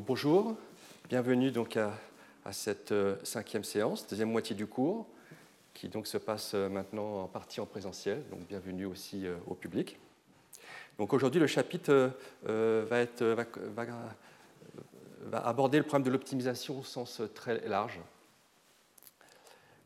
[0.00, 0.56] Bonjour,
[1.10, 1.92] bienvenue donc à,
[2.50, 5.06] cette euh, cinquième séance, deuxième moitié du cours,
[5.74, 8.22] qui donc se passe euh, maintenant en partie en présentiel.
[8.30, 9.98] Donc bienvenue aussi euh, au public.
[10.98, 12.10] Donc aujourd'hui le chapitre
[12.42, 13.04] va,
[15.44, 18.00] aborder le problème de l'optimisation au sens très large.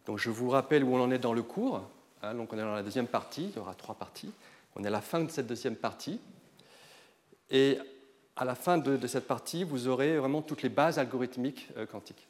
[0.06, 1.82] Donc je vous rappelle où on en est dans le cours.
[2.22, 2.34] Hein.
[2.34, 4.32] donc on est dans la deuxième partie, il y aura trois parties.
[4.76, 6.20] On est à la fin de cette deuxième partie.
[7.50, 7.80] Et
[8.36, 12.28] à la fin de, cette partie, vous aurez vraiment toutes les bases algorithmiques euh, quantiques.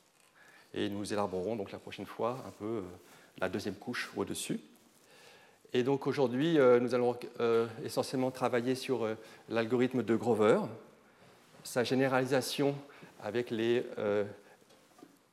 [0.73, 2.83] Et nous élaborerons donc la prochaine fois un peu euh,
[3.39, 4.61] la deuxième couche au-dessus.
[5.73, 7.19] Et donc aujourd'hui, euh, nous allons
[7.85, 9.07] essentiellement travailler sur
[9.49, 10.61] l'algorithme de Grover,
[11.65, 12.77] sa généralisation
[13.23, 13.85] avec les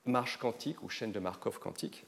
[0.05, 2.03] marches quantiques ou chaînes de Markov quantiques.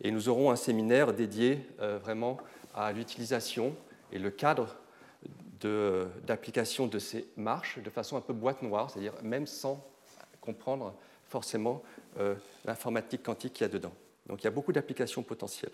[0.00, 2.38] Et nous aurons un séminaire dédié vraiment
[2.74, 3.74] à l'utilisation
[4.10, 4.76] et le cadre
[6.24, 9.84] d'application de, ces marches de façon un peu boîte noire, c'est-à-dire même sans
[10.40, 10.94] comprendre
[11.28, 11.82] forcément
[12.18, 13.92] euh, l'informatique quantique qu'il y a dedans.
[14.26, 15.72] Donc il y a beaucoup d'applications potentielles.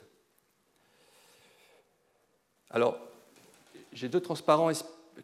[2.70, 2.98] Alors,
[3.92, 4.70] j'ai deux transparents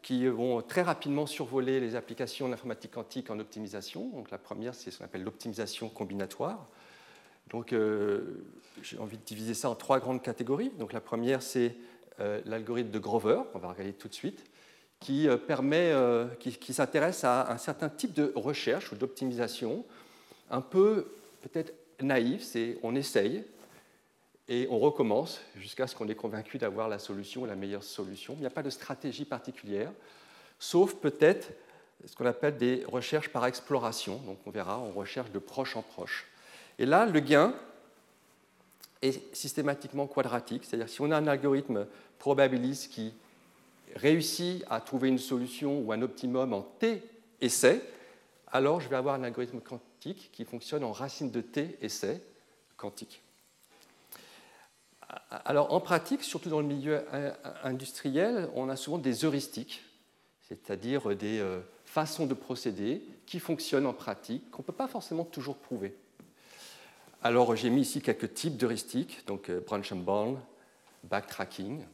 [0.02, 4.08] qui vont très rapidement survoler les applications d'informatique quantique en optimisation.
[4.08, 6.66] Donc la première, c'est ce qu'on appelle l'optimisation combinatoire.
[7.50, 8.44] Donc euh,
[8.82, 10.70] j'ai envie de diviser ça en trois grandes catégories.
[10.78, 11.76] Donc la première, c'est
[12.20, 14.44] euh, l'algorithme de Grover, qu'on va regarder tout de suite
[15.04, 19.84] qui, euh, permet, euh, qui, s'intéresse à un certain type de recherche ou d'optimisation,
[20.50, 23.44] un peu peut-être naïf, c'est on essaye
[24.48, 28.32] et on recommence jusqu'à ce qu'on est convaincu d'avoir la solution, la meilleure solution.
[28.38, 29.92] Il n'y a pas de stratégie particulière,
[30.58, 31.52] sauf peut-être
[32.06, 34.16] ce qu'on appelle des recherches par exploration.
[34.24, 36.26] Donc on verra, on recherche de proche en proche.
[36.78, 37.54] Et là, le gain
[39.02, 41.86] est systématiquement quadratique, c'est-à-dire si on a un algorithme
[42.18, 43.12] probabiliste qui
[43.94, 47.02] réussit à trouver une solution ou un optimum en t
[47.40, 47.82] essais,
[48.48, 52.20] alors je vais avoir un algorithme quantique qui fonctionne en racine de t essais
[52.76, 53.22] quantique.
[55.30, 57.04] Alors en pratique, surtout dans le milieu
[57.62, 59.82] industriel, on a souvent des heuristiques,
[60.48, 65.24] c'est-à-dire des euh, façons de procéder qui fonctionnent en pratique, qu'on ne peut pas forcément
[65.24, 65.96] toujours prouver.
[67.22, 70.38] Alors j'ai mis ici quelques types d'heuristiques, donc euh, branch and bound,
[71.04, 71.84] backtracking,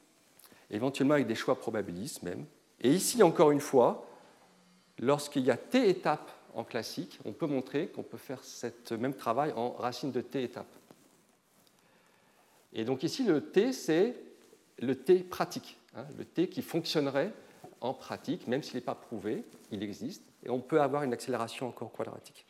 [0.70, 2.46] éventuellement avec des choix probabilistes même.
[2.80, 4.06] Et ici, encore une fois,
[4.98, 9.14] lorsqu'il y a t étapes en classique, on peut montrer qu'on peut faire ce même
[9.14, 10.66] travail en racine de t étapes.
[12.72, 14.14] Et donc ici, le t, c'est
[14.78, 17.32] le t pratique, hein, le t qui fonctionnerait
[17.80, 21.68] en pratique, même s'il n'est pas prouvé, il existe, et on peut avoir une accélération
[21.68, 22.46] encore quadratique.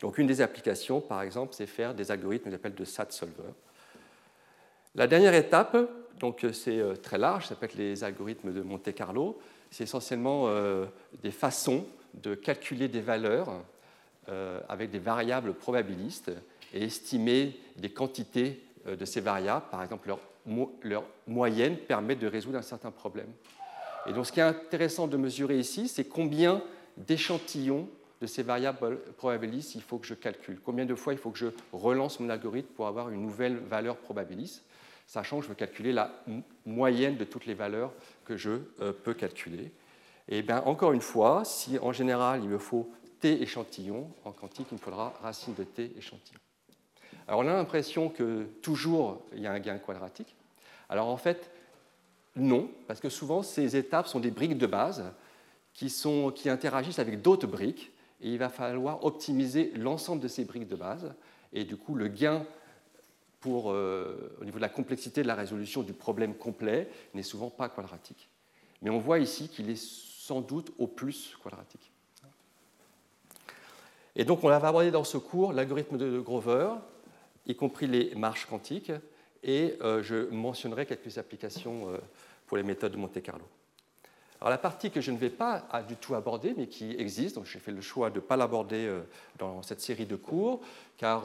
[0.00, 3.52] Donc une des applications, par exemple, c'est faire des algorithmes qu'on appelle de SAT solver.
[4.94, 5.76] La dernière étape,
[6.20, 9.38] donc euh, c'est euh, très large, ça être les algorithmes de Monte Carlo.
[9.70, 10.86] C'est essentiellement euh,
[11.22, 13.48] des façons de calculer des valeurs
[14.70, 16.32] avec des variables probabilistes
[16.72, 19.66] et estimer des quantités de ces variables.
[19.70, 20.16] Par exemple,
[20.82, 23.26] leur moyenne permet de résoudre un certain problème.
[24.06, 26.62] Et donc ce qui est intéressant de mesurer ici, c'est combien
[26.96, 27.86] d'échantillons
[28.22, 30.58] de ces variables probabilistes il faut que je calcule.
[30.64, 33.96] Combien de fois il faut que je relance mon algorithme pour avoir une nouvelle valeur
[33.96, 34.64] probabiliste
[35.06, 36.10] sachant que je veux calculer la
[36.66, 37.92] moyenne de toutes les valeurs
[38.24, 38.50] que je
[38.80, 39.72] euh, peux calculer.
[40.28, 44.68] Et bien, encore une fois, si en général il me faut t échantillons, en quantique
[44.70, 46.40] il me faudra racine de t échantillons.
[47.26, 50.36] Alors on a l'impression que toujours il y a un gain quadratique.
[50.88, 51.50] Alors en fait,
[52.36, 55.04] non, parce que souvent ces étapes sont des briques de base
[55.72, 60.44] qui, sont, qui interagissent avec d'autres briques, et il va falloir optimiser l'ensemble de ces
[60.44, 61.14] briques de base,
[61.52, 62.44] et du coup le gain
[63.46, 67.68] euh, au niveau de la complexité de la résolution du problème complet n'est souvent pas
[67.68, 68.28] quadratique.
[68.82, 71.92] Mais on voit ici qu'il est sans doute au plus quadratique.
[74.16, 76.70] Et donc on va aborder dans ce cours l'algorithme de Grover,
[77.46, 78.92] y compris les marches quantiques,
[79.42, 81.98] et euh, je mentionnerai quelques applications euh,
[82.46, 83.44] pour les méthodes de Monte Carlo.
[84.40, 87.46] Alors la partie que je ne vais pas du tout aborder, mais qui existe, donc
[87.46, 88.92] j'ai fait le choix de ne pas l'aborder
[89.38, 90.60] dans cette série de cours,
[90.98, 91.24] car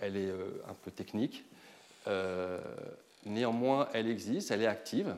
[0.00, 1.44] elle est un peu technique,
[2.06, 2.60] euh,
[3.24, 5.14] néanmoins, elle existe, elle est active.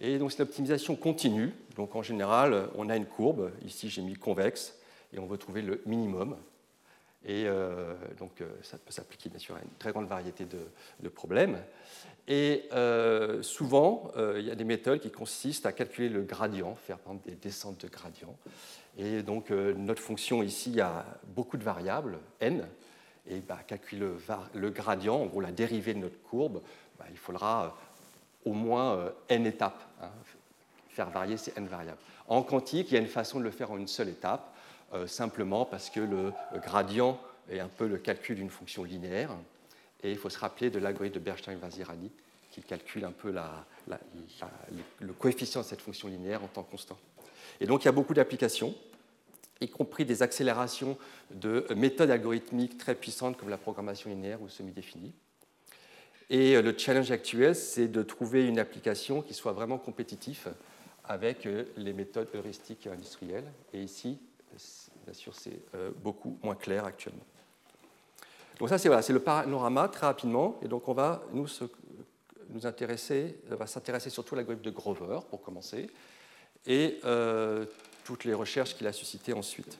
[0.00, 1.52] Et donc, c'est l'optimisation continue.
[1.76, 3.52] Donc, en général, on a une courbe.
[3.64, 4.78] Ici, j'ai mis convexe
[5.12, 6.36] et on veut trouver le minimum.
[7.24, 11.08] Et euh, donc, euh, ça peut s'appliquer bien sûr à une très grande variété de,
[11.08, 11.58] problèmes.
[12.26, 12.68] Et
[13.42, 17.84] souvent, il y a des méthodes qui consistent à calculer le gradient, faire des descentes
[17.84, 18.36] de gradient.
[18.96, 21.04] Et donc, notre fonction ici a
[21.34, 22.66] beaucoup de variables, n,
[23.28, 24.06] et bah, calculer
[24.54, 26.60] le, gradient, en gros la dérivée de notre courbe,
[26.98, 30.10] bah, il faudra euh, au moins euh, n étapes, hein,
[30.90, 32.00] faire varier ces n variables.
[32.28, 34.54] En quantique, il y a une façon de le faire en une seule étape.
[35.06, 37.18] simplement parce que le gradient
[37.50, 39.30] est un peu le calcul d'une fonction linéaire.
[40.02, 42.10] Et il faut se rappeler de l'algorithme de Bernstein-Vazirani
[42.50, 43.34] qui calcule un peu
[45.00, 46.98] le coefficient de cette fonction linéaire en temps constant.
[47.60, 48.74] Et donc il y a beaucoup d'applications,
[49.60, 50.96] y compris des accélérations
[51.30, 55.12] de méthodes algorithmiques très puissantes comme la programmation linéaire ou semi-définie.
[56.30, 60.48] Et le challenge actuel, c'est de trouver une application qui soit vraiment compétitive
[61.04, 63.50] avec euh, les méthodes heuristiques industrielles.
[63.72, 64.18] Et ici,
[65.04, 67.24] bien sûr, c'est euh, beaucoup moins clair actuellement.
[68.58, 70.58] Donc ça, c'est voilà, le panorama très rapidement.
[70.62, 71.48] Et donc on va nous,
[72.50, 75.88] nous intéresser, va s'intéresser surtout à l'algorithme de Grover pour commencer,
[76.66, 77.66] et euh,
[78.04, 79.78] toutes les recherches qu'il a suscitées ensuite.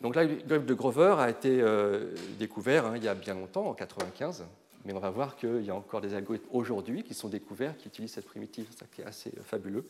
[0.00, 3.72] Donc l'algorithme de Grover a été euh, découvert hein, il y a bien longtemps, en
[3.72, 4.44] 1995,
[4.84, 7.88] mais on va voir qu'il y a encore des algorithmes aujourd'hui qui sont découverts, qui
[7.88, 9.86] utilisent cette primitive, ce qui est assez euh, fabuleux.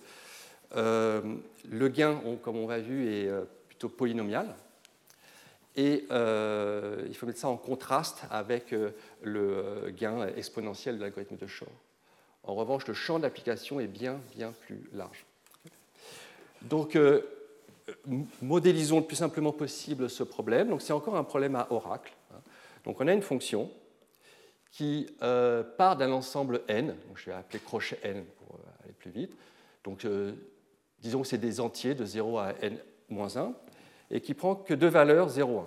[0.75, 3.31] le gain, comme on l'a vu, est
[3.69, 4.55] plutôt polynomial,
[5.77, 8.93] et euh, il faut mettre ça en contraste avec euh,
[9.23, 11.69] le gain exponentiel de l'algorithme de Shor.
[12.45, 15.27] En revanche, le champ d'application est bien, bien plus large.
[16.63, 17.23] Donc, euh,
[18.43, 20.69] modélisons le plus simplement possible ce problème.
[20.69, 22.13] Donc, c'est encore un problème à oracle.
[22.33, 22.41] Hein.
[22.85, 23.71] Donc, on a une fonction
[24.73, 25.07] qui
[25.79, 29.33] part d'un ensemble n, donc je vais appeler crochet n pour aller plus vite.
[29.85, 30.07] Donc,
[31.01, 33.55] disons que c'est des entiers de 0 à n-1
[34.11, 35.67] et qui prend que deux valeurs 0, 1.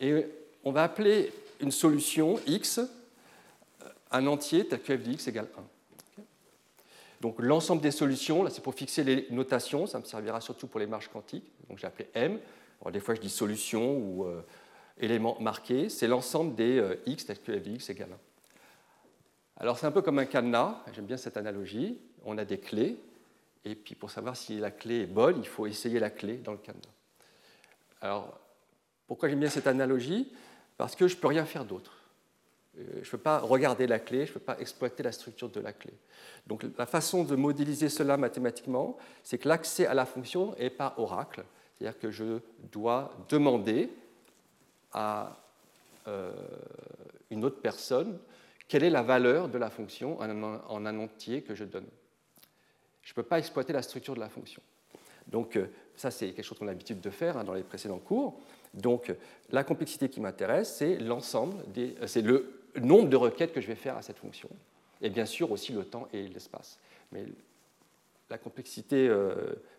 [0.00, 0.26] Et
[0.64, 2.80] on va appeler une solution x
[4.10, 5.62] un entier tel que f de x égale 1.
[7.20, 10.80] Donc l'ensemble des solutions, là c'est pour fixer les notations, ça me servira surtout pour
[10.80, 11.50] les marges quantiques.
[11.68, 12.38] Donc j'ai appelé M.
[12.80, 14.42] Alors, des fois je dis solution ou euh,
[14.98, 18.16] élément marqué, c'est l'ensemble des euh, x tel que f de x égale 1.
[19.58, 21.98] Alors c'est un peu comme un cadenas, j'aime bien cette analogie.
[22.24, 22.98] On a des clés,
[23.64, 26.52] et puis pour savoir si la clé est bonne, il faut essayer la clé dans
[26.52, 26.94] le cadenas.
[28.00, 28.38] Alors,
[29.06, 30.32] pourquoi j'aime bien cette analogie?
[30.78, 31.99] Parce que je ne peux rien faire d'autre.
[32.78, 35.48] Euh, je ne peux pas regarder la clé, je ne peux pas exploiter la structure
[35.48, 35.92] de la clé.
[36.46, 40.98] Donc la façon de modéliser cela mathématiquement, c'est que l'accès à la fonction est par
[40.98, 41.44] oracle.
[41.78, 42.40] C'est-à-dire que je
[42.70, 43.90] dois demander
[44.92, 45.36] à
[46.06, 46.32] euh,
[47.30, 48.18] une autre personne
[48.68, 51.86] quelle est la valeur de la fonction en un entier que je donne.
[53.02, 54.62] Je ne peux pas exploiter la structure de la fonction.
[55.26, 57.98] Donc euh, ça, c'est quelque chose qu'on a l'habitude de faire hein, dans les précédents
[57.98, 58.38] cours.
[58.74, 59.12] Donc
[59.50, 63.74] la complexité qui m'intéresse, c'est l'ensemble, euh, c'est le nombre de requêtes que je vais
[63.74, 64.48] faire à cette fonction,
[65.00, 66.78] et bien sûr aussi le temps et l'espace.
[67.12, 67.24] Mais
[68.28, 69.34] la complexité euh,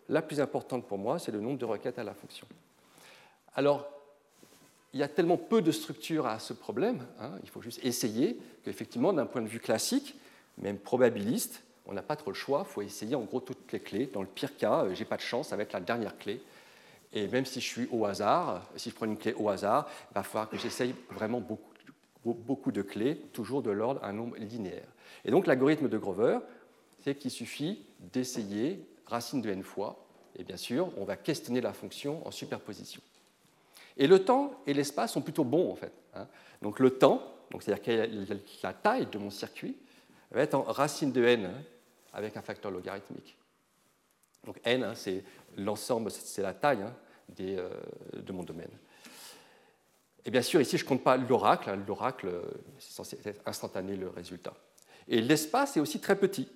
[0.08, 2.46] la plus importante pour moi, c'est le nombre de requêtes à la fonction.
[3.54, 3.88] Alors,
[4.92, 8.38] il y a tellement peu de structure à ce problème, hein, il faut juste essayer
[8.64, 10.14] qu'effectivement, d'un point de vue classique,
[10.58, 13.80] même probabiliste, on n'a pas trop le choix, il faut essayer en gros toutes les
[13.80, 14.06] clés.
[14.06, 16.40] Dans le pire cas, euh, j'ai pas de chance, ça va être la dernière clé.
[17.12, 20.14] Et même si je suis au hasard, si je prends une clé au hasard, il
[20.14, 21.71] va falloir que j'essaye vraiment beaucoup,
[22.24, 24.88] beaucoup de clés, toujours de l'ordre un nombre linéaire.
[25.24, 26.38] Et donc l'algorithme de Grover,
[27.00, 30.04] c'est qu'il suffit d'essayer racine de n fois,
[30.36, 33.02] et bien sûr, on va questionner la fonction en superposition.
[33.96, 35.92] Et le temps et l'espace sont plutôt bons en fait.
[36.14, 36.26] Hein.
[36.62, 37.22] Donc le temps,
[37.60, 39.76] c'est-à-dire la taille de mon circuit,
[40.30, 41.50] va être en racine de n
[42.14, 43.36] avec un facteur logarithmique.
[44.46, 45.22] Donc n, hein, c'est
[45.56, 46.94] l'ensemble, c'est la taille hein,
[47.40, 47.68] euh,
[48.14, 48.70] de mon domaine.
[50.24, 51.76] Et bien sûr, ici, je ne compte pas l'oracle.
[51.86, 52.30] L'oracle,
[52.78, 54.54] c'est censé être instantané le résultat.
[55.08, 56.48] Et l'espace est aussi très petit.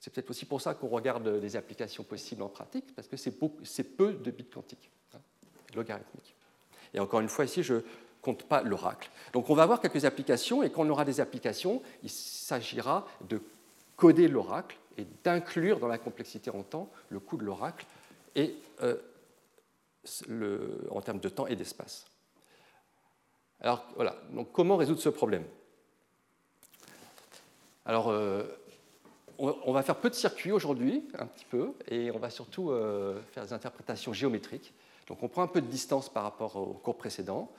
[0.00, 3.30] C'est peut-être aussi pour ça qu'on regarde les applications possibles en pratique, parce que c'est
[3.30, 4.90] peu de bits quantiques,
[5.74, 6.34] logarithmiques.
[6.94, 7.80] Et encore une fois, ici, je ne
[8.22, 9.10] compte pas l'oracle.
[9.32, 13.40] Donc on va avoir quelques applications, et quand on aura des applications, il s'agira de
[13.96, 17.86] coder l'oracle et d'inclure dans la complexité en temps le coût de l'oracle
[18.34, 18.96] et euh,
[20.90, 22.06] en termes de temps et d'espace.
[23.60, 24.16] Alors voilà,
[24.52, 25.44] comment résoudre ce problème?
[27.84, 28.44] Alors euh,
[29.38, 33.20] on, va faire peu de circuits aujourd'hui, un petit peu, et on va surtout euh,
[33.32, 34.74] faire des interprétations géométriques.
[35.06, 37.50] Donc on prend un peu de distance par rapport au cours précédent,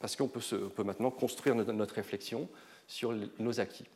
[0.00, 2.48] parce qu'on peut, maintenant construire notre réflexion
[2.86, 3.86] sur nos acquis.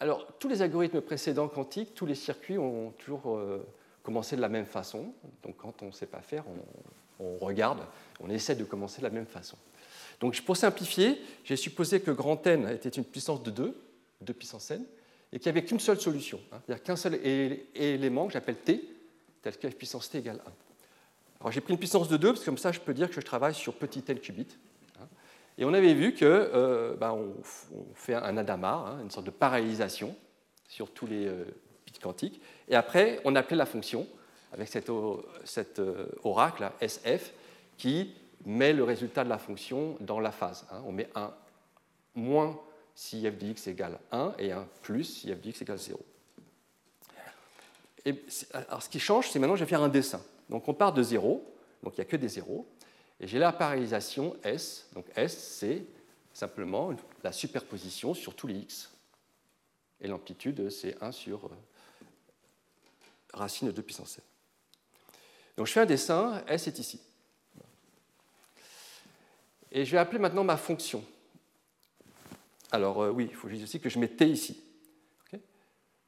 [0.00, 3.66] Alors, tous les algorithmes précédents quantiques, tous les circuits ont toujours euh,
[4.02, 5.12] commencé de la même façon.
[5.42, 6.56] Donc, quand on ne sait pas faire, on,
[7.18, 7.80] regarde,
[8.20, 9.56] on essaie de commencer de la même façon.
[10.20, 13.76] Donc, pour simplifier, j'ai supposé que grand N était une puissance de 2,
[14.22, 14.84] 2 puissance n,
[15.32, 16.58] et qu'il n'y avait qu'une seule solution, hein.
[16.66, 17.20] c'est-à-dire qu'un seul
[17.74, 18.82] élément que j'appelle t,
[19.42, 20.50] tel que f puissance t égale 1.
[21.40, 23.14] Alors, j'ai pris une puissance de 2, parce que comme ça, je peux dire que
[23.14, 24.48] je travaille sur petit n qubit.
[25.58, 27.34] Et on avait vu que euh, bah, on,
[27.94, 30.14] fait un Adamar, hein, une sorte de parallélisation
[30.68, 31.44] sur tous les euh,
[31.84, 32.40] bits quantique.
[32.68, 34.06] Et après, on appelait la fonction
[34.52, 34.90] avec cet,
[35.44, 35.80] cet
[36.24, 37.32] oracle, SF,
[37.76, 38.14] qui
[38.44, 40.66] met le résultat de la fonction dans la phase.
[40.70, 40.82] Hein.
[40.86, 41.32] On met un
[42.14, 42.58] moins
[42.94, 46.00] si f de x égale 1 et un plus si f de x égale 0.
[48.04, 48.14] Et
[48.54, 50.22] alors ce qui change, c'est maintenant je vais faire un dessin.
[50.48, 51.44] Donc on part de 0,
[51.82, 52.66] donc il n'y a que des zéros,
[53.20, 54.88] et j'ai la parallélisation S.
[54.94, 55.84] Donc S, c'est
[56.32, 58.92] simplement la superposition sur tous les x.
[60.00, 61.50] Et l'amplitude, c'est 1 sur euh,
[63.34, 64.24] racine de 2 puissance 7.
[65.58, 67.00] Donc je fais un dessin, S est ici.
[69.72, 71.04] Et je vais appeler maintenant ma fonction.
[72.70, 74.62] Alors euh, oui, il faut juste aussi que je mette t ici.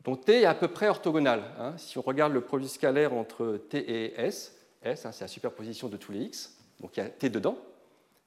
[0.05, 1.43] Donc t est à peu près orthogonal.
[1.59, 1.77] Hein.
[1.79, 5.89] Si on regarde le produit scalaire entre t et s, s hein, c'est la superposition
[5.89, 7.59] de tous les x, donc il y a t dedans,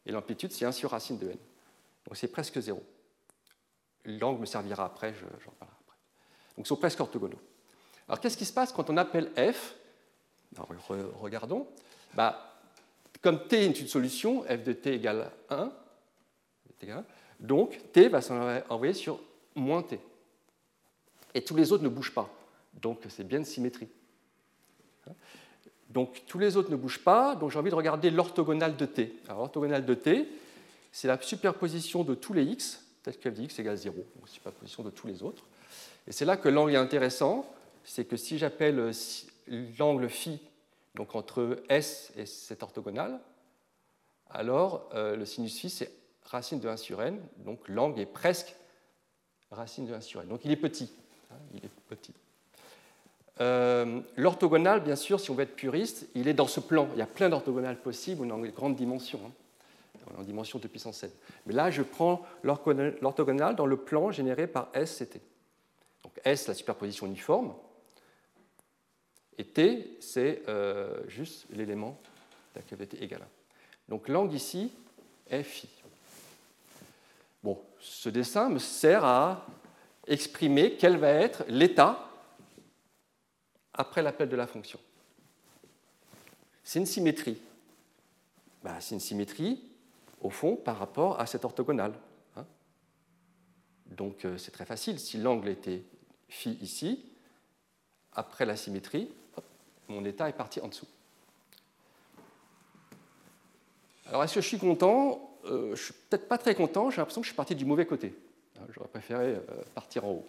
[0.06, 1.38] et l'amplitude c'est 1 sur racine de n.
[2.06, 2.84] Donc c'est presque 0.
[4.04, 5.98] L'angle me servira après, j'en parlerai après.
[6.58, 7.40] Donc ils sont presque orthogonaux.
[8.10, 9.76] Alors qu'est-ce qui se passe quand on appelle f
[11.20, 11.68] Regardons.
[12.14, 12.54] Bah,
[13.22, 15.72] comme t est une solution, f de t égale 1,
[17.40, 19.20] donc t va s'envoyer sur
[19.56, 20.00] moins t.
[21.34, 22.30] Et tous les autres ne bougent pas.
[22.74, 23.88] Donc c'est bien une symétrie.
[25.90, 29.16] Donc tous les autres ne bougent pas, donc j'ai envie de regarder l'orthogonale de t.
[29.28, 30.28] Alors l'orthogonale de t,
[30.92, 34.28] c'est la superposition de tous les x, tel que f de x égale 0, donc
[34.30, 35.44] superposition de tous les autres.
[36.08, 37.46] Et c'est là que l'angle est intéressant,
[37.84, 38.92] c'est que si j'appelle
[39.48, 40.40] l'angle phi
[40.96, 43.20] donc entre S et cette orthogonale,
[44.30, 45.92] alors euh, le sinus phi, c'est
[46.26, 48.56] racine de 1 sur n, donc l'angle est presque
[49.52, 50.28] racine de 1 sur n.
[50.28, 50.92] Donc il est petit.
[51.32, 52.14] Hein, il est petit.
[53.42, 56.88] Euh, l'orthogonale, bien sûr, si on veut être puriste, il est dans ce plan.
[56.94, 60.98] Il y a plein d'orthogonales possibles dans les grandes dimensions, hein, en dimension de puissance
[60.98, 61.16] 7.
[61.48, 65.22] Mais là, je prends l'orthogonale dans le plan généré par S et T.
[66.04, 67.54] Donc S, la superposition uniforme,
[69.38, 72.00] et T, c'est euh, juste l'élément
[72.54, 73.26] de la cavité égale 1.
[73.90, 74.72] Donc l'angle ici
[75.30, 75.68] est phi.
[77.44, 79.46] Bon, ce dessin me sert à
[80.08, 82.10] exprimer quel va être l'état
[83.74, 84.80] après l'appel de la fonction.
[86.64, 87.38] C'est une symétrie.
[88.64, 89.62] Bah, c'est une symétrie,
[90.22, 91.94] au fond, par rapport à cette orthogonale.
[92.38, 92.46] Hein.
[93.88, 95.00] Donc euh, c'est très facile.
[95.00, 95.84] Si l'angle était
[96.30, 97.04] phi ici,
[98.14, 99.10] après la symétrie,
[99.88, 100.88] mon état est parti en dessous.
[104.08, 105.38] Alors est-ce que je suis content?
[105.46, 107.66] Euh, Je ne suis peut-être pas très content, j'ai l'impression que je suis parti du
[107.66, 108.14] mauvais côté.
[108.60, 109.42] Hein, j'aurais préféré euh,
[109.74, 110.28] partir en haut.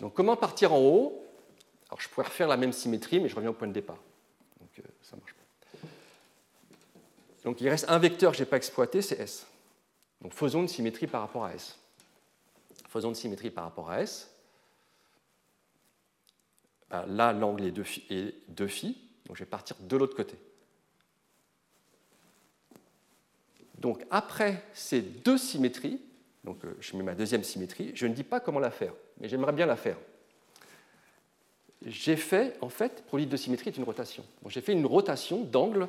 [0.00, 1.24] Donc comment partir en haut?
[1.88, 3.98] Alors je pourrais refaire la même symétrie, mais je reviens au point de départ.
[4.60, 5.88] Donc euh, ça marche pas.
[7.44, 9.46] Donc il reste un vecteur que je n'ai pas exploité, c'est S.
[10.20, 11.78] Donc faisons une symétrie par rapport à S.
[12.88, 14.30] Faisons une symétrie par rapport à S.
[16.90, 17.72] Ben, là, l'angle est
[18.48, 20.36] 2 phi, donc je vais partir de l'autre côté.
[23.78, 26.00] Donc après ces deux symétries,
[26.44, 29.28] donc euh, je mets ma deuxième symétrie, je ne dis pas comment la faire, mais
[29.28, 29.98] j'aimerais bien la faire.
[31.84, 34.24] J'ai fait, en fait, produit de symétrie est une rotation.
[34.48, 35.88] j'ai fait une rotation d'angle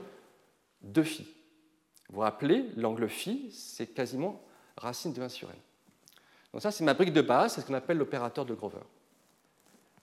[0.81, 1.23] de phi.
[2.09, 4.41] Vous vous rappelez, l'angle phi, c'est quasiment
[4.75, 5.55] racine de 1 sur n.
[6.53, 8.81] Donc ça, c'est ma brique de base, c'est ce qu'on appelle l'opérateur de Grover.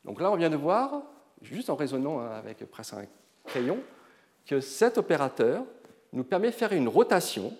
[0.04, 1.02] Donc là, on vient de voir,
[1.42, 3.06] juste en raisonnant avec presque un
[3.44, 3.78] crayon,
[4.46, 5.64] que cet opérateur
[6.12, 7.56] nous permet de faire une rotation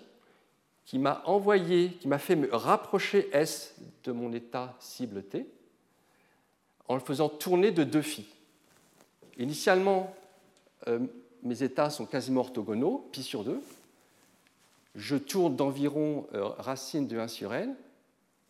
[0.85, 5.47] qui m'a envoyé, qui m'a fait me rapprocher S de mon état cible T
[6.87, 8.27] en le faisant tourner de deux phi.
[9.37, 10.15] Initialement,
[10.87, 10.99] euh,
[11.43, 13.59] mes états sont quasiment orthogonaux, pi sur 2.
[14.95, 17.75] Je tourne d'environ euh, racine de 1 sur n.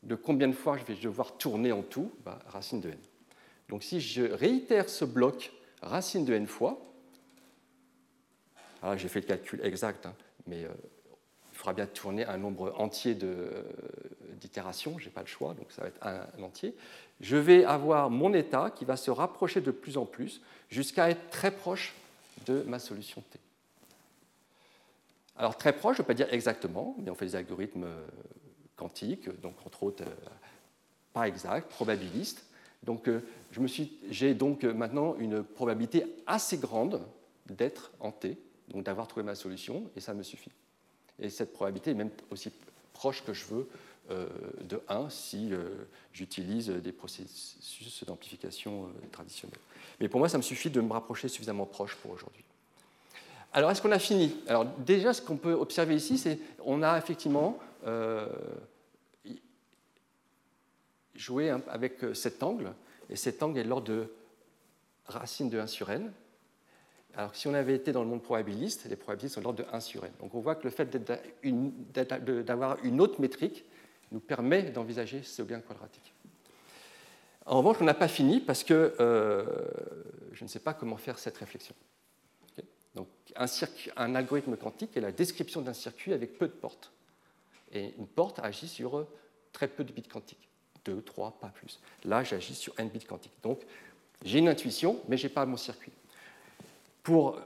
[0.04, 2.12] De combien de fois je vais devoir tourner en tout?
[2.24, 2.98] Bah, Racine de n.
[3.70, 6.80] Donc si je réitère ce bloc racine de n fois,
[8.82, 10.14] alors j'ai fait le calcul exact, hein,
[10.46, 10.70] mais euh,
[11.52, 13.64] il faudra bien tourner un nombre entier euh,
[14.34, 16.76] d'itérations, je n'ai pas le choix, donc ça va être un, entier.
[17.22, 21.30] Je vais avoir mon état qui va se rapprocher de plus en plus jusqu'à être
[21.30, 21.96] très proche
[22.46, 23.40] de ma solution T.
[25.38, 28.06] Alors très proche, je ne veux pas dire exactement, mais on fait des algorithmes euh,
[28.76, 30.04] quantiques, donc entre autres
[31.14, 32.46] pas exact, probabilistes.
[32.86, 33.10] Donc
[34.10, 37.02] j'ai donc maintenant une probabilité assez grande
[37.48, 38.38] d'être en T,
[38.70, 40.52] donc d'avoir trouvé ma solution, et ça me suffit.
[41.20, 42.52] Et cette probabilité est même aussi
[42.94, 43.68] proche que je veux
[44.12, 44.28] euh,
[44.62, 49.58] de 1 si euh, j'utilise des processus d'amplification euh, traditionnels.
[50.00, 52.44] Mais pour moi, ça me suffit de me rapprocher suffisamment proche pour aujourd'hui.
[53.52, 54.36] Alors, est-ce qu'on a fini?
[54.48, 57.58] Alors, déjà, ce qu'on peut observer ici, c'est qu'on a effectivement
[61.16, 62.74] joué avec cet angle,
[63.10, 64.12] et cet angle est de l'ordre de
[65.08, 66.12] racine de 1 sur n.
[67.16, 69.64] Alors que si on avait été dans le monde probabiliste, les probabilistes sont de l'ordre
[69.64, 70.12] de 1 sur n.
[70.20, 70.90] Donc on voit que le fait
[72.46, 73.66] d'avoir une autre métrique
[74.12, 76.14] nous permet d'envisager ce gain quadratique.
[77.46, 79.46] En revanche, on n'a pas fini parce que euh,
[80.32, 81.76] je ne sais pas comment faire cette réflexion.
[82.96, 83.46] Donc, un,
[83.98, 86.92] un, algorithme quantique est la description d'un circuit avec peu de portes.
[87.72, 89.08] Et une porte agit sur euh,
[89.52, 90.45] très peu de bits quantiques.
[90.86, 91.80] 2, 3, pas plus.
[92.04, 93.34] Là, j'agis sur n bits quantiques.
[93.44, 93.62] Donc,
[94.24, 95.92] j'ai une intuition, mais je n'ai pas mon circuit.
[97.04, 97.40] Pour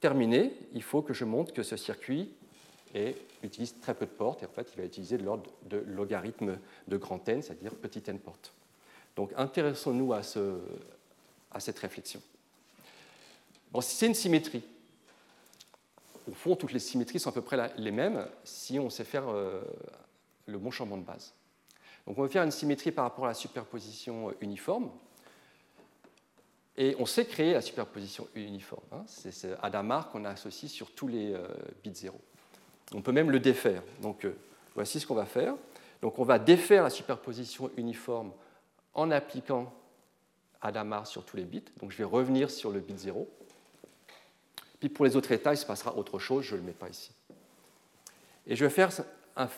[0.00, 2.30] terminer, il faut que je montre que ce circuit
[3.42, 6.58] utilise très peu de portes, et en fait, il va utiliser de l'ordre de logarithme
[6.88, 8.52] de grand n, c'est-à-dire petit n portes.
[9.16, 10.58] Donc, intéressons-nous à, ce,
[11.50, 12.20] à, cette réflexion.
[13.72, 14.62] Bon, c'est une symétrie.
[16.28, 19.28] Au fond, toutes les symétries sont à peu près les mêmes si on sait faire
[19.28, 19.62] euh,
[20.46, 21.32] le bon changement de base.
[22.06, 24.90] Donc, on va faire une symétrie par rapport à la superposition uniforme.
[26.76, 28.84] Et on sait créer la superposition uniforme.
[28.92, 29.04] Hein.
[29.06, 31.46] C'est ce Hadamard qu'on associe sur tous les euh,
[31.82, 32.18] bits 0.
[32.92, 33.82] On peut même le défaire.
[34.02, 34.36] Donc, euh,
[34.74, 35.54] voici ce qu'on va faire.
[36.02, 38.32] Donc, on va défaire la superposition uniforme
[38.92, 39.72] en appliquant
[40.60, 41.64] Hadamard sur tous les bits.
[41.80, 43.28] Donc, je vais revenir sur le bit 0.
[44.80, 46.44] Puis, pour les autres états, il se passera autre chose.
[46.44, 47.12] Je ne le mets pas ici.
[48.46, 48.90] Et je vais faire
[49.36, 49.48] un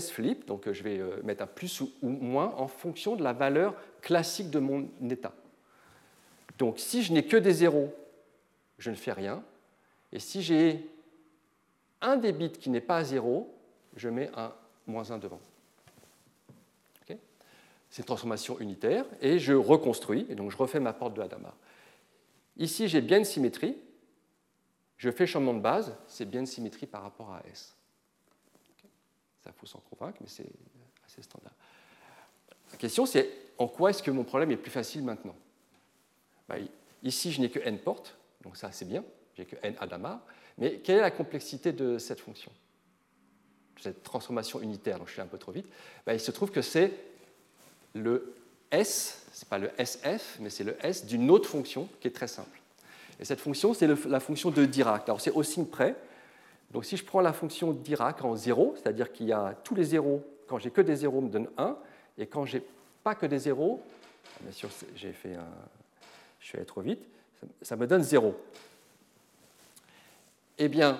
[0.00, 0.46] flip.
[0.46, 4.50] Donc, je vais euh, mettre un plus ou moins en fonction de la valeur classique
[4.50, 5.32] de mon état.
[6.58, 7.92] Donc si je n'ai que des zéros,
[8.78, 9.42] je ne fais rien.
[10.12, 10.88] Et si j'ai
[12.00, 13.52] un des bits qui n'est pas à zéro,
[13.96, 14.52] je mets un
[14.86, 15.40] moins 1 devant.
[17.90, 19.04] C'est une transformation unitaire.
[19.20, 21.56] Et je reconstruis, et donc je refais ma porte de Hadamard.
[22.56, 23.76] Ici, j'ai bien une symétrie.
[24.96, 27.73] Je fais changement de base, c'est bien une symétrie par rapport à S.
[29.44, 30.46] Ça, faut s'en convaincre, mais c'est
[31.06, 31.52] assez standard.
[32.72, 35.36] La question, c'est en quoi est-ce que mon problème est plus facile maintenant?
[36.48, 36.56] Bah,
[37.02, 39.04] ici, je n'ai que n portes, donc ça c'est bien,
[39.36, 40.20] j'ai que n Hadamard.
[40.56, 42.50] Mais quelle est la complexité de cette fonction?
[43.80, 45.66] Cette transformation unitaire, donc je suis un peu trop vite.
[46.06, 46.92] Bah, il se trouve que c'est
[47.92, 48.34] le
[48.70, 52.12] S, ce n'est pas le SF, mais c'est le S d'une autre fonction qui est
[52.12, 52.60] très simple.
[53.20, 55.08] Et cette fonction, c'est la fonction de Dirac.
[55.08, 55.94] Alors c'est au signe près.
[56.70, 59.84] Donc si je prends la fonction Dirac en 0, c'est-à-dire qu'il y a tous les
[59.84, 61.76] zéros, quand j'ai que des zéros, me donne 1,
[62.18, 62.62] et quand j'ai
[63.02, 63.82] pas que des zéros,
[64.40, 65.46] bien sûr j'ai fait un,
[66.40, 67.06] je suis allé trop vite,
[67.62, 68.34] ça me donne 0.
[70.58, 70.98] Eh bien,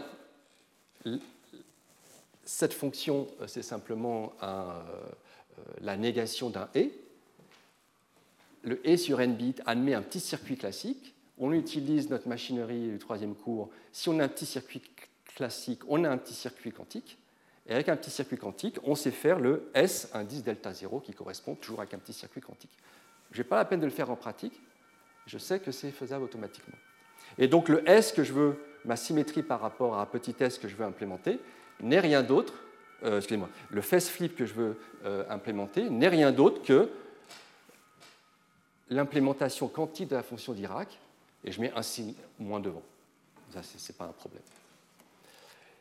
[2.44, 4.82] cette fonction, euh, c'est simplement euh,
[5.80, 6.92] la négation d'un et.
[8.62, 11.14] Le et sur n bits admet un petit circuit classique.
[11.38, 13.70] On utilise notre machinerie du troisième cours.
[13.92, 14.82] Si on a un petit circuit
[15.34, 17.18] classique, on a un petit circuit quantique.
[17.66, 21.12] Et avec un petit circuit quantique, on sait faire le S indice delta 0 qui
[21.12, 22.76] correspond toujours avec un petit circuit quantique.
[23.30, 24.60] Je n'ai pas la peine de le faire en pratique,
[25.26, 26.76] je sais que c'est faisable automatiquement.
[27.38, 30.58] Et donc le S que je veux, ma symétrie par rapport à un petit S
[30.58, 31.40] que je veux implémenter,
[31.80, 32.52] n'est rien d'autre,
[33.02, 36.90] euh, excusez-moi, le face flip que je veux euh, implémenter n'est rien d'autre que
[38.90, 40.98] l'implémentation quantique de la fonction d'Irak,
[41.42, 42.82] et je mets un signe moins devant.
[43.52, 44.42] Ça, ce n'est pas un problème.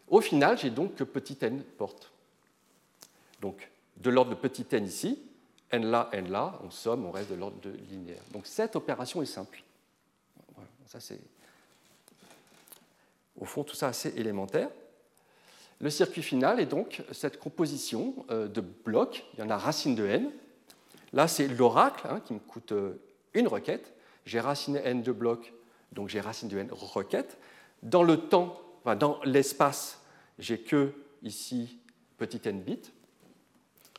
[0.09, 2.11] Au final, j'ai donc que petit n porte.
[3.41, 5.19] Donc, de l'ordre de petit n ici,
[5.71, 8.21] n là, n là, on somme, on reste de l'ordre de linéaire.
[8.31, 9.63] Donc cette opération est simple.
[10.87, 11.19] ça c'est,
[13.39, 14.69] au fond, tout ça assez élémentaire.
[15.79, 19.25] Le circuit final est donc cette composition euh, de blocs.
[19.33, 20.31] Il y en a racine de n.
[21.11, 23.01] Là, c'est l'oracle hein, qui me coûte euh,
[23.33, 23.93] une requête.
[24.25, 25.53] J'ai racine n de blocs,
[25.91, 27.37] donc j'ai racine de n requête.
[27.81, 30.01] Dans le temps, dans l'espace,
[30.39, 31.79] j'ai que ici
[32.17, 32.91] petit n bits.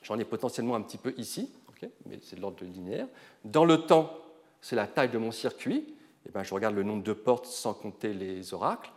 [0.03, 1.51] J'en ai potentiellement un petit peu ici
[2.07, 3.07] mais c'est de l'ordre linéaire.
[3.45, 4.19] Dans le temps,
[4.61, 5.77] c'est la taille de mon circuit.
[6.27, 8.91] Et eh ben, je regarde le nombre de portes sans compter les oracles.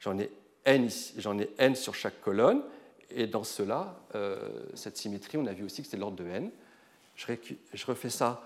[0.00, 0.30] J'en ai
[0.66, 2.62] n, j'en ai n sur chaque colonne.
[3.10, 6.50] Et dans cela, euh, cette symétrie, on a vu aussi que c'est l'ordre de n.
[7.14, 8.42] Je, refais ça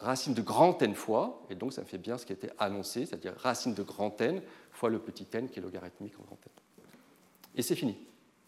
[0.00, 3.06] racine de grand n fois, et donc ça me fait bien ce qui était annoncé,
[3.06, 6.52] c'est-à-dire racine de grand n fois le petit n qui est logarithmique en grand n.
[7.54, 7.96] Et c'est fini.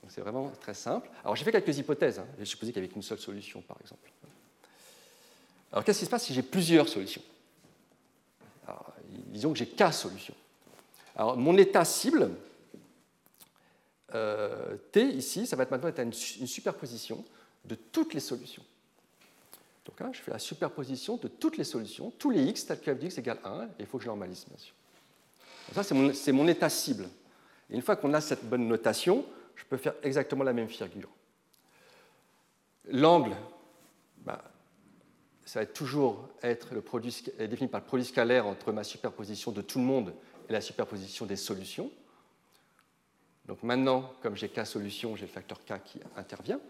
[0.09, 1.09] C'est vraiment très simple.
[1.23, 2.19] Alors j'ai fait quelques hypothèses.
[2.19, 2.27] Hein.
[2.39, 4.11] J'ai supposé qu'il n'y avait qu'une seule solution, par exemple.
[5.71, 7.23] Alors qu'est-ce qui se passe si j'ai plusieurs solutions?
[9.09, 10.35] Disons que j'ai K solutions.
[11.17, 12.31] Alors mon état cible,
[14.15, 17.25] euh, T ici, ça va être maintenant une, superposition
[17.65, 18.63] de toutes les solutions.
[19.85, 22.95] Donc hein, je fais la superposition de toutes les solutions, tous les x, tel que
[22.95, 24.75] f de x égale 1, et il faut que je normalise, bien sûr.
[25.75, 27.09] ça, c'est mon, mon, état cible.
[27.71, 29.25] Et une fois qu'on a cette bonne notation,
[29.57, 31.09] je peux faire exactement la même figure.
[32.89, 33.35] L'angle,
[34.19, 34.43] bah,
[35.45, 39.63] ça va toujours être le produit, défini par le produit scalaire entre ma superposition de
[39.63, 40.15] tout le monde
[40.49, 41.91] et la superposition des solutions.
[43.47, 46.61] Donc maintenant, comme j'ai k solutions, j'ai le facteur k qui intervient,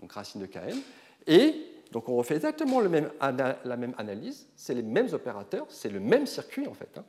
[0.00, 0.80] donc racine de kn.
[1.26, 6.26] Et donc on refait exactement la même analyse, c'est les mêmes opérateurs, c'est le même
[6.26, 6.96] circuit en fait.
[6.96, 7.04] Hein.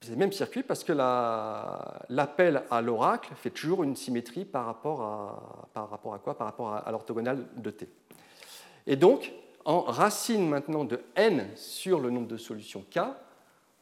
[0.00, 5.02] C'est le même circuit parce que l'appel à l'oracle fait toujours une symétrie par rapport
[5.02, 6.38] à, par rapport à quoi?
[6.38, 7.86] Par rapport à, l'orthogonale de t.
[8.86, 9.30] Et donc,
[9.66, 13.00] en racine maintenant de n sur le nombre de solutions k,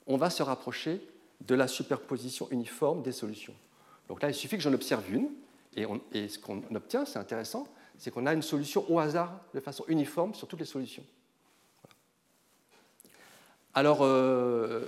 [0.09, 1.01] on va se rapprocher
[1.41, 3.55] de la superposition uniforme des solutions.
[4.09, 5.29] Donc là, il suffit que j'en observe une,
[5.77, 7.69] et ce qu'on obtient, c'est intéressant,
[7.99, 11.05] c'est qu'on a une solution au hasard de façon uniforme sur toutes les solutions.
[13.75, 14.85] Alors, euh,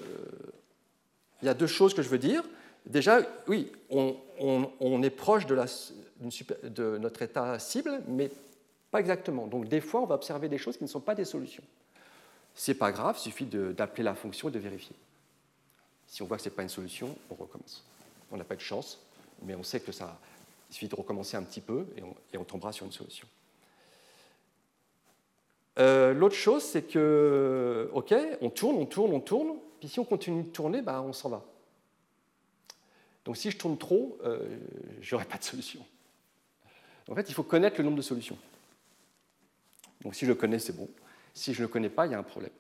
[1.42, 2.42] il y a deux choses que je veux dire.
[2.86, 8.30] Déjà, oui, on, est proche de, notre état cible, mais
[8.90, 9.46] pas exactement.
[9.46, 11.64] Donc, des fois, on va observer des choses qui ne sont pas des solutions.
[12.54, 14.96] C'est pas grave, il suffit d'appeler la fonction et de vérifier.
[16.06, 17.84] Si on voit que ce n'est pas une solution, on recommence.
[18.32, 18.98] On n'a pas de chance,
[19.42, 20.18] mais on sait que ça.
[20.68, 21.86] Il suffit de recommencer un petit peu
[22.32, 23.26] et on, tombera sur une solution.
[25.78, 30.04] Euh, l'autre chose, c'est que, OK, on tourne, on tourne, on tourne, puis si on
[30.04, 31.44] continue de tourner, bah, on s'en va.
[33.24, 34.58] Donc si je tourne trop, euh,
[35.00, 35.84] je n'aurai pas de solution.
[37.08, 38.38] En fait, il faut connaître le nombre de solutions.
[40.02, 40.88] Donc si je le connais, c'est bon.
[41.34, 42.52] Si je ne le connais pas, il y a un problème.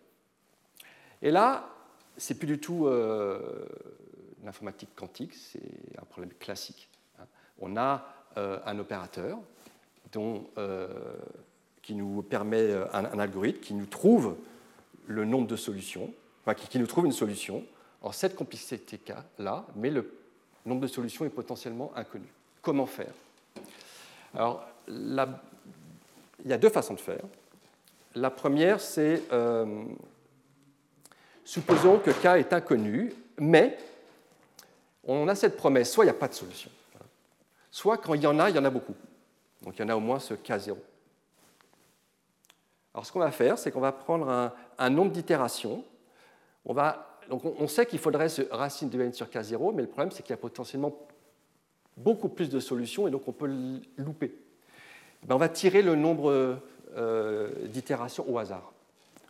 [1.22, 1.74] Et là,
[2.16, 3.66] c'est plus du tout euh,
[4.44, 6.88] l'informatique quantique, c'est un problème classique.
[7.60, 8.04] On a
[8.36, 9.38] euh, un opérateur
[10.16, 10.88] euh,
[11.82, 14.36] qui nous permet un, algorithme qui nous trouve
[15.06, 17.64] le nombre de solutions, enfin, qui, nous trouve une solution
[18.02, 20.12] en cette complexité-là, mais le
[20.66, 22.26] nombre de solutions est potentiellement inconnu.
[22.62, 23.12] Comment faire?
[24.34, 25.26] Alors, il
[26.46, 27.22] y a deux façons de faire.
[28.14, 29.22] La première, c'est
[31.48, 33.78] supposons que K est inconnu, mais
[35.02, 36.70] on a cette promesse, soit il n'y a pas de solution,
[37.78, 38.94] soit quand il y en a, il y en a beaucoup.
[39.62, 40.76] Donc il y en a au moins ce K0.
[42.92, 45.84] Alors ce qu'on va faire, c'est qu'on va prendre un, nombre d'itérations.
[46.66, 50.30] On, sait qu'il faudrait ce racine de n sur K0, mais le problème c'est qu'il
[50.30, 51.06] y a potentiellement
[51.96, 53.50] beaucoup plus de solutions et donc on peut
[53.96, 54.34] louper.
[55.24, 56.58] Ben, on va tirer le nombre
[56.96, 58.72] euh, d'itérations au hasard.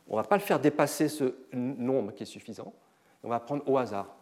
[0.08, 2.72] On ne va pas le faire dépasser ce nombre qui est suffisant.
[3.22, 4.17] On va prendre au hasard.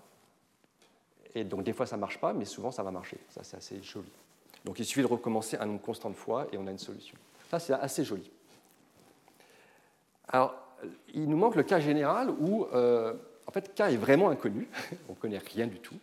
[1.37, 3.18] Et donc des fois ça ne marche pas, mais souvent ça va marcher.
[3.29, 4.11] Ça c'est assez joli.
[4.64, 7.16] Donc il suffit de recommencer un nombre constant de fois et on a une solution.
[7.51, 8.29] Ça c'est assez joli.
[10.29, 10.55] Alors
[11.14, 13.14] il nous manque le cas général où euh,
[13.46, 14.66] en fait K est vraiment inconnu.
[15.09, 15.96] on ne connaît rien du tout.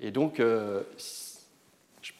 [0.00, 0.82] Et donc euh,
[2.00, 2.12] je,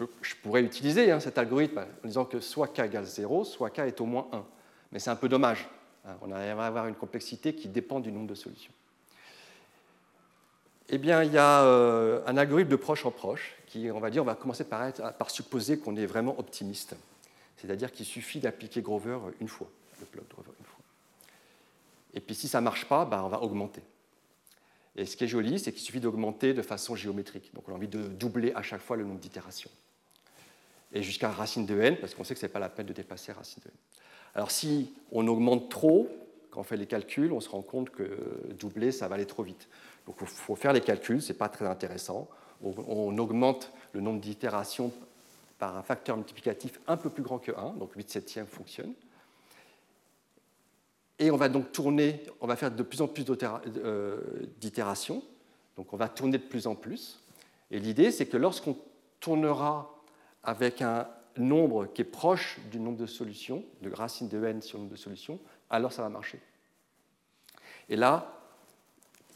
[0.42, 4.00] pourrais utiliser hein, cet algorithme en disant que soit K égale 0, soit K est
[4.02, 4.44] au moins 1.
[4.92, 5.68] Mais c'est un peu dommage
[6.06, 8.72] Hein, on va avoir une complexité qui dépend du nombre de solutions.
[10.88, 14.10] Eh bien, il y a euh, un algorithme de proche en proche qui, on va
[14.10, 16.94] dire, on va commencer par, par supposer qu'on est vraiment optimiste.
[17.56, 19.68] C'est-à-dire qu'il suffit d'appliquer Grover une fois,
[20.00, 20.84] le bloc Grover une fois.
[22.14, 23.82] Et puis si ça ne marche pas, bah, on va augmenter.
[24.94, 27.52] Et ce qui est joli, c'est qu'il suffit d'augmenter de façon géométrique.
[27.54, 29.70] Donc on a envie de doubler à chaque fois le nombre d'itérations.
[30.92, 32.92] Et jusqu'à racine de n, parce qu'on sait que ce n'est pas la peine de
[32.92, 33.76] dépasser racine de n.
[34.34, 36.08] Alors si on augmente trop,
[36.50, 39.42] quand on fait les calculs, on se rend compte que doubler, ça va aller trop
[39.42, 39.68] vite.
[40.06, 42.28] Donc il faut faire les calculs, ce n'est pas très intéressant.
[42.62, 44.92] On augmente le nombre d'itérations
[45.58, 48.94] par un facteur multiplicatif un peu plus grand que 1, donc 8 septièmes fonctionne.
[51.18, 54.20] Et on va donc tourner, on va faire de plus en plus euh,
[54.58, 55.22] d'itérations,
[55.76, 57.22] donc on va tourner de plus en plus.
[57.70, 58.76] Et l'idée, c'est que lorsqu'on
[59.20, 59.94] tournera
[60.42, 64.78] avec un, nombre qui est proche du nombre de solutions, de racine de n sur
[64.78, 65.38] le nombre de solutions,
[65.70, 66.40] alors ça va marcher.
[67.88, 68.35] Et là,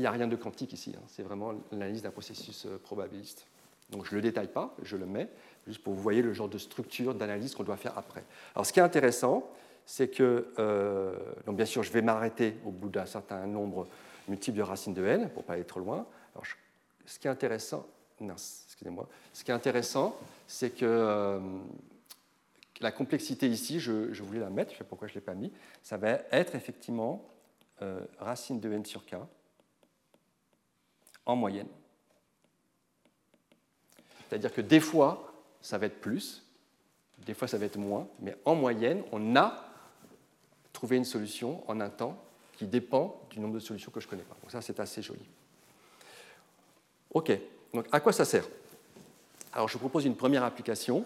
[0.01, 1.03] il n'y a rien de quantique ici, hein.
[1.09, 3.47] c'est vraiment l'analyse d'un processus euh, probabiliste.
[3.91, 5.29] Donc je ne le détaille pas, je le mets,
[5.67, 8.25] juste pour que vous voyez le genre de structure d'analyse qu'on doit faire après.
[8.55, 9.47] Alors ce qui est intéressant,
[9.85, 11.15] c'est que, euh,
[11.49, 13.89] bien sûr, je vais m'arrêter au bout d'un certain nombre
[14.27, 16.07] multiple de racines de n pour ne pas aller trop loin.
[16.35, 16.47] Alors,
[17.05, 17.87] ce qui est intéressant,
[18.23, 21.41] excusez-moi, ce qui est intéressant, c'est que euh,
[22.81, 25.35] la complexité ici, je, voulais la mettre, je ne sais pourquoi je ne l'ai pas
[25.35, 27.27] mis, ça va être effectivement
[28.19, 29.17] racine de n sur k
[31.31, 31.69] en moyenne.
[34.29, 36.45] C'est-à-dire que des fois, ça va être plus,
[37.27, 39.65] des fois, ça va être moins, mais en moyenne, on a
[40.73, 42.17] trouvé une solution en un temps
[42.53, 44.37] qui dépend du nombre de solutions que je ne connais pas.
[44.41, 45.25] Donc ça, c'est assez joli.
[47.13, 47.33] OK,
[47.75, 48.47] donc à quoi ça sert?
[49.53, 51.05] Alors je vous propose une première application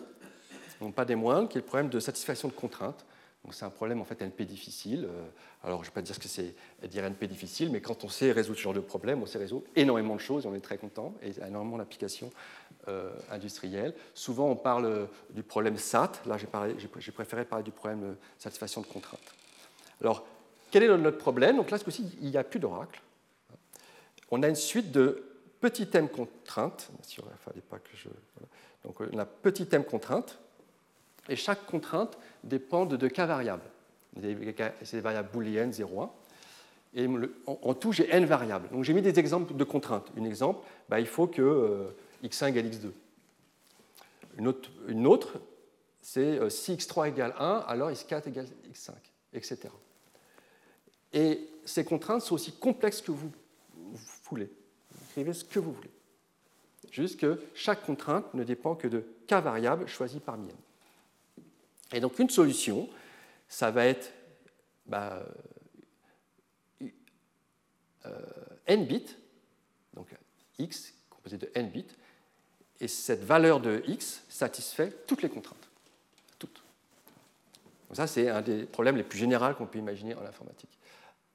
[0.93, 3.05] pas des moindres, qui est le problème de satisfaction de contraintes.
[3.53, 5.05] C'est un problème en fait NP difficile.
[5.05, 5.23] Euh,
[5.63, 6.55] alors je ne vais pas dire ce que c'est
[6.89, 9.67] dire NP difficile, mais quand on sait résoudre ce genre de problème, on sait résoudre
[9.77, 12.31] énormément de choses, on est très content, et il y a énormément d'applications
[12.89, 13.95] euh, industrielles.
[14.15, 18.87] Souvent on parle du problème SAT, là j'ai préféré parler du problème de satisfaction de
[18.87, 19.35] contraintes.
[20.01, 20.25] Alors
[20.75, 21.59] quel est notre problème?
[21.59, 23.01] Donc là, ce coup-ci, il n'y a plus d'oracle.
[24.33, 25.23] On a une suite de
[25.61, 26.91] petits thèmes contraintes.
[27.03, 28.09] Si on fallait pas que je...
[28.83, 30.37] Donc on a petit thème contraintes
[31.29, 33.65] et chaque contrainte dépend de cas variables.
[34.83, 36.11] C'est des variables booléennes 0, 1.
[36.97, 37.09] Et
[37.47, 38.69] en, tout, j'ai n variables.
[38.71, 40.13] Donc j'ai mis des exemples de contraintes.
[40.17, 41.89] Un exemple, bah, il faut que euh,
[42.23, 42.93] x1 égale x2.
[44.89, 45.41] Une autre,
[46.01, 48.93] c'est euh, si x3 égale 1, alors x4 égale x5,
[49.33, 49.59] etc.
[51.13, 53.31] Et ces contraintes sont aussi complexes que vous,
[54.31, 54.51] voulez.
[55.11, 55.91] écrivez ce que vous voulez.
[56.93, 60.64] Juste que chaque contrainte ne dépend que de cas variables choisis parmi elles.
[61.95, 62.89] Et donc une solution,
[63.49, 64.13] ça va être
[64.85, 65.23] bah,
[68.07, 68.21] euh,
[68.67, 69.17] n bits,
[69.95, 70.09] donc
[70.59, 71.87] x composé de n bits,
[72.81, 75.69] et cette valeur de x satisfait toutes les contraintes.
[76.39, 76.65] Toutes.
[77.89, 80.77] Donc ça, c'est un des problèmes les plus généraux qu'on peut imaginer en informatique.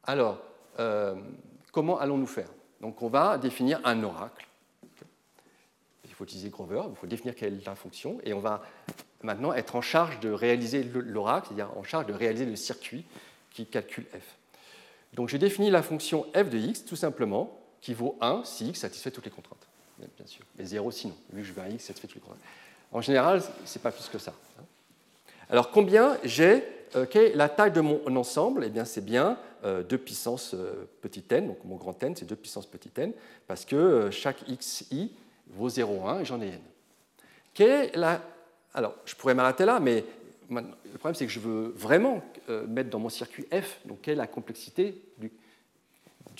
[0.04, 0.42] Alors,
[0.80, 1.16] euh,
[1.72, 2.50] comment allons-nous faire?
[2.82, 4.46] Donc on va définir un oracle.
[6.04, 8.62] Il faut utiliser Grover, il faut définir quelle est la fonction, et on va
[9.24, 13.06] maintenant être en charge de réaliser l'oracle, c'est-à-dire en charge de réaliser le circuit
[13.52, 14.36] qui calcule f.
[15.14, 18.80] Donc j'ai défini la fonction f de x tout simplement qui vaut 1 si x
[18.80, 21.86] satisfait toutes les contraintes, bien sûr, et 0 sinon, vu que je veux un x
[21.86, 22.44] satisfait toutes les contraintes.
[22.92, 24.34] En général, ce n'est pas plus que ça.
[24.60, 24.64] Hein.
[25.50, 26.64] Alors combien j'ai
[26.96, 28.64] euh, Quelle est la taille de mon ensemble?
[28.66, 32.26] Eh bien c'est bien 2 euh, puissance euh, petit n, donc mon grand n c'est
[32.26, 33.14] 2 puissance petit n,
[33.48, 35.12] parce que chaque xi
[35.48, 36.62] vaut 0,1 et j'en ai n.
[37.54, 38.22] Quelle est la
[38.74, 40.06] alors, je pourrais m'arrêter là, mais
[40.50, 44.14] le problème, c'est que je veux vraiment euh, mettre dans mon circuit F, donc quelle
[44.14, 45.32] est la complexité du,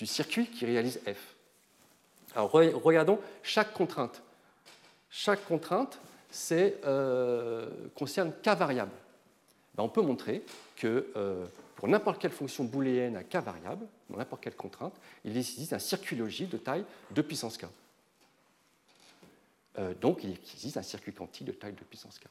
[0.06, 1.34] circuit qui réalise F.
[2.34, 4.22] Alors, regardons chaque contrainte.
[5.10, 6.00] Chaque contrainte
[6.52, 8.92] euh, concerne K variable.
[9.74, 10.42] Ben, on peut montrer
[10.76, 11.44] que euh,
[11.76, 15.78] pour n'importe quelle fonction booléenne à K variable, dans n'importe quelle contrainte, il existe un
[15.78, 17.66] circuit logique de taille 2 puissance K.
[19.78, 22.24] Euh, donc il existe un circuit quantique de taille de puissance k.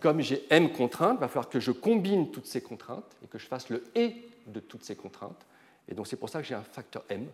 [0.00, 3.38] Comme j'ai m contraintes, il va falloir que je combine toutes ces contraintes et que
[3.38, 4.14] je fasse le et
[4.46, 5.44] de toutes ces contraintes.
[5.88, 7.26] Et donc c'est pour ça que j'ai un facteur m.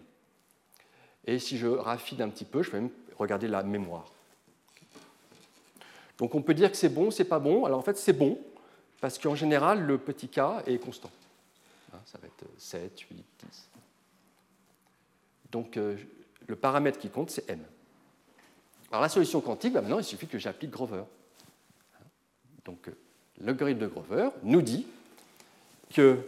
[1.27, 4.07] Et si je raffine un petit peu, je peux même regarder la mémoire.
[6.19, 7.65] Donc on peut dire que c'est bon, c'est pas bon.
[7.65, 8.39] Alors en fait c'est bon,
[9.01, 11.11] parce qu'en général le petit k est constant.
[11.93, 13.69] Hein, ça va être 7, 8, 10.
[15.51, 15.97] Donc euh,
[16.47, 17.63] le paramètre qui compte c'est m.
[18.95, 21.03] Alors la solution quantique, bah, maintenant il suffit que j'applique Grover.
[22.65, 22.89] Donc
[23.39, 24.87] l'algorithme de Grover nous dit
[25.93, 26.21] que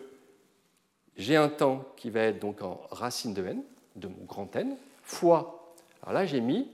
[1.16, 3.62] j'ai un temps qui va être donc en racine de n,
[3.94, 6.68] de mon grand n, fois, alors là j'ai mis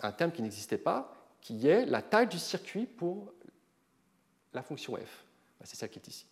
[0.00, 3.30] un terme qui n'existait pas, qui est la taille du circuit pour
[4.54, 5.24] la fonction f.
[5.60, 6.24] Bah, c'est ça qui est ici.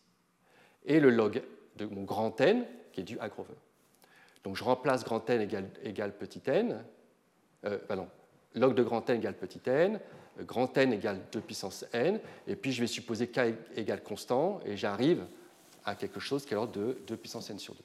[0.87, 1.43] Et le log
[1.77, 3.53] de mon grand n qui est dû à Grover.
[4.45, 6.83] Donc je remplace grand n égale, petit n,
[7.67, 8.09] euh, pardon,
[8.55, 10.01] log de grand n égale petit n,
[10.41, 14.77] grand n égale 2 puissance n, et puis je vais supposer k égale constant, et
[14.77, 15.25] j'arrive
[15.85, 17.81] à quelque chose qui est l'ordre de 2 puissance n sur 2.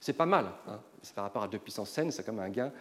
[0.00, 0.80] C'est pas mal, hein
[1.14, 2.72] par rapport à 2 puissance n, c'est quand même un gain.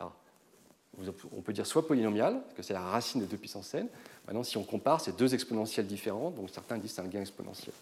[0.00, 3.88] on peut dire soit polynomial, parce que c'est la racine de 2 puissance n.
[4.26, 7.20] Maintenant, si on compare, c'est deux exponentiels différents, donc certains disent que c'est un gain
[7.20, 7.74] exponentiel.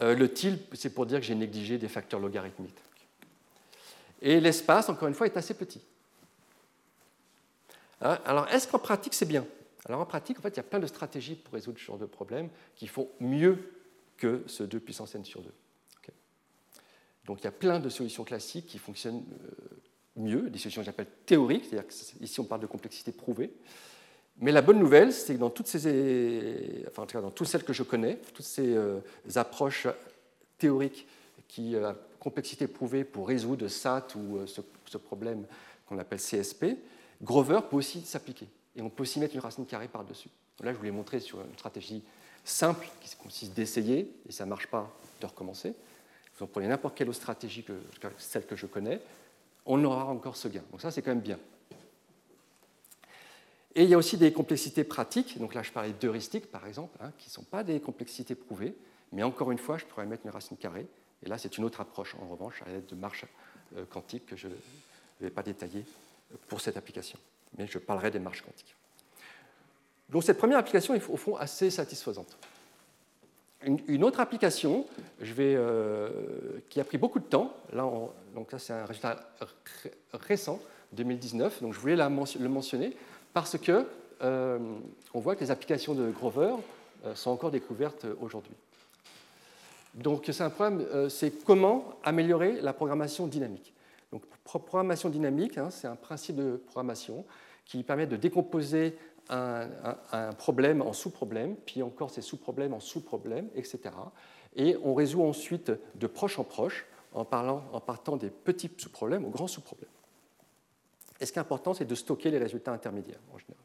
[0.00, 2.76] Euh, le tilde, c'est pour dire que j'ai négligé des facteurs logarithmiques.
[4.20, 5.80] Et l'espace, encore une fois, est assez petit.
[8.00, 8.18] Hein?
[8.24, 9.46] Alors, est-ce qu'en pratique, c'est bien?
[9.86, 11.98] Alors, en pratique, en fait, il y a plein de stratégies pour résoudre ce genre
[11.98, 13.72] de problème qui font mieux
[14.16, 15.50] que ce 2 puissance n sur 2.
[17.26, 19.76] Donc, il y a plein de solutions classiques qui fonctionnent euh,
[20.16, 23.52] mieux, des solutions que j'appelle théoriques, c'est-à-dire qu'ici, on parle de complexité prouvée.
[24.38, 27.82] Mais la bonne nouvelle, c'est que dans toutes ces, enfin, dans toutes celles que je
[27.82, 29.00] connais, toutes ces euh,
[29.34, 29.88] approches
[30.58, 31.06] théoriques
[31.48, 35.46] qui euh, complexité prouvée pour résoudre SAT ou ce problème
[35.86, 36.76] qu'on appelle CSP,
[37.22, 38.48] Grover peut aussi s'appliquer.
[38.74, 40.28] Et on peut aussi mettre une racine carrée par-dessus.
[40.60, 42.02] Là, je vous l'ai montré sur une stratégie
[42.44, 45.74] simple qui consiste d'essayer, et ça ne marche pas, de recommencer.
[46.36, 47.72] Vous en prenez n'importe quelle autre stratégie que
[48.18, 49.00] celle que je connais,
[49.64, 50.62] on aura encore ce gain.
[50.70, 51.38] Donc ça, c'est quand même bien.
[53.74, 55.38] Et il y a aussi des complexités pratiques.
[55.38, 58.74] Donc là, je parlais d'heuristiques, par exemple, hein, qui ne sont pas des complexités prouvées.
[59.12, 60.86] Mais encore une fois, je pourrais mettre une racine carrée.
[61.22, 63.24] Et là, c'est une autre approche, en revanche, à l'aide de marches
[63.76, 64.54] euh, quantiques que je ne
[65.20, 65.84] vais pas détailler
[66.48, 67.18] pour cette application.
[67.58, 68.74] Mais je parlerai des marches quantiques.
[70.08, 72.36] Donc cette première application est au fond assez satisfaisante.
[73.64, 74.86] Une, autre application
[75.20, 76.10] je vais, euh,
[76.68, 77.90] qui a pris beaucoup de temps, là,
[78.34, 79.28] donc ça c'est un résultat
[80.12, 80.60] récent,
[80.92, 82.96] 2019, donc je voulais le mentionner
[83.32, 83.86] parce que
[84.22, 84.58] euh,
[85.14, 86.54] on voit que les applications de Grover
[87.04, 88.54] euh, sont encore découvertes aujourd'hui.
[89.94, 93.72] Donc c'est un problème, c'est comment améliorer la programmation dynamique.
[94.16, 97.26] Donc programmation dynamique, hein, c'est un principe de programmation
[97.66, 98.96] qui permet de décomposer
[99.28, 99.68] un,
[100.38, 103.90] problème en sous-problèmes, puis encore ces sous-problèmes en sous-problèmes, etc.
[104.54, 109.48] Et on résout ensuite de proche en proche en, partant des petits sous-problèmes aux grands
[109.48, 109.90] sous-problèmes.
[111.20, 113.62] Et ce qui est important, c'est de stocker les résultats intermédiaires en général.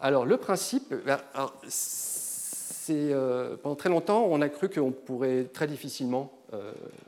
[0.00, 1.20] Alors le principe, ben,
[2.90, 6.32] euh, pendant très longtemps, on a cru qu'on pourrait très difficilement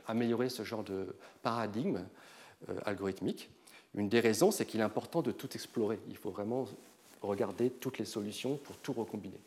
[0.07, 1.99] améliorer ce genre de paradigme
[2.69, 3.49] euh, algorithmique.
[3.95, 5.99] Une des raisons, c'est qu'il est important de tout explorer.
[6.09, 6.65] Il faut vraiment
[7.21, 9.39] regarder toutes les solutions pour tout recombiner.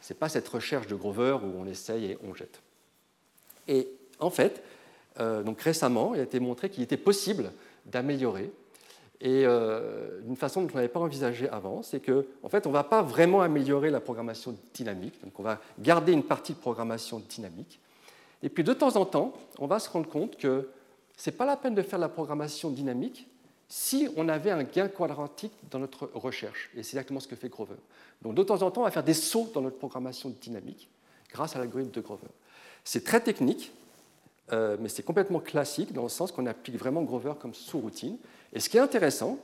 [0.00, 2.60] Ce n'est pas cette recherche de Grover où on essaye et on jette.
[3.66, 3.88] Et
[4.18, 4.62] en fait,
[5.20, 7.52] euh, donc récemment, il a été montré qu'il était possible
[7.86, 8.50] d'améliorer
[9.20, 12.70] et euh, d'une façon dont on n'avait pas envisagé avant, c'est qu'en en fait, on
[12.70, 16.58] ne va pas vraiment améliorer la programmation dynamique, donc on va garder une partie de
[16.58, 17.80] programmation dynamique,
[18.42, 20.68] et puis de temps en temps, on va se rendre compte que
[21.16, 23.26] ce n'est pas la peine de faire la programmation dynamique
[23.68, 26.70] si on avait un gain quadratique dans notre recherche.
[26.74, 27.74] Et c'est exactement ce que fait Grover.
[28.22, 30.88] Donc de temps en temps, on va faire des sauts dans notre programmation dynamique
[31.30, 32.28] grâce à l'algorithme de Grover.
[32.84, 33.72] C'est très technique,
[34.52, 38.16] euh, mais c'est complètement classique dans le sens qu'on applique vraiment Grover comme sous-routine.
[38.52, 39.38] Et ce qui est intéressant,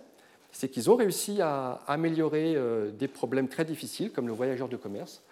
[0.52, 4.76] c'est qu'ils ont réussi à améliorer euh, des problèmes très difficiles comme le voyageur de
[4.76, 5.22] commerce.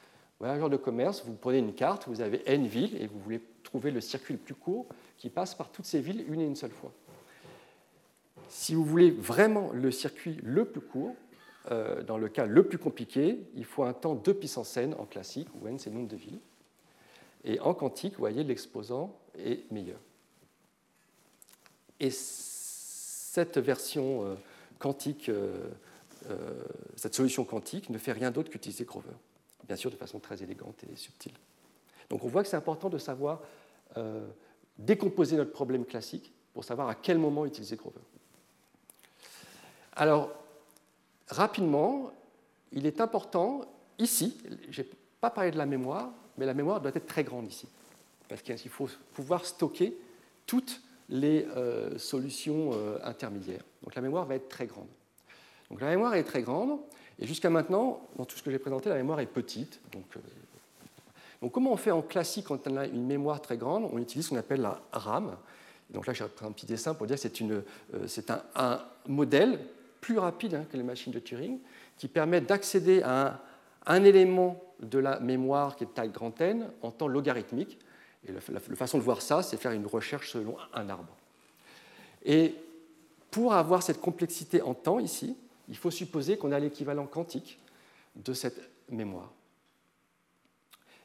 [0.40, 3.40] Voyageur de commerce, vous prenez une carte, vous avez N villes et vous voulez
[3.73, 4.85] trouver le circuit le plus court
[5.17, 6.93] qui passe par toutes ces villes une et une seule fois.
[8.51, 11.15] Si vous voulez vraiment le circuit le plus court,
[11.71, 15.07] euh, dans le cas le plus compliqué, il faut un temps 2 puissance n en
[15.07, 16.39] classique, où n c'est le nombre de villes.
[17.45, 20.01] Et en quantique, vous voyez, l'exposant est meilleur.
[21.99, 24.35] Et cette version euh,
[24.79, 25.71] quantique, euh,
[26.95, 29.17] cette solution quantique ne fait rien d'autre qu'utiliser Grover,
[29.67, 31.33] bien sûr de façon très élégante et subtile.
[32.11, 33.41] Donc on voit que c'est important de savoir
[34.79, 38.01] décomposer notre problème classique pour savoir à quel moment utiliser Grover.
[39.95, 40.31] Alors,
[41.29, 42.13] rapidement,
[42.73, 43.63] il est important,
[43.99, 44.39] ici,
[44.71, 44.89] je n'ai
[45.21, 47.69] pas parlé de la mémoire, mais la mémoire doit être très grande ici,
[48.29, 49.97] parce qu'il faut pouvoir stocker
[50.47, 53.65] toutes les euh, solutions euh, intermédiaires.
[53.83, 54.89] Donc la mémoire va être très grande.
[55.71, 56.79] Donc la mémoire est très grande,
[57.19, 59.81] et jusqu'à maintenant, dans tout ce que j'ai présenté, la mémoire est petite.
[59.93, 60.21] Donc, euh,
[61.43, 63.91] donc comment on fait en classique quand on a une mémoire très grande?
[63.93, 65.37] On utilise ce qu'on appelle la RAM.
[65.91, 67.29] Donc là, j'ai pris un petit dessin pour dire que
[68.07, 69.59] c'est un, un modèle
[70.03, 71.59] plus rapide hein, que les machines de Turing,
[71.97, 73.41] qui permettent d'accéder à
[73.87, 77.79] un, élément de la mémoire qui est de taille grand N en temps logarithmique.
[78.29, 81.17] Et la, façon de voir ça, c'est faire une recherche selon un arbre.
[82.25, 82.55] Et
[83.31, 85.37] pour avoir cette complexité en temps ici,
[85.69, 87.59] il faut supposer qu'on a l'équivalent quantique
[88.17, 89.31] de cette mémoire.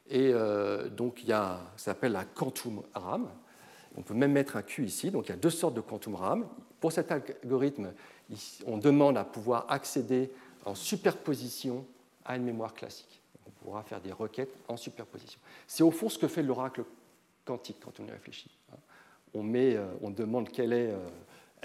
[0.08, 3.28] Et euh, donc, il y a, ça s'appelle la quantum RAM.
[3.96, 5.10] On peut même mettre un Q ici.
[5.10, 6.46] Donc, il y a deux sortes de quantum RAM.
[6.80, 7.92] Pour cet algorithme,
[8.66, 10.30] on demande à pouvoir accéder
[10.64, 11.84] en superposition
[12.24, 13.20] à une mémoire classique.
[13.46, 15.40] On pourra faire des requêtes en superposition.
[15.66, 16.84] C'est au fond ce que fait l'oracle
[17.44, 18.50] quantique quand on y réfléchit.
[19.34, 21.08] On, met, euh, on demande quel est euh,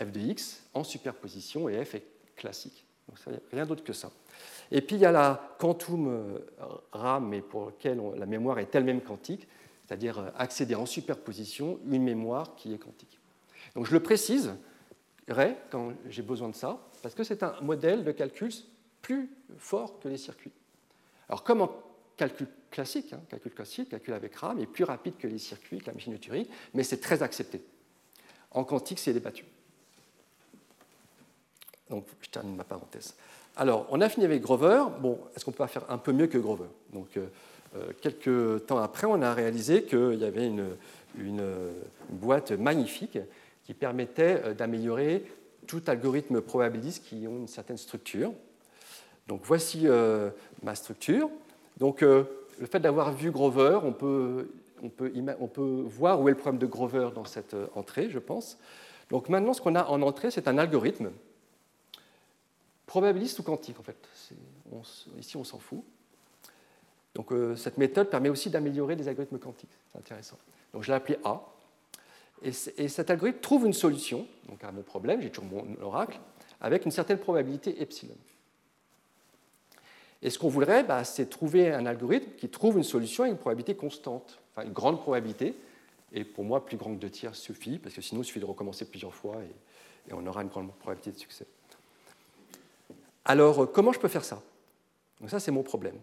[0.04, 2.86] f de x en superposition et f est classique.
[3.08, 3.20] Donc
[3.52, 4.10] rien d'autre que ça.
[4.74, 6.40] Et puis il y a la quantum euh,
[6.92, 9.48] RAM, mais pour laquelle la mémoire est elle-même quantique,
[9.86, 13.20] c'est-à-dire accéder en superposition une mémoire qui est quantique.
[13.76, 14.56] Donc je le précise,
[15.70, 18.52] quand j'ai besoin de ça, parce que c'est un modèle de calcul
[19.04, 20.52] plus fort que les circuits.
[21.30, 21.72] Alors comme en
[22.18, 25.88] calcul classique, hein, calcul classique, calcul avec RAM est plus rapide que les circuits, que
[25.88, 27.62] la machine de Turing, mais c'est très accepté.
[28.50, 29.46] En quantique, c'est débattu.
[31.92, 33.14] Donc je termine ma parenthèse.
[33.56, 34.84] Alors, on a fini avec Grover.
[35.00, 36.70] Bon, est-ce qu'on peut faire un peu mieux que Grover?
[36.92, 37.28] Donc, euh,
[37.76, 41.44] euh, quelques temps après, on a réalisé qu'il y avait une
[42.10, 43.20] boîte magnifique
[43.64, 45.26] qui permettait euh, d'améliorer
[45.68, 48.34] tout algorithme probabiliste qui ont une certaine structure.
[49.28, 49.88] Donc voici
[50.62, 51.30] ma structure.
[51.78, 52.28] Donc le
[52.70, 54.50] fait d'avoir vu Grover, on peut,
[54.84, 58.20] on, peut, on peut, voir où est le problème de Grover dans cette entrée, je
[58.20, 58.58] pense.
[59.10, 61.12] Donc maintenant, ce qu'on a en entrée, c'est un algorithme
[62.86, 63.98] probabiliste ou quantique, en fait.
[65.18, 65.84] ici, on s'en fout.
[67.16, 69.70] Donc cette méthode permet aussi d'améliorer des algorithmes quantiques.
[69.92, 70.38] C'est intéressant.
[70.74, 71.42] Donc je l'ai appelé A.
[72.42, 76.20] Et, cet algorithme trouve une solution donc à mon problème, j'ai toujours mon oracle,
[76.60, 78.16] avec une certaine probabilité epsilon.
[80.22, 83.38] Et ce qu'on voudrait, bah, c'est trouver un algorithme qui trouve une solution à une
[83.38, 85.56] probabilité constante, enfin une grande probabilité.
[86.14, 88.46] Et pour moi, plus grande que 2 tiers suffit, parce que sinon, il suffit de
[88.46, 89.38] recommencer plusieurs fois
[90.08, 91.46] et on aura une grande probabilité de succès.
[93.26, 94.42] Alors, euh, comment je peux faire ça?
[95.20, 95.96] Donc ça, c'est mon problème.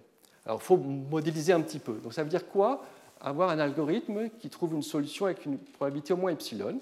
[0.44, 1.94] Alors, il faut modéliser un petit peu.
[1.94, 2.84] Donc, ça veut dire quoi?
[3.20, 6.80] Avoir un algorithme qui trouve une solution avec une probabilité au moins epsilon.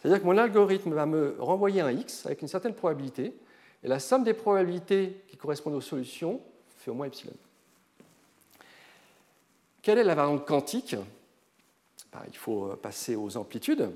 [0.00, 3.34] C'est-à-dire que mon algorithme va me renvoyer un x avec une certaine probabilité,
[3.82, 6.40] et la somme des probabilités qui correspondent aux solutions
[6.78, 7.32] fait au moins epsilon.
[9.82, 10.94] Quelle est la variante quantique?
[12.12, 13.90] Ben, Il faut passer aux amplitudes.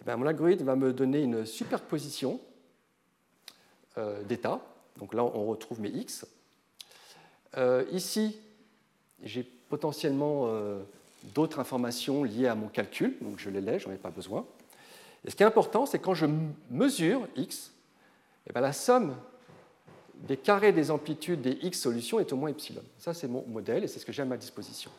[0.00, 2.40] Eh ben, mon algorithme va me donner une superposition
[3.96, 4.60] euh, d'états.
[4.98, 6.26] Donc là, on retrouve mes x.
[7.56, 8.38] Euh, ici,
[9.22, 10.80] j'ai potentiellement euh,
[11.34, 14.44] d'autres informations liées à mon calcul, donc je les laisse, je n'en ai pas besoin.
[15.24, 16.26] Et ce qui est important, c'est quand je
[16.70, 17.72] mesure x,
[18.48, 19.14] eh bien la somme
[20.14, 22.82] des carrés des amplitudes des x solutions est au moins epsilon.
[22.98, 24.90] Ça, c'est mon modèle et c'est ce que j'ai à ma disposition.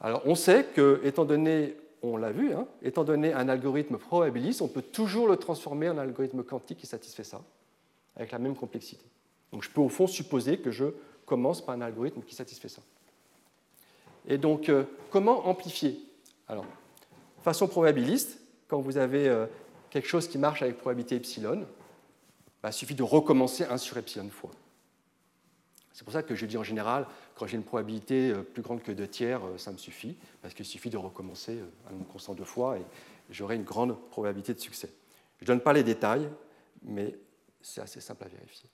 [0.00, 4.62] Alors, on sait que, étant donné, on l'a vu, hein, étant donné un algorithme probabiliste,
[4.62, 7.40] on peut toujours le transformer en algorithme quantique qui satisfait ça,
[8.16, 9.04] avec la même complexité.
[9.54, 10.86] Donc, je peux au fond supposer que je
[11.26, 12.82] commence par un algorithme qui satisfait ça.
[14.26, 14.82] Et donc, euh,
[15.12, 15.96] comment amplifier?
[16.48, 16.66] Alors,
[17.44, 19.46] façon probabiliste, quand vous avez euh,
[19.90, 21.68] quelque chose qui marche avec probabilité epsilon,
[22.64, 24.50] bah, il suffit de recommencer 1 sur epsilon fois.
[25.92, 28.82] C'est pour ça que je dis en général, quand j'ai une probabilité euh, plus grande
[28.82, 32.42] que 2 tiers, ça me suffit, parce qu'il suffit de recommencer un nombre constant deux
[32.42, 32.82] fois et
[33.30, 34.90] j'aurai une grande probabilité de succès.
[35.38, 36.28] Je ne donne pas les détails,
[36.82, 37.16] mais
[37.62, 38.68] c'est assez simple à vérifier.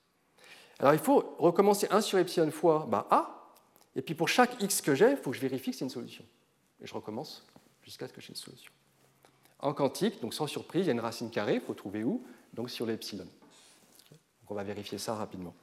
[0.81, 3.53] Alors il faut recommencer 1 sur epsilon fois bah, A,
[3.95, 5.91] et puis pour chaque x que j'ai, il faut que je vérifie que c'est une
[5.91, 6.25] solution.
[6.81, 7.45] Et je recommence
[7.83, 8.71] jusqu'à ce que j'ai une solution.
[9.59, 12.25] En quantique, donc sans surprise, il y a une racine carrée, il faut trouver où?
[12.53, 13.27] Donc sur l'epsilon.
[14.49, 15.53] on va vérifier ça rapidement.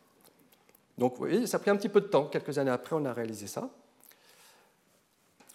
[0.97, 2.27] Donc vous voyez, ça a pris un petit peu de temps.
[2.27, 3.69] Quelques années après, on a réalisé ça.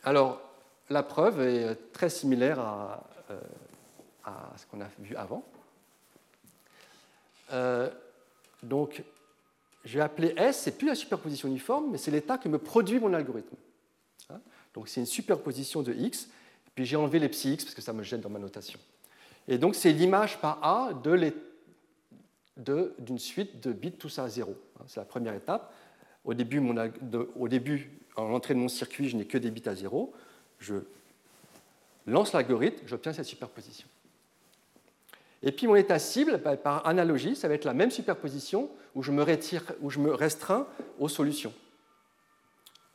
[0.03, 0.41] Alors,
[0.89, 3.39] la preuve est très similaire à, euh,
[4.57, 5.45] ce qu'on a vu avant.
[7.53, 7.89] Euh,
[8.61, 9.03] donc,
[9.84, 12.99] je vais appeler S, c'est plus la superposition uniforme, mais c'est l'état que me produit
[12.99, 13.55] mon algorithme.
[14.29, 14.39] Hein?
[14.73, 16.29] donc c'est une superposition de X,
[16.75, 18.79] puis j'ai enlevé les psi X parce que ça me gêne dans ma notation.
[19.47, 20.93] Et donc c'est l'image par A
[22.57, 24.51] d'une suite de bits tous à 0.
[24.51, 24.84] Hein?
[24.88, 25.73] c'est la première étape.
[26.23, 26.61] Au début,
[27.36, 30.13] au début, en l'entrée de mon circuit, je n'ai que des bits à 0.
[30.59, 30.75] Je
[32.07, 33.88] lance l'algorithme, j'obtiens cette superposition.
[35.44, 39.04] Et puis mon état cible, bah, par analogie, ça va être la même superposition où
[39.04, 40.66] je me, retire, où je me restreins
[41.00, 41.54] aux solutions.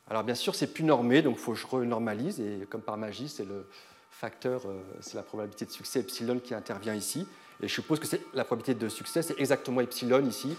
[0.08, 2.96] Alors bien sûr, c'est plus normé, donc il faut que je renormalise, et comme par
[2.96, 3.66] magie, c'est le
[4.10, 7.26] facteur, euh, c'est la probabilité de succès epsilon qui intervient ici.
[7.62, 10.56] Et je suppose que la probabilité de succès, c'est exactement epsilon ici,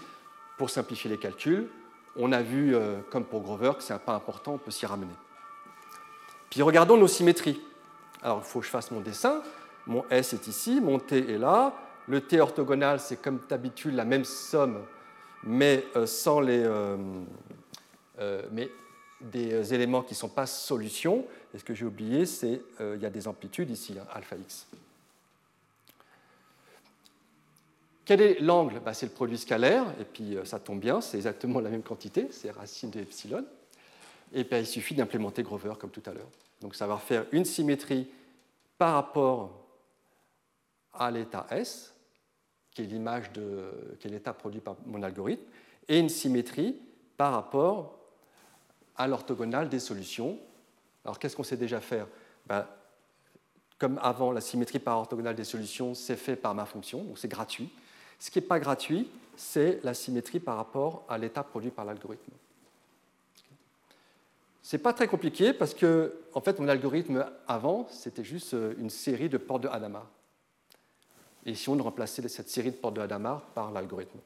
[0.56, 1.68] pour simplifier les calculs.
[2.16, 4.86] On a vu, euh, comme pour Grover, que c'est un pas important, on peut s'y
[4.86, 5.14] ramener.
[6.50, 7.60] Puis regardons nos symétries.
[8.22, 9.42] Alors il faut que je fasse mon dessin.
[9.90, 11.74] Mon S est ici, mon T est là.
[12.06, 14.84] Le T orthogonal, c'est comme d'habitude la même somme,
[15.42, 16.96] mais euh, sans les, euh,
[18.20, 18.70] euh, mais
[19.20, 21.26] des éléments qui ne sont pas solutions.
[21.52, 24.68] Et ce que j'ai oublié, c'est qu'il y a des amplitudes ici, hein, alpha x.
[28.04, 28.78] Quel est l'angle?
[28.78, 32.28] Bah, C'est le produit scalaire, et puis ça tombe bien, c'est exactement la même quantité,
[32.30, 33.44] c'est racine de epsilon.
[34.32, 36.30] Et puis il suffit d'implémenter Grover comme tout à l'heure.
[36.60, 38.08] Donc ça va faire une symétrie
[38.78, 39.59] par rapport
[40.92, 41.94] à l'état S,
[42.72, 45.44] qui est l'image de qui est l'état produit par mon algorithme,
[45.88, 46.76] et une symétrie
[47.16, 47.98] par rapport
[48.96, 50.38] à l'orthogonale des solutions.
[51.04, 52.06] Alors qu'est-ce qu'on sait déjà faire?
[52.46, 52.66] Ben,
[53.78, 57.28] Comme avant, la symétrie par orthogonale des solutions, c'est fait par ma fonction, donc c'est
[57.28, 57.70] gratuit.
[58.18, 62.32] Ce qui n'est pas gratuit, c'est la symétrie par rapport à l'état produit par l'algorithme.
[64.62, 68.90] Ce n'est pas très compliqué parce que, en fait, mon algorithme avant, c'était juste une
[68.90, 70.06] série de portes de Hadamard
[71.50, 74.20] et si on remplaçait cette série de portes de Hadamard par l'algorithme.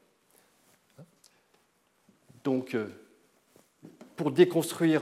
[2.45, 2.89] Donc, euh,
[4.14, 5.01] pour déconstruire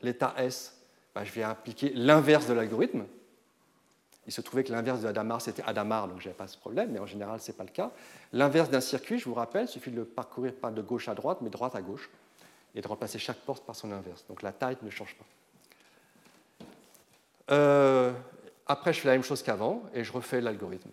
[0.00, 0.80] l'état S,
[1.12, 3.04] bah, je vais appliquer l'inverse de l'algorithme.
[4.26, 6.92] Il se trouvait que l'inverse de Hadamard, c'était Hadamard, donc je n'avais pas ce problème,
[6.92, 7.90] mais en général, ce n'est pas le cas.
[8.32, 11.16] L'inverse d'un circuit, je vous rappelle, il suffit de le parcourir pas de gauche à
[11.16, 12.08] droite, mais de droite à gauche,
[12.76, 14.24] et de remplacer chaque porte par son inverse.
[14.28, 16.66] Donc la taille ne change pas.
[17.50, 18.12] Euh,
[18.68, 20.90] après, je fais la même chose qu'avant, et je refais l'algorithme.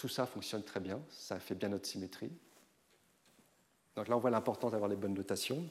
[0.00, 2.32] Tout ça fonctionne très bien, ça fait bien notre symétrie.
[3.96, 5.62] Donc là, on voit l'importance d'avoir les bonnes notations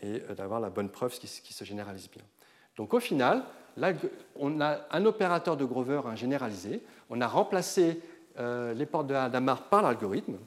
[0.00, 2.22] et euh, d'avoir la bonne preuve qui, se généralise bien.
[2.76, 3.44] Donc au final,
[4.36, 6.82] on a un opérateur de Grover généralisé.
[7.10, 8.00] On a remplacé
[8.38, 10.38] euh, les portes de Hadamard par l'algorithme.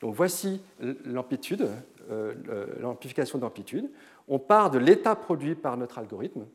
[0.00, 0.60] Donc voici
[1.04, 1.68] l'amplitude
[2.78, 3.90] l'amplification d'amplitude.
[4.28, 6.46] On part de l'état produit par notre algorithme.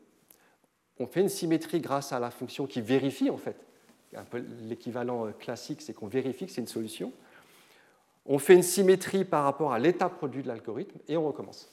[0.98, 3.67] On fait une symétrie grâce à la fonction qui vérifie, en fait.
[4.62, 7.12] L'équivalent classique, c'est qu'on vérifie que c'est une solution.
[8.26, 11.68] On fait une symétrie par rapport à l'état produit de l'algorithme et on recommence.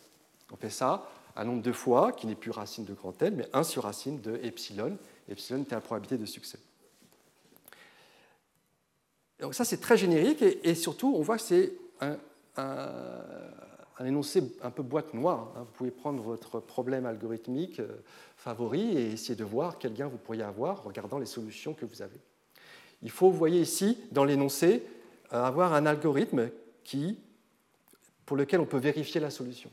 [0.51, 3.49] On fait ça un nombre de fois qui n'est plus racine de grand N, mais
[3.53, 4.97] 1 sur racine de epsilon.
[5.27, 6.59] Epsilon est la probabilité de succès.
[9.39, 12.17] Donc ça, c'est très générique et, surtout, on voit que c'est un,
[14.04, 15.54] énoncé un peu boîte noire.
[15.56, 15.60] Hein.
[15.60, 17.88] Vous pouvez prendre votre problème algorithmique euh,
[18.36, 21.86] favori et essayer de voir quel gain vous pourriez avoir en regardant les solutions que
[21.86, 22.20] vous avez.
[23.02, 24.84] Il faut, vous voyez ici, dans l'énoncé,
[25.32, 26.50] euh, avoir un algorithme
[26.84, 27.18] qui,
[28.26, 29.70] pour lequel on peut vérifier la solution.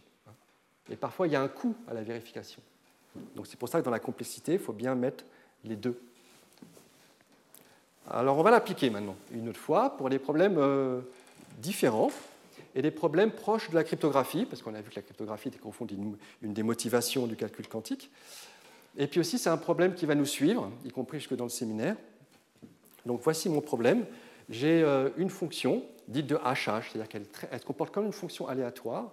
[0.91, 2.63] Et parfois, il y a un coût à la vérification.
[3.35, 5.25] Donc c'est pour ça que dans la complexité, il faut bien mettre
[5.65, 6.01] les deux.
[8.11, 11.01] Alors on va l'appliquer maintenant, une autre fois, pour des problèmes euh,
[11.59, 12.11] différents
[12.75, 15.59] et des problèmes proches de la cryptographie, parce qu'on a vu que la cryptographie était
[15.59, 15.97] confondue
[16.43, 18.11] une des motivations du calcul quantique.
[18.97, 21.51] Et puis aussi, c'est un problème qui va nous suivre, y compris jusque dans le
[21.51, 21.97] séminaire.
[23.07, 24.07] Donc voici mon problème.
[24.49, 29.13] J'ai euh, une fonction dite de HH, c'est-à-dire qu'elle comporte comme une fonction aléatoire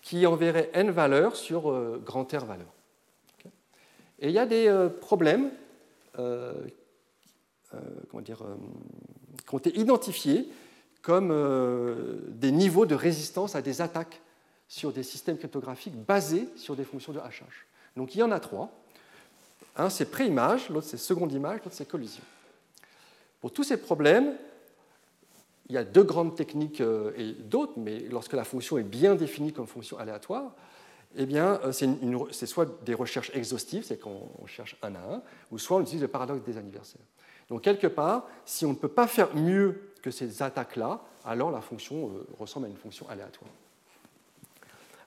[0.00, 2.72] qui enverrait n valeurs sur euh, grand R valeurs.
[4.18, 5.50] Et il y a des euh, problèmes
[6.18, 6.52] euh,
[8.10, 8.42] comment dire,
[9.46, 10.48] qui ont été identifiés
[11.02, 14.20] comme des niveaux de résistance à des attaques
[14.68, 17.66] sur des systèmes cryptographiques basés sur des fonctions de HH.
[17.96, 18.70] Donc il y en a trois.
[19.76, 22.22] Un, c'est pré-image, l'autre, c'est seconde image, l'autre, c'est collision.
[23.40, 24.36] Pour tous ces problèmes,
[25.68, 29.14] il y a deux grandes techniques euh, et d'autres, mais lorsque la fonction est bien
[29.14, 30.54] définie comme fonction aléatoire,
[31.16, 35.58] eh bien, euh, c'est soit des recherches exhaustives, c'est qu'on cherche un à un, ou
[35.58, 37.02] soit on utilise le paradoxe des anniversaires.
[37.48, 41.60] Donc, quelque part, si on ne peut pas faire mieux que ces attaques-là, alors la
[41.60, 43.50] fonction euh, ressemble à une fonction aléatoire.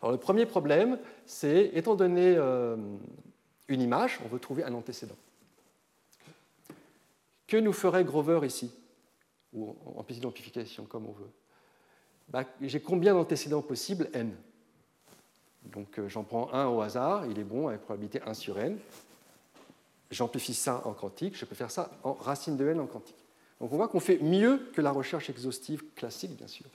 [0.02, 2.38] Alors, le premier problème, c'est, étant donné
[3.68, 5.16] une image, on veut trouver un antécédent.
[7.48, 8.72] Que nous ferait Grover ici?
[9.54, 11.32] Ou amplitude d'amplification, comme on veut.
[12.30, 14.10] Bah, j'ai combien d'antécédents possibles?
[14.14, 14.36] N
[15.64, 18.78] Donc euh, j'en prends un au hasard, il est bon avec probabilité 1 sur n.
[20.12, 23.24] J'amplifie ça en quantique, je peux faire ça en racine de n en quantique.
[23.60, 26.66] Donc on voit qu'on fait mieux que la recherche exhaustive classique, bien sûr.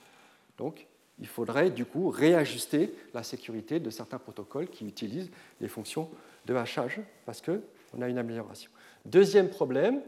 [0.59, 0.87] Donc
[1.19, 6.11] il faudrait du coup réajuster la sécurité de certains protocoles qui utilisent les fonctions
[6.47, 8.71] de hachage parce qu'on a une amélioration.
[9.05, 10.01] Deuxième problème,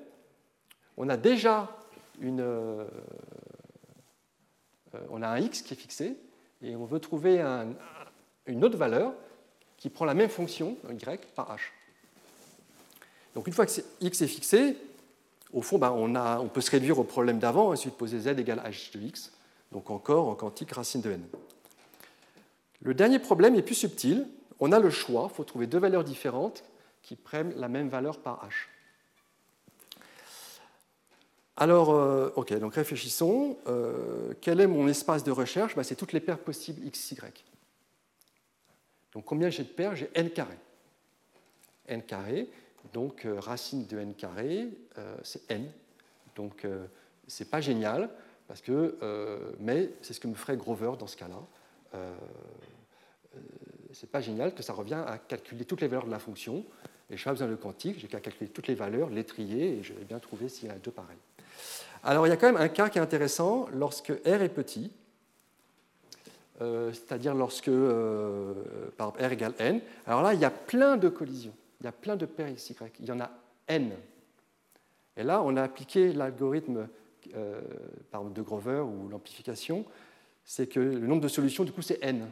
[0.97, 1.77] on a déjà
[2.23, 2.87] euh,
[5.11, 6.17] on a un x qui est fixé
[6.63, 7.41] et on veut trouver
[8.47, 9.13] une autre valeur
[9.77, 11.61] qui prend la même fonction, y, par h.
[13.35, 14.77] Donc une fois que x est fixé,
[15.53, 18.97] au fond, ben, on, peut se réduire au problème d'avant, ensuite poser z égale h
[18.97, 19.33] de x,
[19.71, 21.23] donc encore en quantique racine de n.
[22.83, 24.27] Le dernier problème est plus subtil.
[24.61, 26.65] On a le choix, il faut trouver deux valeurs différentes
[27.03, 28.69] qui prennent la même valeur par h.
[31.57, 33.59] Alors, euh, ok, donc réfléchissons.
[33.67, 35.77] Euh, quel est mon espace de recherche?
[35.77, 37.45] Bah, C'est toutes les paires possibles x, y.
[39.13, 39.95] Donc combien j'ai de paires?
[39.95, 40.57] J'ai n carré.
[41.87, 42.49] n carré,
[42.93, 44.69] donc euh, racine de n carré,
[45.23, 45.71] c'est n.
[46.37, 46.67] Donc
[47.27, 48.09] c'est pas génial,
[48.49, 48.97] parce que,
[49.61, 51.99] mais c'est ce que me ferait Grover dans ce cas-là.
[53.93, 56.65] c'est pas génial que ça revient à calculer toutes les valeurs de la fonction.
[57.11, 59.79] Et je n'ai pas besoin de quantique, j'ai qu'à calculer toutes les valeurs, les trier,
[59.79, 61.19] et je vais bien trouver s'il y a deux pareils.
[62.03, 64.91] Alors il y a quand même un cas qui est intéressant lorsque R est petit,
[66.61, 68.55] euh, c'est-à-dire lorsque euh,
[68.97, 69.81] par exemple, R égale n.
[70.07, 72.77] Alors là, il y a plein de collisions, il y a plein de paires XY,
[73.01, 73.29] il y en a
[73.67, 73.93] n.
[75.17, 76.89] Et là, on a appliqué l'algorithme
[77.35, 77.61] euh,
[78.33, 79.85] de Grover ou l'amplification,
[80.45, 82.31] c'est que le nombre de solutions, du coup, c'est n.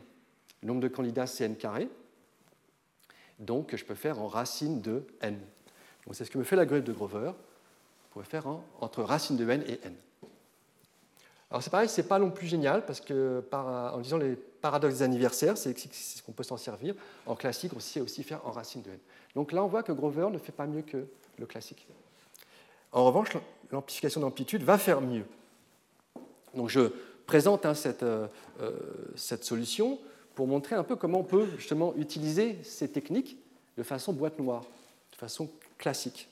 [0.63, 1.89] Le nombre de candidats, c'est n carré.
[3.41, 5.37] Donc, je peux faire en racine de n.
[6.13, 7.33] C'est ce que me fait l'algorithme de Grover.
[7.33, 8.47] Vous pouvez faire
[8.81, 9.95] entre racine de n et n.
[11.51, 15.03] Alors c'est pareil, c'est pas non plus génial parce que en disant les paradoxes des
[15.03, 16.95] anniversaires, c'est ce qu'on peut s'en servir.
[17.27, 18.99] En classique, on sait aussi faire en racine de n.
[19.35, 21.07] Donc là, on voit que Grover ne fait pas mieux que
[21.39, 21.87] le classique.
[22.93, 23.31] En revanche,
[23.71, 25.25] l'amplification d'amplitude va faire mieux.
[26.55, 26.93] Donc je
[27.27, 28.27] présente hein, cette, euh,
[28.61, 28.73] euh,
[29.17, 29.99] cette solution
[30.35, 33.37] pour montrer un peu comment on peut justement utiliser ces techniques
[33.77, 34.63] de façon boîte noire,
[35.13, 35.49] de façon
[35.79, 36.29] classique.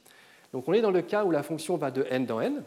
[0.53, 2.63] Donc on est dans le cas où la fonction va de n dans n,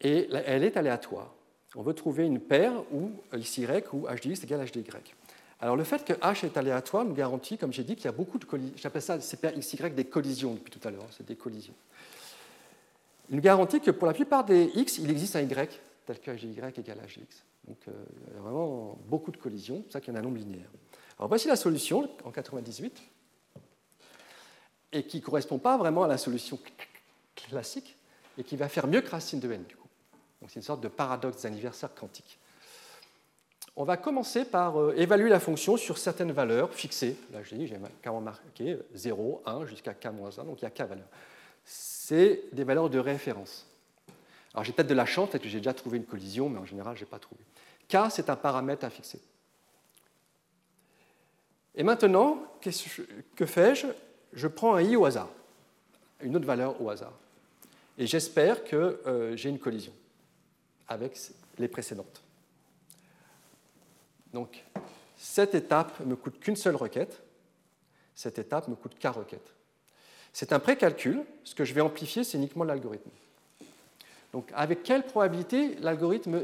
[0.00, 1.32] et elle est aléatoire.
[1.74, 5.14] On veut trouver une paire où xy ou h de x égale h de y.
[5.60, 8.12] Alors le fait que h est aléatoire nous garantit, comme j'ai dit, qu'il y a
[8.12, 8.74] beaucoup de collisions.
[8.76, 11.74] J'appelle ça ces paires xy des collisions depuis tout à l'heure, c'est des collisions.
[13.30, 15.48] Il nous garantit que pour la plupart des x, il existe un y
[16.06, 17.44] tel que h y égale h de x.
[17.66, 17.92] Donc euh,
[18.28, 20.22] il y a vraiment beaucoup de collisions, c'est pour ça qu'il y en a un
[20.22, 20.70] nombre linéaire.
[21.18, 23.02] Alors voici la solution en 98,
[24.92, 26.58] et qui ne correspond pas vraiment à la solution
[27.34, 27.96] classique,
[28.38, 29.85] et qui va faire mieux que racine de n, du coup.
[30.40, 32.38] Donc c'est une sorte de paradoxe anniversaire quantique.
[33.78, 37.16] On va commencer par euh, évaluer la fonction sur certaines valeurs fixées.
[37.32, 37.70] Là, j'ai
[38.00, 41.08] carrément marqué 0, 1 jusqu'à k-1, donc il y a k valeurs.
[41.64, 43.66] C'est des valeurs de référence.
[44.54, 46.64] Alors j'ai peut-être de la chance, peut-être que j'ai déjà trouvé une collision, mais en
[46.64, 47.42] général, je n'ai pas trouvé.
[47.88, 49.20] K, c'est un paramètre à fixer.
[51.74, 53.86] Et maintenant, que fais-je?
[54.32, 55.28] Je prends un i au hasard,
[56.20, 57.12] une autre valeur au hasard.
[57.98, 59.92] Et j'espère que euh, j'ai une collision
[60.88, 61.18] avec
[61.58, 62.22] les précédentes.
[64.32, 64.64] Donc,
[65.16, 67.22] cette étape ne me coûte qu'une seule requête.
[68.14, 69.52] Cette étape me coûte k requêtes.
[70.32, 71.24] C'est un précalcul.
[71.44, 73.10] Ce que je vais amplifier, c'est uniquement l'algorithme.
[74.32, 76.42] Donc, avec quelle probabilité l'algorithme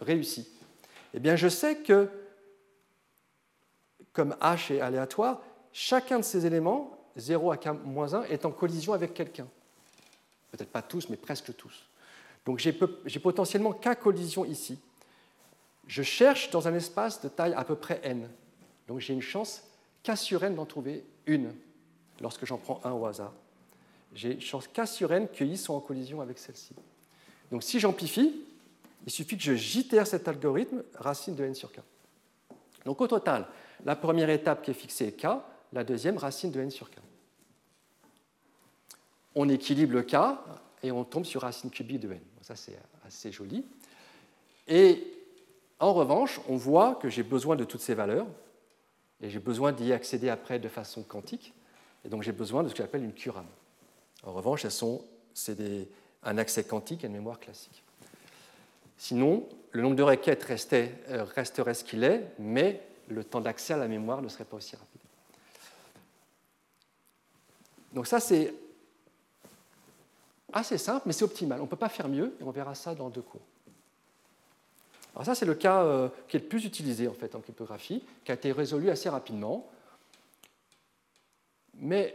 [0.00, 0.48] réussit?
[1.14, 2.08] Eh bien, je sais que,
[4.12, 5.40] comme h est aléatoire,
[5.72, 9.46] chacun de ces éléments, 0 à k-1, est en collision avec quelqu'un.
[10.50, 11.84] Peut-être pas tous, mais presque tous.
[12.48, 14.78] Donc, j'ai potentiellement k collisions ici
[15.88, 18.28] je cherche dans un espace de taille à peu près n.
[18.86, 19.64] Donc j'ai une chance
[20.04, 21.52] k sur n d'en trouver une
[22.20, 23.32] lorsque j'en prends un au hasard.
[24.14, 26.74] J'ai une chance k sur n que i sont en collision avec celle-ci.
[27.50, 28.44] Donc si j'amplifie,
[29.06, 31.78] il suffit que je jitère cet algorithme racine de n sur k.
[32.84, 33.48] Donc au total,
[33.84, 35.26] la première étape qui est fixée est k,
[35.72, 36.96] la deuxième racine de n sur k.
[39.34, 40.16] On équilibre le k
[40.82, 42.20] et on tombe sur racine cubique de n.
[42.48, 43.62] Ça c'est assez joli.
[44.68, 45.04] Et
[45.80, 48.26] en revanche, on voit que j'ai besoin de toutes ces valeurs
[49.20, 51.52] et j'ai besoin d'y accéder après de façon quantique.
[52.06, 53.44] Et donc j'ai besoin de ce que j'appelle une QRAM.
[54.22, 54.66] En revanche,
[55.34, 55.58] c'est
[56.22, 57.82] un accès quantique à une mémoire classique.
[58.96, 63.76] Sinon, le nombre de requêtes euh, resterait ce qu'il est, mais le temps d'accès à
[63.76, 65.02] la mémoire ne serait pas aussi rapide.
[67.92, 68.54] Donc ça, c'est
[70.52, 71.60] assez simple, mais c'est optimal.
[71.60, 73.42] On ne peut pas faire mieux, et on verra ça dans deux cours.
[75.14, 78.04] Alors ça, c'est le cas euh, qui est le plus utilisé en fait en cryptographie,
[78.24, 79.68] qui a été résolu assez rapidement.
[81.74, 82.14] Mais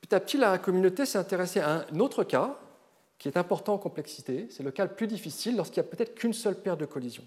[0.00, 2.58] petit à petit, la communauté s'est intéressée à un autre cas
[3.18, 4.48] qui est important en complexité.
[4.50, 7.24] C'est le cas le plus difficile lorsqu'il n'y a peut-être qu'une seule paire de collisions.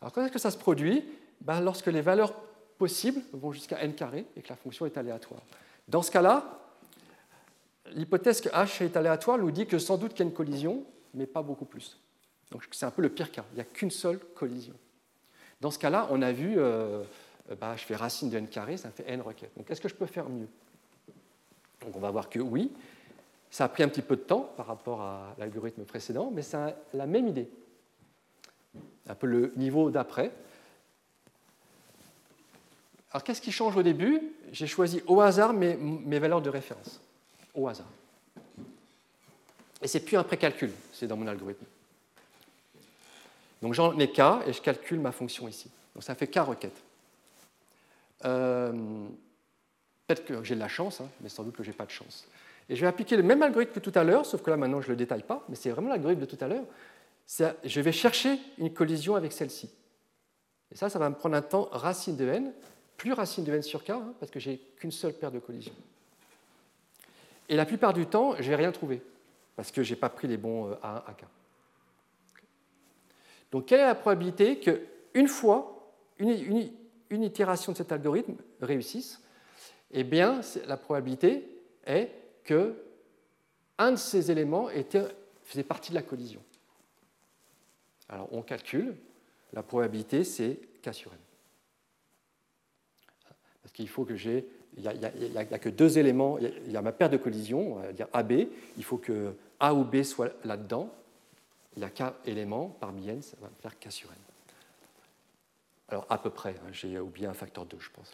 [0.00, 1.04] Alors quand est-ce que ça se produit?
[1.40, 2.32] Ben, Lorsque les valeurs
[2.78, 5.42] possibles vont jusqu'à n carré et que la fonction est aléatoire.
[5.88, 6.61] Dans ce cas-là,
[7.94, 10.84] l'hypothèse que h est aléatoire nous dit que sans doute qu'il y a une collision,
[11.14, 11.98] mais pas beaucoup plus.
[12.50, 13.44] Donc c'est un peu le pire cas.
[13.52, 14.74] Il n'y a qu'une seule collision.
[15.60, 17.02] Dans ce cas-là, on a vu, euh,
[17.60, 19.52] bah, je fais racine de n carré, ça fait n requêtes.
[19.56, 20.48] Donc est-ce que je peux faire mieux?
[21.80, 22.70] Donc on va voir que oui.
[23.50, 26.74] Ça a pris un petit peu de temps par rapport à l'algorithme précédent, mais c'est
[26.94, 27.50] la même idée.
[29.06, 30.32] Un peu le niveau d'après.
[33.10, 34.32] Alors qu'est-ce qui change au début?
[34.52, 37.00] J'ai choisi au hasard mes valeurs de référence.
[37.54, 37.86] Au hasard.
[39.82, 41.64] Et c'est plus un précalcul, c'est dans mon algorithme.
[43.60, 45.70] Donc j'en ai k et je calcule ma fonction ici.
[45.94, 46.82] Donc ça fait k requêtes.
[48.24, 48.72] Euh,
[50.06, 51.90] peut-être que j'ai de la chance, hein, mais sans doute que je n'ai pas de
[51.90, 52.26] chance.
[52.68, 54.80] Et je vais appliquer le même algorithme que tout à l'heure, sauf que là maintenant
[54.80, 56.64] je ne le détaille pas, mais c'est vraiment l'algorithme de tout à l'heure.
[57.64, 59.68] Je vais chercher une collision avec celle-ci.
[60.70, 62.52] Et ça, ça va me prendre un temps racine de n,
[62.96, 65.74] plus racine de n sur k, hein, parce que j'ai qu'une seule paire de collisions.
[67.48, 69.02] Et la plupart du temps, je ne vais rien trouver,
[69.56, 71.24] parce que je n'ai pas pris les bons A1, euh, AK.
[73.50, 76.70] Donc, quelle est la probabilité qu'une fois, une,
[77.10, 79.22] itération de cet algorithme réussisse
[79.90, 81.46] Eh bien, la probabilité
[81.84, 82.10] est
[82.44, 82.74] que
[83.78, 84.68] un de ces éléments
[85.42, 86.42] faisait partie de la collision.
[88.08, 88.96] Alors, on calcule.
[89.52, 91.18] La probabilité, c'est K sur N.
[93.62, 94.48] Parce qu'il faut que j'ai.
[94.76, 96.38] Il n'y a, que deux éléments.
[96.38, 98.32] Il y a ma paire de collisions, on va dire AB.
[98.78, 100.90] Il faut que A ou B soit là-dedans
[101.76, 104.16] il y a k éléments parmi n, ça va me faire k sur n.
[105.88, 108.12] Alors à peu près, hein, j'ai oublié un facteur 2, je pense.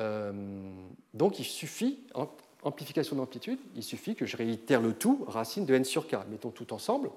[0.00, 0.32] Euh,
[1.14, 2.00] donc il suffit,
[2.62, 6.16] amplification d'amplitude, il suffit que je réitère le tout, racine de n sur k.
[6.30, 7.10] Mettons tout ensemble.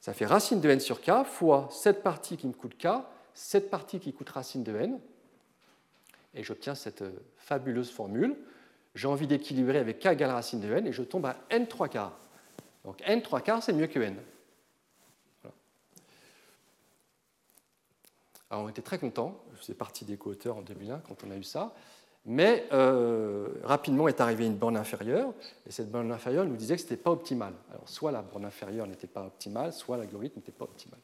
[0.00, 2.88] Ça fait racine de n sur k fois cette partie qui me coûte k,
[3.34, 4.98] cette partie qui coûte racine de n.
[6.34, 7.04] Et j'obtiens cette
[7.36, 8.36] fabuleuse formule.
[8.94, 11.88] J'ai envie d'équilibrer avec k égale racine de n et je tombe à n 3
[11.88, 12.18] quarts.
[12.84, 14.16] Donc n 3 quarts, c'est mieux que n.
[18.52, 21.36] Alors on était très contents, je faisais partie des co-auteurs en 2001 quand on a
[21.36, 21.72] eu ça,
[22.26, 25.32] mais euh, rapidement est arrivée une borne inférieure,
[25.66, 27.54] et cette borne inférieure nous disait que ce n'était pas optimal.
[27.70, 31.00] Alors soit la borne inférieure n'était pas optimale, soit l'algorithme n'était pas optimal.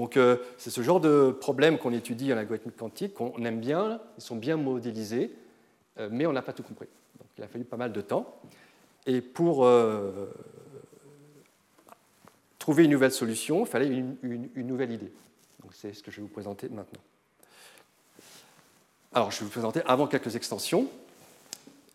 [0.00, 4.00] Donc euh, c'est ce genre de problème qu'on étudie en algorithme quantique, qu'on aime bien,
[4.16, 5.30] ils sont bien modélisés,
[5.98, 6.88] euh, mais on n'a pas tout compris.
[7.18, 8.40] Donc il a fallu pas mal de temps.
[9.04, 10.32] Et pour euh,
[12.58, 15.12] trouver une nouvelle solution, il fallait une, nouvelle idée.
[15.60, 17.02] Donc c'est ce que je vais vous présenter maintenant.
[19.12, 20.88] Alors je vais vous présenter avant quelques extensions.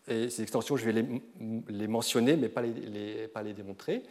[0.06, 1.04] Et ces extensions, je vais
[1.68, 4.04] les, mentionner, mais pas les démontrer.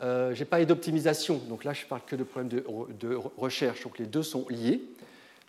[0.00, 3.98] Euh, je n'ai pas d'optimisation, donc là je parle que de problèmes de, recherche, donc
[3.98, 4.80] les deux sont liés.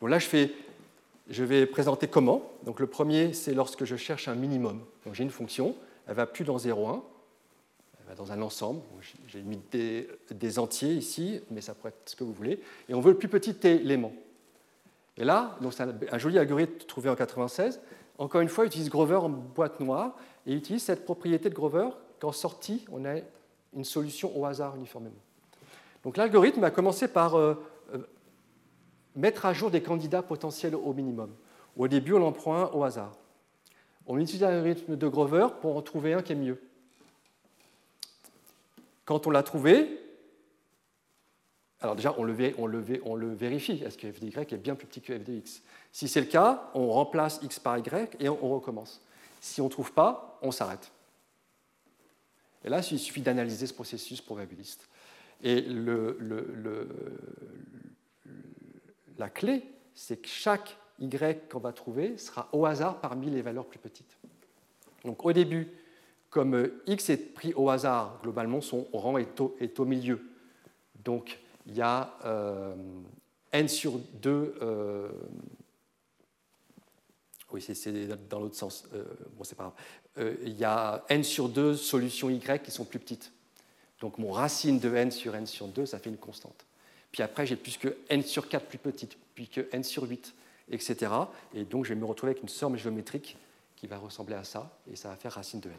[0.01, 2.51] Donc là je, vais présenter comment.
[2.63, 4.81] Donc le premier, c'est lorsque je cherche un minimum.
[5.05, 5.75] Donc j'ai une fonction,
[6.07, 7.01] elle va plus dans 0,1,
[7.99, 8.81] elle va dans un ensemble.
[9.27, 12.59] J'ai mis des, entiers ici, mais ça pourrait être ce que vous voulez.
[12.87, 14.13] Et on veut le plus petit élément.
[15.15, 17.81] Et là, c'est un, joli algorithme trouvé en 96.
[18.17, 21.89] Encore une fois, utilise Grover en boîte noire et utilise cette propriété de Grover
[22.19, 23.19] qu'en sortie, on a
[23.73, 25.15] une solution au hasard uniformément.
[26.03, 27.55] Donc l'algorithme a commencé par euh,
[27.93, 28.07] euh,
[29.15, 31.33] mettre à jour des candidats potentiels au minimum.
[31.77, 33.15] Au début, on en prend un au hasard.
[34.07, 36.61] On utilise l'algorithme de Grover pour en trouver un qui est mieux.
[39.05, 39.99] Quand on l'a trouvé,
[41.81, 42.69] alors déjà, on le, on
[43.05, 43.81] on vérifie.
[43.83, 45.61] Est-ce que f de y est bien plus petit que f de x?
[45.91, 49.01] Si c'est le cas, on remplace x par y et on recommence.
[49.39, 50.91] Si on ne trouve pas, on s'arrête.
[52.63, 54.87] Et là, il suffit d'analyser ce processus probabiliste.
[55.41, 55.65] Et
[59.17, 61.09] la clé, c'est que chaque y
[61.49, 64.17] qu'on va trouver sera au hasard parmi les valeurs plus petites.
[65.05, 65.69] Donc au début,
[66.29, 70.21] comme x est pris au hasard, globalement, son rang est au, milieu.
[71.03, 72.75] Donc il y a euh,
[73.53, 74.55] n sur 2
[77.51, 78.87] oui, c'est dans l'autre sens.
[78.93, 79.03] Euh,
[79.35, 79.73] bon, c'est pas grave.
[80.17, 83.31] Euh, il y a n sur 2 solutions y qui sont plus petites.
[84.01, 86.65] Donc mon racine de n sur n sur 2, ça fait une constante.
[87.11, 90.33] Puis après, j'ai plus que n sur 4 plus petite, puis que n sur 8,
[90.71, 91.11] etc.
[91.53, 93.37] Et donc, je vais me retrouver avec une somme géométrique
[93.75, 95.75] qui va ressembler à ça, et ça va faire racine de n.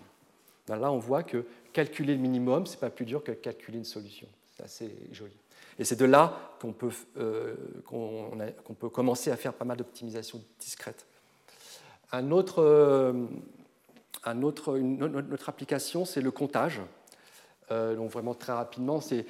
[0.67, 3.79] Ben là, on voit que calculer le minimum, ce n'est pas plus dur que calculer
[3.79, 4.29] une solution.
[4.57, 5.37] C'est assez joli.
[5.79, 7.55] Et c'est de là qu'on peut, euh,
[7.85, 11.07] qu'on peut commencer à faire pas mal d'optimisations discrètes.
[12.13, 13.27] Un autre, euh,
[14.25, 16.81] un autre, une, autre application, c'est le comptage.
[17.71, 19.27] Euh, donc vraiment très rapidement, c'est,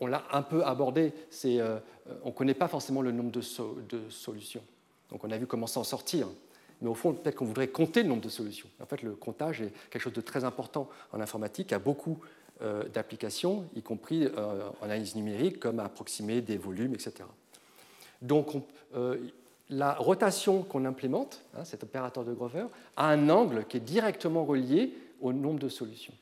[0.00, 1.78] on l'a un peu abordé, c'est, euh,
[2.22, 3.40] on ne connaît pas forcément le nombre de,
[4.10, 4.62] solutions.
[5.10, 6.28] Donc on a vu comment s'en sortir.
[6.80, 8.68] Mais au fond, peut-être qu'on voudrait compter le nombre de solutions.
[8.80, 12.20] En fait, le comptage est quelque chose de très important en informatique, a beaucoup
[12.92, 17.24] d'applications, y compris en analyse numérique, comme approximer des volumes, etc.
[18.20, 18.62] Donc, on,
[19.70, 22.66] la rotation qu'on implémente, hein, cet opérateur de Grover,
[22.96, 26.14] a un angle qui est directement relié au nombre de solutions.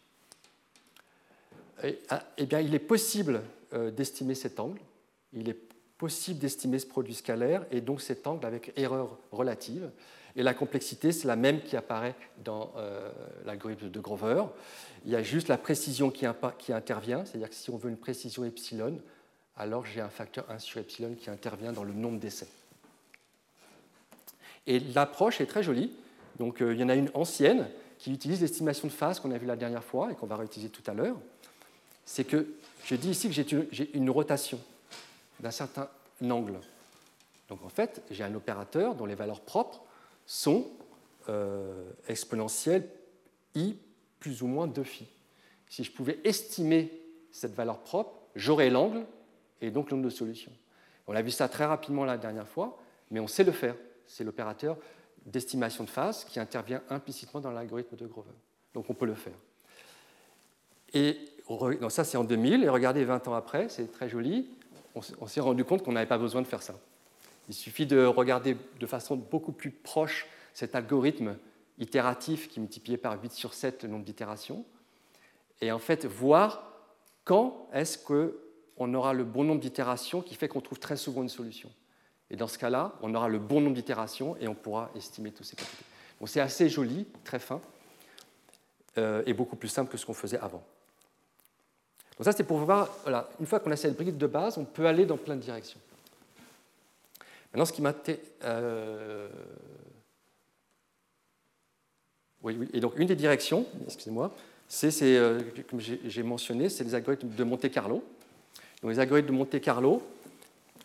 [2.09, 3.43] Ah, eh bien, il est possible
[3.75, 4.81] euh, d'estimer cet angle,
[5.33, 5.59] il est
[5.99, 9.91] possible d'estimer ce produit scalaire, et donc cet angle avec erreur relative.
[10.35, 13.11] Et la complexité, c'est la même qui apparaît dans euh,
[13.45, 14.45] l'algorithme de Grover.
[15.05, 16.27] Il y a juste la précision qui,
[16.59, 18.99] qui intervient, c'est-à-dire que si on veut une précision epsilon,
[19.57, 22.49] alors j'ai un facteur 1 sur epsilon qui intervient dans le nombre d'essais.
[24.67, 25.93] Et l'approche est très jolie.
[26.39, 29.39] Donc, euh, il y en a une ancienne qui utilise l'estimation de phase qu'on a
[29.39, 31.17] vue la dernière fois et qu'on va réutiliser tout à l'heure.
[32.05, 32.47] C'est que
[32.85, 34.61] je dis ici que j'ai une rotation
[35.41, 35.89] d'un certain
[36.23, 36.59] angle.
[37.49, 39.83] Donc en fait, j'ai un opérateur dont les valeurs propres
[40.27, 40.69] sont
[41.29, 42.89] euh, exponentielles
[43.55, 43.77] i
[44.21, 45.07] plus ou moins 2 phi.
[45.69, 46.93] Si je pouvais estimer
[47.33, 49.05] cette valeur propre, j'aurais l'angle
[49.61, 50.53] et donc l'angle de solution.
[51.07, 52.79] On a vu ça très rapidement la dernière fois,
[53.11, 53.77] mais on sait le faire
[54.07, 54.77] c'est l'opérateur
[55.25, 58.31] d'estimation de phase qui intervient implicitement dans l'algorithme de Grover.
[58.75, 59.35] Donc on peut le faire.
[60.95, 64.49] Et donc ça, c'est en 2000, et regardez 20 ans après, c'est très joli,
[64.95, 66.75] on s'est rendu compte qu'on n'avait pas besoin de faire ça.
[67.49, 71.37] Il suffit de regarder de façon beaucoup plus proche cet algorithme
[71.79, 74.65] itératif qui multipliait par 8 sur 7 le nombre d'itérations,
[75.61, 76.73] et en fait voir
[77.25, 81.29] quand est-ce qu'on aura le bon nombre d'itérations qui fait qu'on trouve très souvent une
[81.29, 81.71] solution.
[82.31, 85.45] Et dans ce cas-là, on aura le bon nombre d'itérations et on pourra estimer tous
[85.45, 85.85] ces quantités.
[86.21, 87.61] Donc c'est assez joli, très fin,
[88.99, 90.63] euh, et beaucoup plus simple que ce qu'on faisait avant.
[92.19, 94.65] Donc ça, c'est pour voir, voilà, une fois qu'on a cette brique de base, on
[94.65, 95.79] peut aller dans plein de directions.
[97.53, 97.95] Maintenant, ce qui m'a...
[98.45, 99.29] Euh...
[102.43, 104.33] Oui, oui, et donc une des directions, excusez-moi,
[104.69, 108.05] c'est, euh, comme j'ai mentionné, c'est les algorithmes de Monte Carlo.
[108.83, 110.03] Donc les algorithmes de Monte Carlo,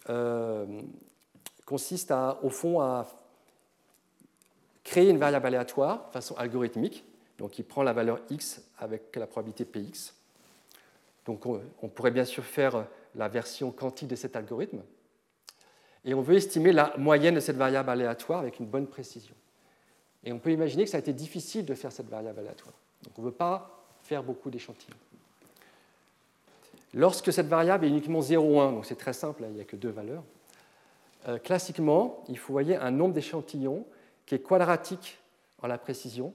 [0.09, 0.65] euh,
[1.71, 3.07] consiste à, au fond à
[4.83, 7.05] créer une variable aléatoire de façon algorithmique,
[7.37, 10.13] donc qui prend la valeur x avec la probabilité px.
[11.27, 14.81] On, pourrait bien sûr faire la version quantique de cet algorithme.
[16.03, 19.35] Et on veut estimer la moyenne de cette variable aléatoire avec une bonne précision.
[20.25, 22.73] Et on peut imaginer que ça a été difficile de faire cette variable aléatoire.
[23.03, 24.97] Donc on ne veut pas faire beaucoup d'échantillons.
[26.93, 29.63] Lorsque cette variable est uniquement 0 1, donc c'est très simple, hein, il n'y a
[29.63, 30.23] que deux valeurs,
[31.27, 33.85] euh, classiquement, il faut voyez un nombre d'échantillons
[34.25, 35.19] qui est quadratique
[35.61, 36.33] en la précision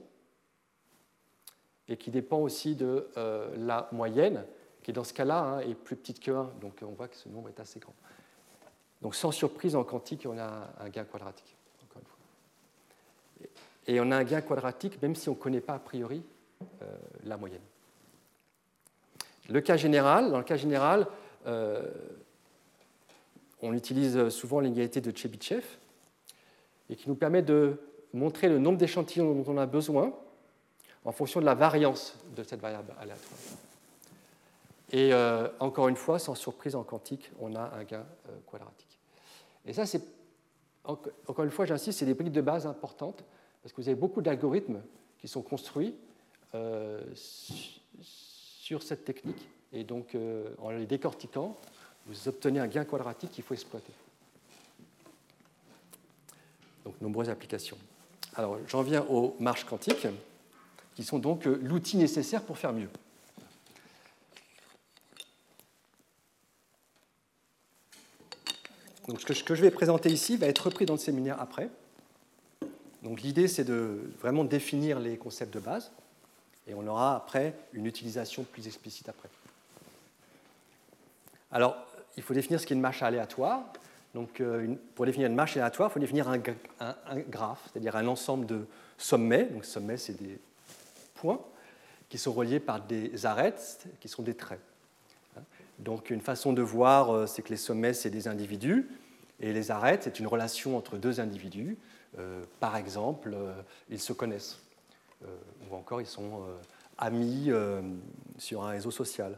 [1.89, 4.45] et qui dépend aussi de euh, la moyenne,
[4.83, 7.27] qui dans ce cas-là hein, est plus petite que 1, donc on voit que ce
[7.27, 7.95] nombre est assez grand.
[9.01, 13.49] Donc sans surprise, en quantique, on a un gain quadratique, encore une fois.
[13.87, 16.23] Et on a un gain quadratique même si on ne connaît pas a priori
[16.81, 16.85] euh,
[17.25, 17.61] la moyenne.
[19.49, 21.07] Le cas général, dans le cas général,
[23.61, 25.65] on utilise souvent l'égalité de Chebyshev
[26.89, 27.79] et qui nous permet de
[28.13, 30.13] montrer le nombre d'échantillons dont on a besoin
[31.05, 33.39] en fonction de la variance de cette variable aléatoire.
[34.91, 38.99] Et euh, encore une fois, sans surprise en quantique, on a un gain euh, quadratique.
[39.65, 40.01] Et ça, c'est,
[40.85, 43.23] encore une fois, j'insiste, c'est des briques de base importantes,
[43.61, 44.81] parce que vous avez beaucoup d'algorithmes
[45.17, 45.95] qui sont construits
[46.55, 47.03] euh,
[48.01, 49.49] sur cette technique.
[49.73, 50.15] Et donc,
[50.59, 51.57] en les décortiquant,
[52.07, 53.93] vous obtenez un gain quadratique qu'il faut exploiter.
[56.85, 57.77] Donc, nombreuses applications.
[58.35, 60.07] Alors, j'en viens aux marches quantiques,
[60.95, 62.89] qui sont donc l'outil nécessaire pour faire mieux.
[69.07, 71.69] Donc, ce que je vais présenter ici va être repris dans le séminaire après.
[73.03, 75.91] Donc, l'idée, c'est de vraiment définir les concepts de base,
[76.67, 79.29] et on aura après une utilisation plus explicite après.
[81.51, 81.77] Alors,
[82.17, 83.63] il faut définir ce qu'est une marche aléatoire.
[84.13, 86.39] Donc, euh, pour définir une marche aléatoire, il faut définir un,
[87.29, 88.65] graphe, c'est-à-dire un ensemble de
[88.97, 89.45] sommets.
[89.45, 90.39] Donc, sommets, c'est des
[91.15, 91.39] points
[92.09, 94.59] qui sont reliés par des arêtes qui sont des traits.
[95.79, 98.89] Donc une façon de voir, euh, c'est que les sommets, c'est des individus,
[99.39, 101.77] et les arêtes, c'est une relation entre deux individus.
[102.17, 103.35] Euh, par exemple,
[103.89, 104.59] ils se connaissent,
[105.23, 106.45] ou encore ils sont
[106.97, 107.51] amis
[108.39, 109.37] sur un réseau social,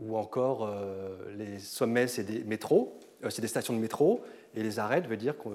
[0.00, 0.70] ou encore
[1.36, 2.98] les sommets, c'est des métros,
[3.30, 4.22] c'est des stations de métro,
[4.54, 5.48] et les arêtes veut dire que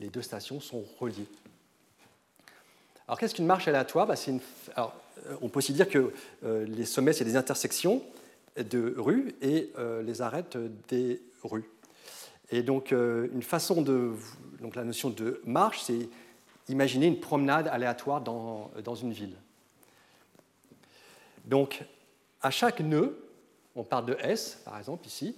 [0.00, 1.26] les deux stations sont reliées.
[3.06, 4.40] Alors qu'est-ce qu'une marche aléatoire bah, une...
[5.40, 6.12] On peut aussi dire que
[6.42, 8.02] les sommets, c'est des intersections,
[8.64, 10.56] de rues et euh, les arêtes
[10.88, 11.68] des rues.
[12.50, 14.12] Et donc, euh, une façon de.
[14.60, 16.08] Donc, la notion de marche, c'est
[16.68, 19.36] imaginer une promenade aléatoire dans, dans une ville.
[21.44, 21.84] Donc,
[22.42, 23.18] à chaque nœud,
[23.76, 25.36] on parle de S, par exemple, ici,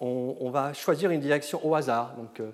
[0.00, 2.16] on, va choisir une direction au hasard.
[2.16, 2.50] Donc, euh,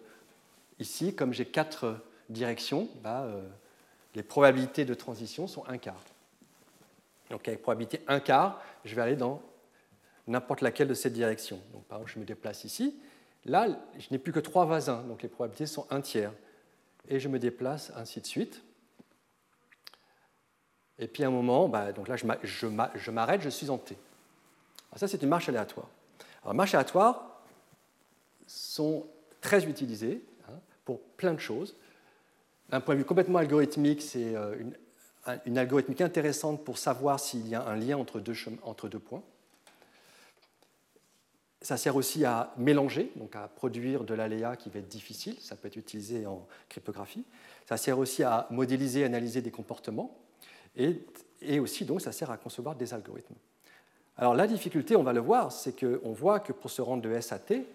[0.79, 1.97] ici, comme j'ai quatre
[2.29, 3.27] directions, bah,
[4.15, 6.03] les probabilités de transition sont un quart.
[7.31, 9.41] Donc, avec probabilité un quart, je vais aller dans
[10.27, 11.61] n'importe laquelle de ces directions.
[11.73, 12.95] Donc, par exemple, je me déplace ici.
[13.45, 13.67] Là,
[13.99, 16.33] je n'ai plus que trois voisins, donc les probabilités sont un tiers.
[17.09, 18.63] Et je me déplace ainsi de suite.
[20.99, 23.97] Et puis à un moment, bah, donc là, je m'arrête, je suis en T.
[24.93, 25.89] Alors ça, c'est une marche aléatoire.
[26.43, 27.41] Alors, marches aléatoires
[28.47, 29.07] sont
[29.41, 31.75] très utilisées hein, pour plein de choses.
[32.69, 34.55] D'un point de vue complètement algorithmique, c'est euh,
[35.47, 38.35] une, algorithmique intéressante pour savoir s'il y a un lien entre deux,
[38.65, 39.23] entre deux points.
[41.63, 45.37] Ça sert aussi à mélanger, donc à produire de l'aléa qui va être difficile.
[45.41, 47.25] Ça peut être utilisé en cryptographie.
[47.67, 50.19] Ça sert aussi à modéliser, analyser des comportements.
[50.77, 51.01] Et,
[51.41, 53.37] et aussi, donc, ça sert à concevoir des algorithmes.
[54.17, 57.11] Alors, la difficulté, on va le voir, c'est qu'on voit que pour se rendre de
[57.11, 57.67] S à T,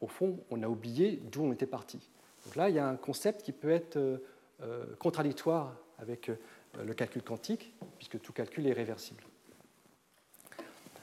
[0.00, 2.00] au fond, on a oublié d'où on était parti.
[2.44, 4.18] Donc là, il y a un concept qui peut être euh,
[4.62, 6.36] euh, contradictoire avec euh,
[6.82, 9.22] le calcul quantique, puisque tout calcul est réversible.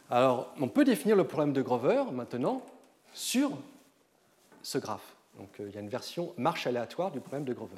[0.09, 2.61] Alors, on peut définir le problème de Grover maintenant
[3.13, 3.51] sur
[4.63, 5.15] ce graphe.
[5.37, 7.75] Donc, il y a une version marche aléatoire du problème de Grover.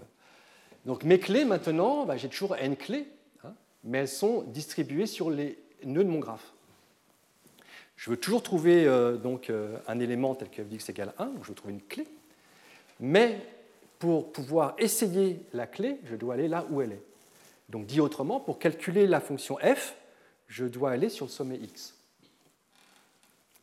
[0.86, 3.08] Donc, mes clés maintenant, bah, j'ai toujours n clés,
[3.44, 6.54] hein, mais elles sont distribuées sur les nœuds de mon graphe.
[8.00, 11.44] Je veux toujours trouver euh, donc, euh, un élément tel que x égale 1, donc
[11.44, 12.08] je veux trouver une clé,
[13.02, 13.46] mais
[14.00, 17.04] pour pouvoir essayer la clé, je dois aller là où elle est.
[17.68, 19.98] Donc, dit autrement, pour calculer la fonction f,
[20.48, 21.94] je dois aller sur le sommet x.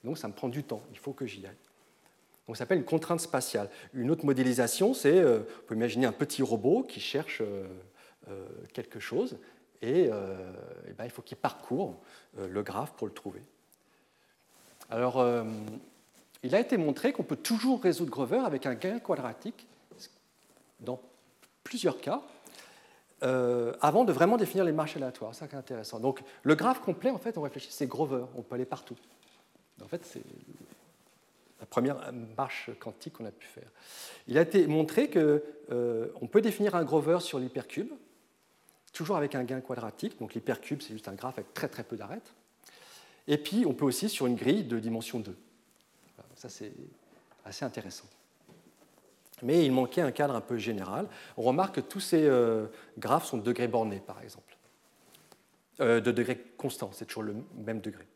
[0.05, 1.57] Donc ça me prend du temps, il faut que j'y aille.
[2.47, 3.71] Donc ça s'appelle une contrainte spatiale.
[3.95, 7.67] Une autre modélisation, c'est, euh, on peut imaginer un petit robot qui cherche euh,
[8.75, 9.39] quelque chose
[9.81, 12.01] et, ben, il faut qu'il parcourt
[12.37, 13.43] le graphe pour le trouver.
[14.91, 15.27] Alors,
[16.43, 19.67] il a été montré qu'on peut toujours résoudre Grover avec un gain quadratique
[20.81, 21.01] dans
[21.65, 22.23] plusieurs cas,
[23.21, 25.35] avant de vraiment définir les marches aléatoires.
[25.35, 25.99] C'est intéressant.
[25.99, 28.97] Donc, le graphe complet, en fait, on réfléchit, c'est Grover, on peut aller partout.
[29.83, 30.19] En fait,
[31.61, 33.69] la première marche quantique qu'on a pu faire.
[34.29, 37.91] Il a été montré qu'on euh, peut définir un grover sur l'hypercube,
[38.93, 40.19] toujours avec un gain quadratique.
[40.19, 42.35] Donc l'hypercube, c'est juste un graphe avec très très peu d'arêtes.
[43.29, 45.37] Et puis on peut aussi sur une grille de dimension 2.
[46.37, 46.73] Ça, c'est
[47.45, 48.07] assez intéressant.
[49.43, 51.09] Mais il manquait un cadre un peu général.
[51.37, 52.67] On remarque que tous ces euh,
[52.99, 54.57] graphes sont de degrés bornés, par exemple.
[55.81, 58.07] Euh, de degrés constants, c'est toujours le même degré.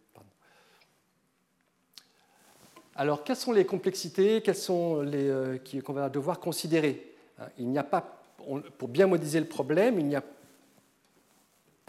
[2.95, 4.43] Alors, quelles sont les complexités?
[4.43, 7.15] Quelles sont les euh, qu'on va devoir considérer?
[7.39, 8.23] Hein, Il n'y a pas,
[8.79, 10.25] pour bien modéliser le problème, il n'y a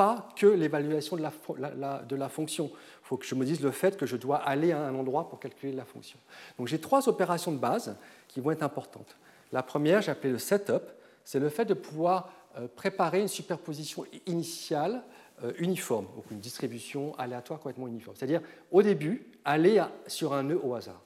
[0.01, 2.71] pas que l'évaluation de la, de la fonction.
[2.73, 5.29] Il faut que je me dise le fait que je dois aller à un endroit
[5.29, 6.17] pour calculer la fonction.
[6.57, 7.95] Donc j'ai trois opérations de base
[8.27, 9.15] qui vont être importantes.
[9.51, 10.81] La première, j'ai appelé le setup,
[11.23, 15.03] c'est le fait de pouvoir euh, préparer une superposition initiale
[15.43, 18.15] euh, uniforme, donc une distribution aléatoire complètement uniforme.
[18.15, 18.41] C'est-à-dire,
[18.71, 21.03] au début, aller sur un nœud au hasard.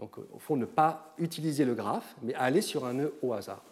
[0.00, 3.62] Donc, au fond, ne pas utiliser le graphe, mais aller sur un nœud au hasard.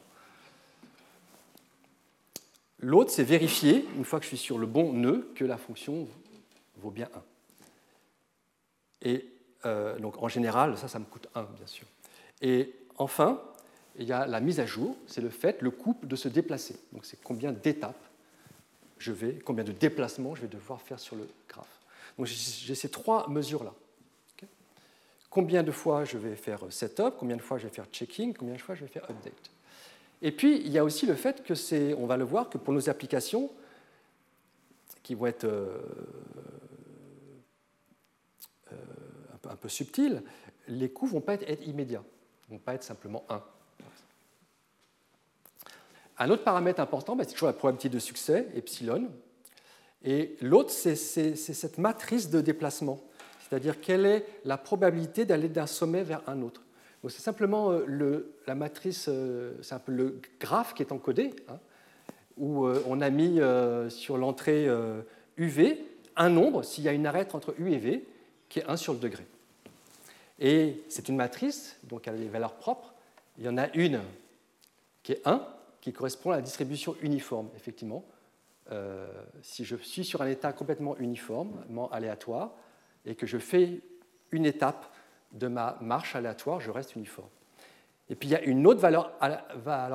[2.80, 6.06] L'autre, c'est vérifier, une fois que je suis sur le bon nœud, que la fonction
[6.76, 7.22] vaut bien 1.
[9.02, 9.26] Et
[9.66, 11.86] euh, donc, en général, ça, ça me coûte 1, bien sûr.
[12.40, 13.42] Et enfin,
[13.98, 16.78] il y a la mise à jour, c'est le fait, le couple de se déplacer.
[16.92, 18.08] Donc, c'est combien d'étapes
[18.98, 21.66] je vais, combien de déplacements je vais devoir faire sur le graphe.
[22.16, 23.72] Donc j'ai ces trois mesures-là.
[25.30, 28.54] combien de fois je vais faire setup, combien de fois je vais faire checking, combien
[28.54, 29.50] de fois je vais faire update.
[30.22, 32.58] Et puis il y a aussi le fait que c'est, on va le voir, que
[32.58, 33.50] pour nos applications
[35.02, 35.78] qui vont être euh,
[38.72, 38.76] euh,
[39.48, 40.22] un, peu, subtiles,
[40.66, 42.02] les coûts ne vont pas être, être immédiats,
[42.48, 43.42] ne vont pas être simplement 1.
[46.20, 49.08] Un autre paramètre important, bah, c'est toujours la probabilité de succès, epsilon.
[50.02, 53.00] Et l'autre, c'est cette matrice de déplacement,
[53.40, 56.62] c'est-à-dire quelle est la probabilité d'aller d'un sommet vers un autre?
[57.06, 61.30] C'est simplement euh, le, la matrice, euh, c'est un peu le graphe qui est encodé,
[61.48, 61.58] hein,
[62.36, 63.40] où euh, on a mis
[63.90, 64.68] sur l'entrée
[65.36, 65.84] UV
[66.16, 68.04] un nombre, s'il y a une arête entre U et V,
[68.48, 69.24] qui est 1 sur le degré.
[70.40, 72.94] Et c'est une matrice, donc elle a des valeurs propres.
[73.38, 74.00] Il y en a une
[75.02, 75.46] qui est 1,
[75.80, 78.04] qui correspond à la distribution uniforme, effectivement.
[79.42, 82.52] Si je suis sur un état complètement uniformement aléatoire
[83.06, 83.80] et que je fais
[84.32, 84.92] une étape
[85.32, 87.28] de ma marche aléatoire, je reste uniforme.
[88.10, 89.12] Et puis il y a une autre valeur,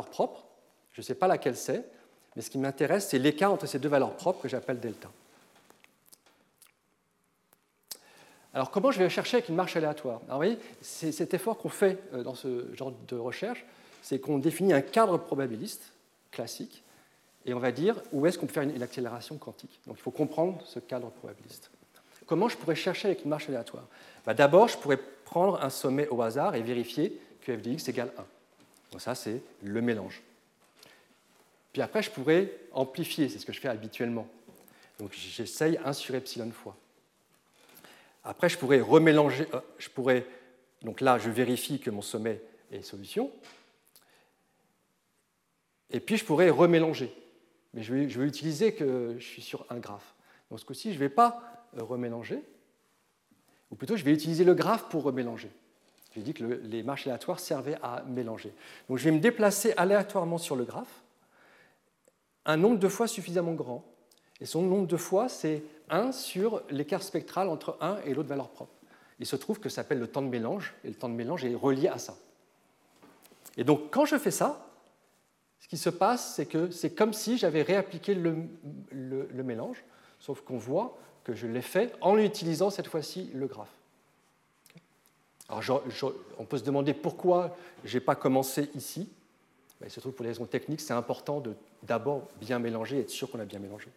[0.09, 0.45] propre,
[0.93, 1.85] je ne sais pas laquelle c'est,
[2.35, 5.09] mais ce qui m'intéresse, c'est l'écart entre ces deux valeurs propres que j'appelle delta.
[8.53, 10.21] Alors comment je vais chercher avec une marche aléatoire?
[10.27, 13.65] Alors vous voyez, c'est cet effort qu'on fait euh, dans ce genre de recherche,
[14.03, 15.91] c'est qu'on définit un cadre probabiliste
[16.31, 16.83] classique
[17.45, 19.79] et on va dire où est-ce qu'on peut faire une, accélération quantique.
[19.87, 21.71] Donc il faut comprendre ce cadre probabiliste.
[22.25, 23.85] Comment je pourrais chercher avec une marche aléatoire?
[24.25, 24.99] Bah, D'abord, je pourrais
[25.33, 28.25] prendre un sommet au hasard et vérifier que f de x égale 1.
[28.91, 30.21] Donc ça, c'est le mélange.
[31.71, 34.27] Puis après, je pourrais amplifier, c'est ce que je fais habituellement.
[34.99, 36.77] Donc j'essaye 1 sur epsilon fois.
[38.23, 40.27] Après, je pourrais remélanger, euh, je pourrais,
[40.83, 42.39] donc là, je vérifie que mon sommet
[42.71, 43.31] est solution,
[45.89, 47.11] et puis je pourrais remélanger.
[47.73, 50.13] Mais je vais, utiliser que je suis sur un graphe.
[50.51, 52.43] Dans ce coup-ci, je ne vais pas remélanger,
[53.73, 55.49] ou plutôt je vais utiliser le graphe pour remélanger.
[56.13, 58.53] J'ai dit que les marches aléatoires servaient à mélanger.
[58.87, 61.01] Donc je vais me déplacer aléatoirement sur le graphe,
[62.45, 63.83] un nombre de fois suffisamment grand.
[64.39, 68.49] Et son nombre de fois, c'est 1 sur l'écart spectral entre 1 et l'autre valeur
[68.49, 68.75] propre.
[69.17, 71.43] Il se trouve que ça s'appelle le temps de mélange, et le temps de mélange
[71.43, 72.15] est relié à ça.
[73.57, 74.67] Et donc quand je fais ça,
[75.57, 78.35] ce qui se passe, c'est que c'est comme si j'avais réappliqué le,
[79.43, 79.83] mélange,
[80.19, 83.67] sauf qu'on voit que je l'ai fait en utilisant cette fois-ci le graphe.
[85.49, 85.83] Alors,
[86.39, 89.09] on peut se demander pourquoi je n'ai pas commencé ici.
[89.83, 91.53] Il se trouve pour les raisons techniques, c'est important de
[91.83, 93.89] d'abord bien mélanger être sûr qu'on a bien mélangé.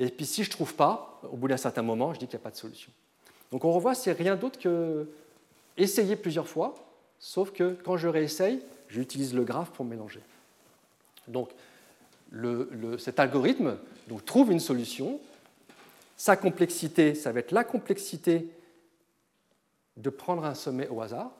[0.00, 2.36] Et puis si je ne trouve pas, au bout d'un certain moment, je dis qu'il
[2.36, 2.90] n'y a pas de solution.
[3.52, 5.08] Donc on revoit, c'est rien d'autre que
[5.76, 6.74] essayer plusieurs fois,
[7.20, 10.20] sauf que quand je réessaye, j'utilise le graphe pour mélanger.
[11.28, 11.50] Donc,
[12.98, 13.76] cet algorithme
[14.26, 15.20] trouve une solution.
[16.18, 18.50] Sa complexité, ça va être la complexité
[19.96, 21.30] de prendre un sommet au hasard.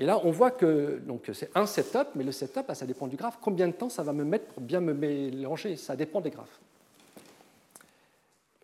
[0.00, 1.00] Et là, on voit que
[1.32, 3.38] c'est un setup, mais le setup, bah, ça dépend du graphe.
[3.40, 5.76] Combien de temps ça va me mettre pour bien me mélanger?
[5.76, 6.60] Ça dépend des graphes.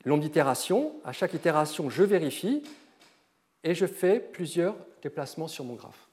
[0.04, 0.96] Nombre d'itérations.
[1.04, 2.62] À chaque itération, je vérifie
[3.62, 6.08] et je fais plusieurs déplacements sur mon graphe.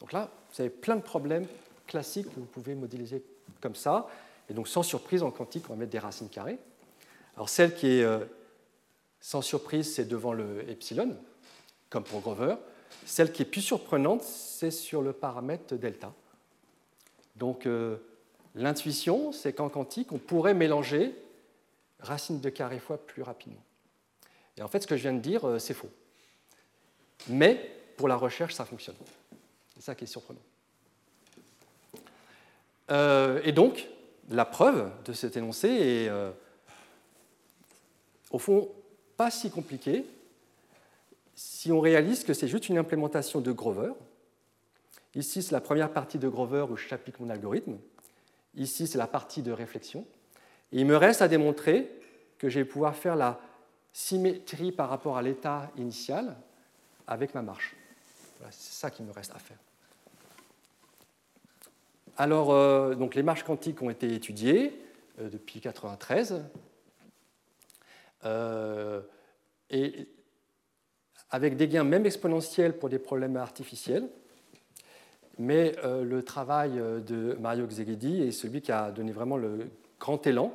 [0.00, 1.46] Donc là, vous avez plein de problèmes
[1.86, 3.22] classique que vous pouvez modéliser
[3.60, 4.08] comme ça.
[4.50, 6.58] Et donc, sans surprise, en quantique, on va mettre des racines carrées.
[7.36, 8.24] Alors, celle qui est euh,
[9.20, 11.16] Sans surprise, c'est devant le epsilon,
[11.90, 12.56] comme pour Grover.
[13.06, 16.12] Celle qui est plus surprenante, c'est sur le paramètre delta.
[17.36, 17.96] Donc euh,
[18.54, 21.14] l'intuition, c'est qu'en quantique, on pourrait mélanger
[22.00, 23.62] racine de carré fois plus rapidement.
[24.56, 25.90] Et en fait, ce que je viens de dire, euh, c'est faux.
[27.28, 28.96] Mais pour la recherche, ça fonctionne.
[29.74, 30.40] C'est ça qui est surprenant.
[33.44, 33.88] Et donc,
[34.28, 36.10] la preuve de cet énoncé est,
[38.32, 38.68] au fond,
[39.16, 40.04] pas si compliquée
[41.34, 43.92] si on réalise que c'est juste une implémentation de Grover.
[45.14, 47.78] Ici, c'est la première partie de Grover où j'applique mon algorithme.
[48.54, 50.06] Ici, c'est la partie de réflexion.
[50.72, 51.90] Il me reste à démontrer
[52.38, 53.40] que je vais pouvoir faire la
[53.92, 56.36] symétrie par rapport à l'état initial
[57.06, 57.76] avec ma marche.
[58.50, 59.58] c'est ça qui me reste à faire.
[62.16, 64.78] Alors, euh, donc les marches quantiques ont été étudiées
[65.18, 66.42] euh, depuis 1993.
[68.24, 69.00] Euh,
[69.70, 70.06] et
[71.30, 74.08] avec des gains même exponentiels pour des problèmes artificiels.
[75.38, 79.70] Mais euh, le travail euh, de Mario Xeghedi est celui qui a donné vraiment le
[79.98, 80.52] grand élan,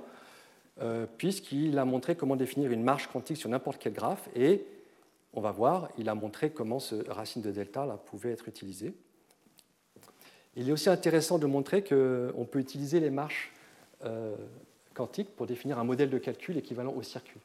[1.18, 4.64] puisqu'il a montré comment définir une marche quantique sur n'importe quel graphe, et
[5.34, 8.94] on va voir, il a montré comment ce racine de delta là, pouvait être utilisé.
[10.58, 13.54] Il est aussi intéressant de montrer qu'on peut utiliser les marches
[14.94, 17.40] quantiques pour définir un modèle de calcul équivalent au circuit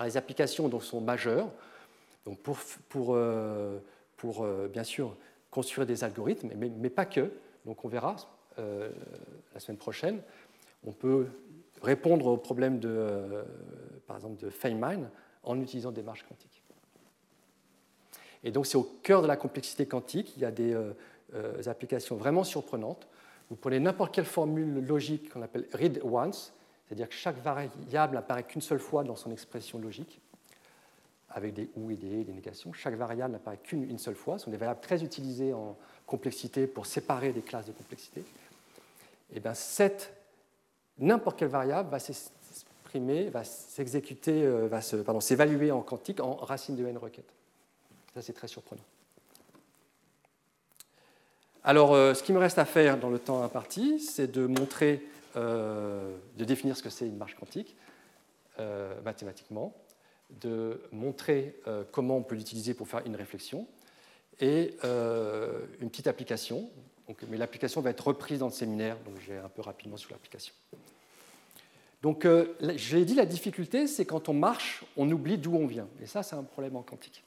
[0.00, 1.48] les applications donc, sont majeures
[2.24, 2.56] donc pour,
[2.88, 3.78] pour, euh,
[4.16, 5.16] pour euh, bien sûr
[5.50, 7.30] construire des algorithmes, mais, mais, pas que.
[7.66, 8.16] Donc on verra
[8.58, 8.90] euh,
[9.52, 10.20] la semaine prochaine.
[10.86, 11.26] On peut
[11.82, 13.44] répondre aux problèmes de,
[14.06, 15.10] par exemple, de Feynman
[15.42, 16.62] en utilisant des marches quantiques.
[18.44, 20.32] Et donc c'est au cœur de la complexité quantique.
[20.36, 20.76] Il y a des
[21.66, 23.06] applications vraiment surprenantes.
[23.50, 26.52] Vous prenez n'importe quelle formule logique qu'on appelle read once,
[26.92, 30.20] c'est-à-dire que chaque variable n'apparaît qu'une seule fois dans son expression logique,
[31.30, 32.70] avec des ou et des et, des négations.
[32.74, 34.38] Chaque variable n'apparaît qu'une seule fois.
[34.38, 35.74] Ce sont des variables très utilisées en
[36.04, 38.20] complexité pour séparer des classes de complexité.
[38.20, 40.12] Et eh bien, cette
[40.98, 46.86] n'importe quelle variable va s'exprimer, va s'exécuter, euh, va s'évaluer en quantique en racine de
[46.86, 47.32] n requête.
[48.12, 48.84] Ça, c'est très surprenant.
[51.64, 55.02] Alors, euh, ce qui me reste à faire dans le temps imparti, c'est de montrer
[55.36, 57.76] euh, de définir ce que c'est une marche quantique
[58.58, 59.74] euh, mathématiquement,
[60.40, 63.66] de montrer euh, comment on peut l'utiliser pour faire une réflexion,
[64.40, 66.68] et une petite application.
[67.28, 70.10] Mais l'application va être reprise dans le séminaire, donc je vais un peu rapidement sur
[70.10, 70.52] l'application.
[72.02, 72.26] Donc,
[72.74, 75.86] j'ai dit, la difficulté, c'est quand on marche, on oublie d'où on vient.
[76.02, 77.22] Et ça, c'est un problème en quantique.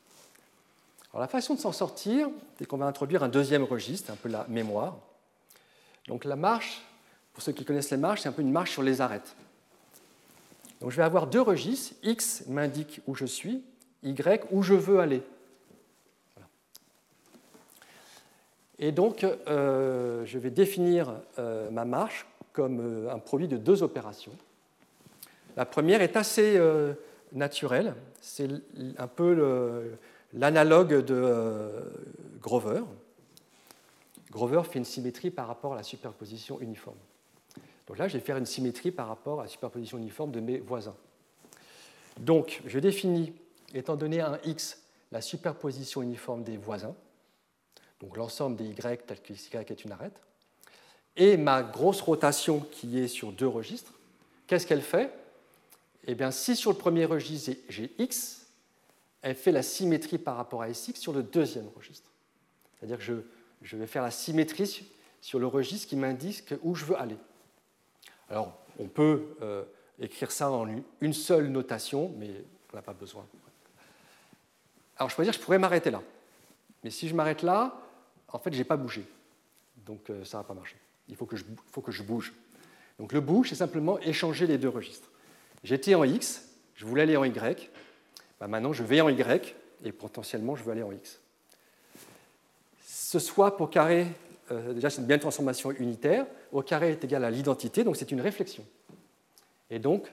[1.12, 2.28] Alors, la façon de s'en sortir,
[2.58, 4.98] c'est qu'on va introduire un deuxième registre, un peu la mémoire.
[6.10, 6.82] Donc, la marche,
[7.36, 9.36] pour ceux qui connaissent les marches, c'est un peu une marche sur les arêtes.
[10.80, 11.94] Donc je vais avoir deux registres.
[12.02, 13.62] X m'indique où je suis,
[14.04, 15.22] Y où je veux aller.
[18.80, 23.84] Et donc, euh, je vais définir euh, ma marche comme euh, un produit de deux
[23.84, 24.34] opérations.
[25.58, 26.60] La première est assez
[27.32, 27.96] naturelle.
[28.20, 28.50] C'est
[28.98, 29.98] un peu
[30.34, 31.72] l'analogue de
[32.42, 32.82] Grover.
[34.32, 36.98] Grover fait une symétrie par rapport à la superposition uniforme.
[37.88, 40.60] Donc là, je vais faire une symétrie par rapport à la superposition uniforme de mes
[40.60, 40.96] voisins.
[42.20, 43.34] Donc, je définis,
[43.74, 44.82] étant donné un x,
[45.12, 46.96] la superposition uniforme des voisins,
[48.00, 50.20] donc l'ensemble des y tel que y est une arête,
[51.16, 53.94] et ma grosse rotation qui est sur deux registres,
[54.48, 55.12] qu'est-ce qu'elle fait?
[56.08, 58.48] Eh bien, si sur le premier registre j'ai x,
[59.22, 62.10] elle fait la symétrie par rapport à sx sur le deuxième registre.
[62.78, 63.14] C'est-à-dire que je,
[63.62, 64.86] je vais faire la symétrie
[65.22, 67.18] sur le registre qui m'indique où je veux aller.
[68.30, 69.64] Alors, on peut euh,
[70.00, 70.68] écrire ça en
[71.02, 72.32] une seule notation, mais
[72.72, 73.26] on n'a pas besoin.
[74.98, 76.02] Alors, je pourrais dire que je pourrais m'arrêter là.
[76.84, 77.82] Mais si je m'arrête là,
[78.30, 79.06] en fait, je n'ai pas bougé.
[79.86, 80.78] Donc, euh, ça ne va pas marcher.
[81.08, 82.34] Il faut que, je, faut que je bouge.
[83.00, 85.10] Donc, le bouge, c'est simplement échanger les deux registres.
[85.64, 87.70] J'étais en X, je voulais aller en Y.
[88.40, 91.20] Bah, maintenant, je vais en Y, et potentiellement, je veux aller en X.
[92.86, 94.08] Ce soit pour carré
[94.52, 98.12] euh, déjà c'est une bien transformation unitaire, au carré est égal à l'identité, donc c'est
[98.12, 98.66] une réflexion.
[99.70, 100.12] Et donc,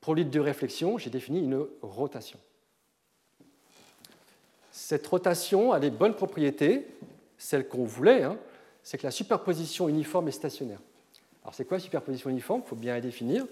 [0.00, 2.38] pour l'île de réflexion, j'ai défini une rotation.
[4.72, 6.86] Cette rotation a des bonnes propriétés,
[7.36, 8.38] celles qu'on voulait, hein,
[8.82, 10.80] c'est que la superposition uniforme est stationnaire.
[11.42, 12.62] Alors c'est quoi la superposition uniforme?
[12.64, 13.46] Il faut bien la définir.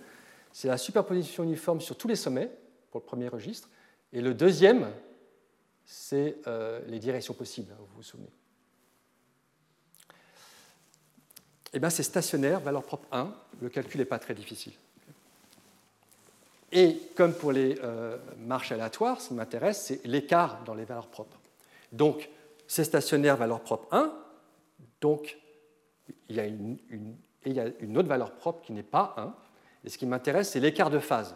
[0.52, 2.50] C'est la superposition uniforme sur tous les sommets,
[2.90, 3.68] pour le premier registre,
[4.12, 4.90] et le deuxième,
[5.84, 8.30] c'est euh, les directions possibles, hein, vous vous souvenez.
[11.72, 13.32] Eh bien, c'est stationnaire, valeur propre 1.
[13.60, 14.72] Le calcul n'est pas très difficile.
[16.72, 21.08] Et comme pour les euh, marches aléatoires, ce qui m'intéresse, c'est l'écart dans les valeurs
[21.08, 21.38] propres.
[21.92, 22.28] Donc,
[22.66, 24.12] c'est stationnaire, valeur propre 1.
[25.00, 25.38] Donc,
[26.28, 26.76] il y, a une,
[27.44, 29.34] il y a une autre valeur propre qui n'est pas 1.
[29.84, 31.34] Et ce qui m'intéresse, c'est l'écart de phase.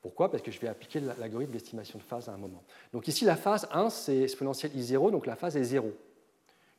[0.00, 0.30] Pourquoi?
[0.30, 2.64] Parce que je vais appliquer l'algorithme d'estimation de phase à un moment.
[2.92, 5.92] Donc ici, la phase 1, c'est exponentielle I0, donc la phase est 0.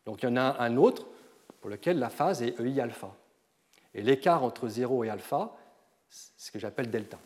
[0.06, 1.06] Donc il y en a un autre
[1.64, 3.16] pour lequel la phase est EI alpha.
[3.94, 5.56] Et l'écart entre 0 et alpha,
[6.10, 7.18] c'est ce que j'appelle delta.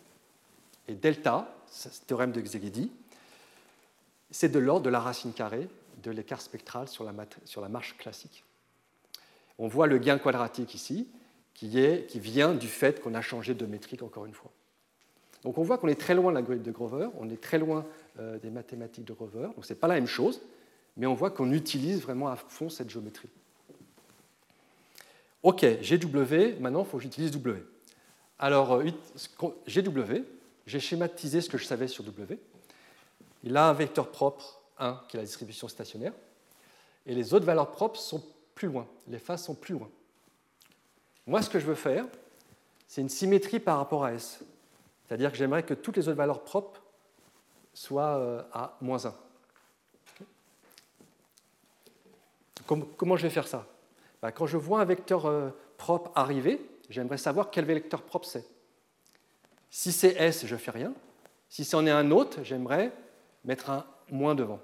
[0.87, 2.91] Et delta, ce théorème de Szegedi,
[4.29, 5.67] c'est de l'ordre de la racine carrée
[6.03, 8.45] de l'écart spectral sur la, marche classique.
[9.57, 11.07] On voit le gain quadratique ici,
[11.55, 11.67] qui
[12.19, 14.51] vient du fait qu'on a changé de métrique encore une fois.
[15.41, 17.87] Donc on voit qu'on est très loin de l'algorithme de Grover, on est très loin
[18.19, 20.43] euh, des mathématiques de Grover, donc ce n'est pas la même chose,
[20.95, 23.29] mais on voit qu'on utilise vraiment à fond cette géométrie.
[25.47, 27.63] Ok, GW, maintenant il faut que j'utilise W.
[28.37, 28.91] Alors, euh,
[29.65, 30.25] GW,
[30.65, 32.37] j'ai schématisé ce que je savais sur W.
[33.45, 36.11] Il a un vecteur propre, 1, qui est la distribution stationnaire,
[37.05, 38.21] et les autres valeurs propres sont
[38.55, 39.89] plus loin, les phases sont plus loin.
[41.25, 42.05] Moi, ce que je veux faire,
[42.85, 44.43] c'est une symétrie par rapport à S.
[45.07, 46.81] C'est-à-dire que j'aimerais que toutes les autres valeurs propres
[47.73, 49.15] soient euh, à moins 1.
[52.97, 53.65] Comment je vais faire ça?
[54.21, 58.45] Bah, Quand je vois un vecteur euh, propre arriver, j'aimerais savoir quel vecteur propre c'est.
[59.69, 60.93] Si c'est S, je ne fais rien.
[61.49, 62.91] Si c'en est un autre, j'aimerais
[63.45, 64.59] mettre un moins devant.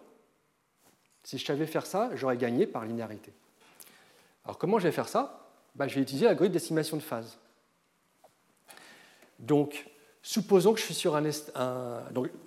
[1.24, 3.34] Si je savais faire ça, j'aurais gagné par linéarité.
[4.44, 5.50] Alors comment je vais faire ça?
[5.76, 7.38] Bah, Je vais utiliser l'algorithme d'estimation de phase.
[9.40, 9.90] Donc,
[10.22, 11.24] supposons que je suis sur un...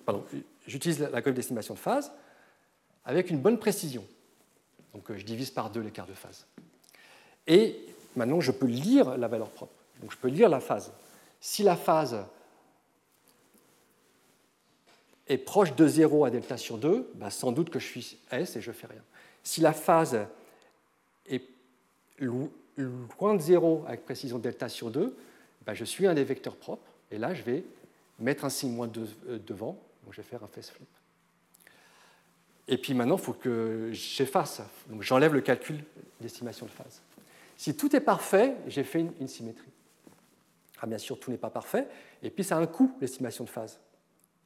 [0.05, 0.23] pardon,
[0.65, 2.11] j'utilise l'algorithme d'estimation de phase
[3.05, 4.05] avec une bonne précision.
[4.93, 6.45] Donc euh, je divise par deux l'écart de phase.
[7.47, 7.79] Et
[8.15, 9.73] maintenant, je peux lire la valeur propre.
[10.01, 10.91] Donc je peux lire la phase.
[11.39, 12.25] Si la phase
[15.27, 18.55] est proche de 0 à delta sur 2, bah, sans doute que je suis S
[18.55, 19.01] et je ne fais rien.
[19.43, 20.17] Si la phase
[21.29, 21.43] est
[22.19, 25.15] loin de 0 avec précision delta sur 2,
[25.65, 26.87] bah, je suis un des vecteurs propres.
[27.11, 27.63] Et là, je vais
[28.19, 29.77] mettre un signe moins euh, devant.
[30.03, 30.87] Donc je vais faire un face flip.
[32.67, 34.61] Et puis maintenant, il faut que j'efface.
[34.87, 35.83] Donc j'enlève le calcul
[36.19, 37.01] d'estimation de phase.
[37.57, 39.71] Si tout est parfait, j'ai fait une, symétrie.
[40.79, 41.87] Ah, bien sûr, tout n'est pas parfait.
[42.21, 43.79] Et puis, ça a un coût, l'estimation de phase.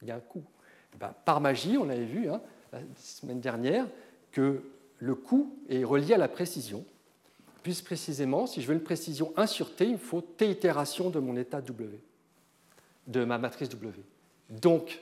[0.02, 0.44] Il y a un coût.
[0.98, 3.86] Ben, par magie, on avait vu hein, la semaine dernière
[4.32, 4.64] que
[5.00, 6.86] le coût est relié à la précision.
[7.64, 11.10] Plus précisément, si je veux une précision 1 sur t, il me faut t itérations
[11.10, 12.00] de mon état W,
[13.08, 14.02] de ma matrice W.
[14.50, 15.02] Donc,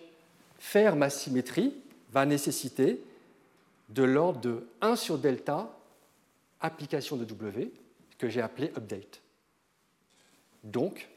[0.57, 1.75] faire ma symétrie
[2.11, 3.03] va nécessiter
[3.89, 5.75] de l'ordre de 1 sur delta
[6.59, 7.71] application de W,
[8.19, 9.23] que j'ai appelé update.
[10.63, 11.09] Donc,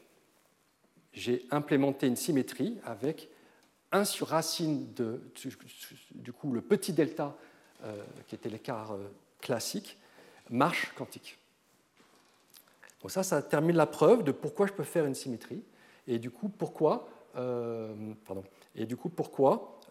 [1.13, 3.29] j'ai implémenté une symétrie avec
[3.91, 5.21] 1 sur racine de,
[6.15, 7.37] du coup, le petit delta,
[7.83, 9.97] euh, qui était l'écart euh, classique,
[10.49, 11.37] marche quantique.
[13.01, 15.61] Donc ça, ça termine la preuve de pourquoi je peux faire une symétrie
[16.07, 17.93] et du coup pourquoi, euh,
[18.25, 19.81] pardon, et du coup pourquoi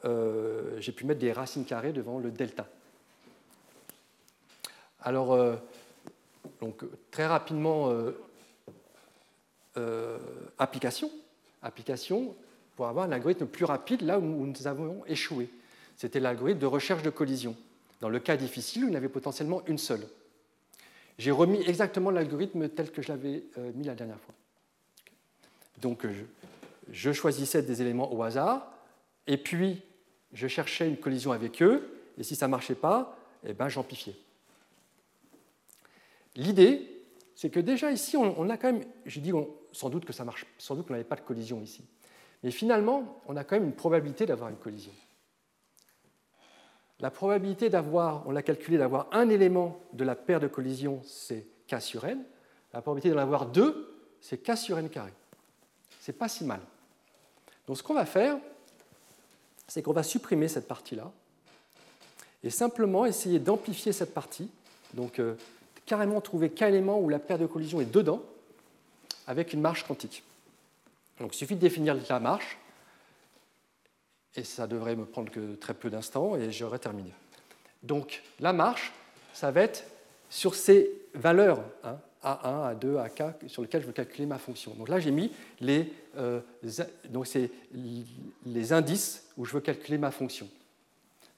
[0.78, 2.66] j'ai pu mettre des racines carrées devant le delta.
[5.00, 5.38] Alors,
[6.60, 7.90] donc, très rapidement,
[9.76, 10.18] euh,
[10.58, 11.10] application.
[11.62, 12.34] Application
[12.76, 15.48] pour avoir un algorithme plus rapide là où nous avons échoué.
[15.96, 17.56] C'était l'algorithme de recherche de collision.
[18.00, 20.06] Dans le cas difficile, où il y avait potentiellement une seule.
[21.18, 23.44] J'ai remis exactement l'algorithme tel que je l'avais
[23.74, 24.34] mis la dernière fois.
[25.80, 26.24] Donc, je,
[26.90, 28.72] je choisissais des éléments au hasard,
[29.26, 29.82] et puis
[30.32, 31.88] je cherchais une collision avec eux,
[32.18, 34.16] et si ça ne marchait pas, eh ben, j'amplifiais.
[36.36, 37.04] L'idée,
[37.34, 39.32] c'est que déjà ici, on, a quand même, j'ai dit
[39.72, 41.84] sans doute que ça marche, sans doute qu'on n'avait pas de collision ici.
[42.42, 44.92] Mais finalement, on a quand même une probabilité d'avoir une collision.
[47.00, 51.46] La probabilité d'avoir, on l'a calculé, d'avoir un élément de la paire de collisions, c'est
[51.68, 52.22] K sur N.
[52.72, 55.12] La probabilité d'en avoir deux, c'est K sur N carré.
[56.00, 56.60] C'est pas si mal.
[57.66, 58.38] Donc ce qu'on va faire,
[59.66, 61.10] c'est qu'on va supprimer cette partie-là
[62.44, 64.48] et simplement essayer d'amplifier cette partie,
[64.94, 65.34] donc euh,
[65.92, 68.22] carrément trouver quel élément où la paire de collision est dedans
[69.26, 70.22] avec une marche quantique.
[71.20, 72.56] Donc il suffit de définir la marche,
[74.34, 77.12] et ça devrait me prendre que très peu d'instants, et j'aurai terminé.
[77.82, 78.90] Donc la marche,
[79.34, 79.84] ça va être
[80.30, 84.72] sur ces valeurs, hein, A1, A2, AK, sur lesquelles je veux calculer ma fonction.
[84.72, 86.40] Donc là, j'ai mis les, euh,
[87.10, 87.28] donc
[88.46, 90.48] les indices où je veux calculer ma fonction.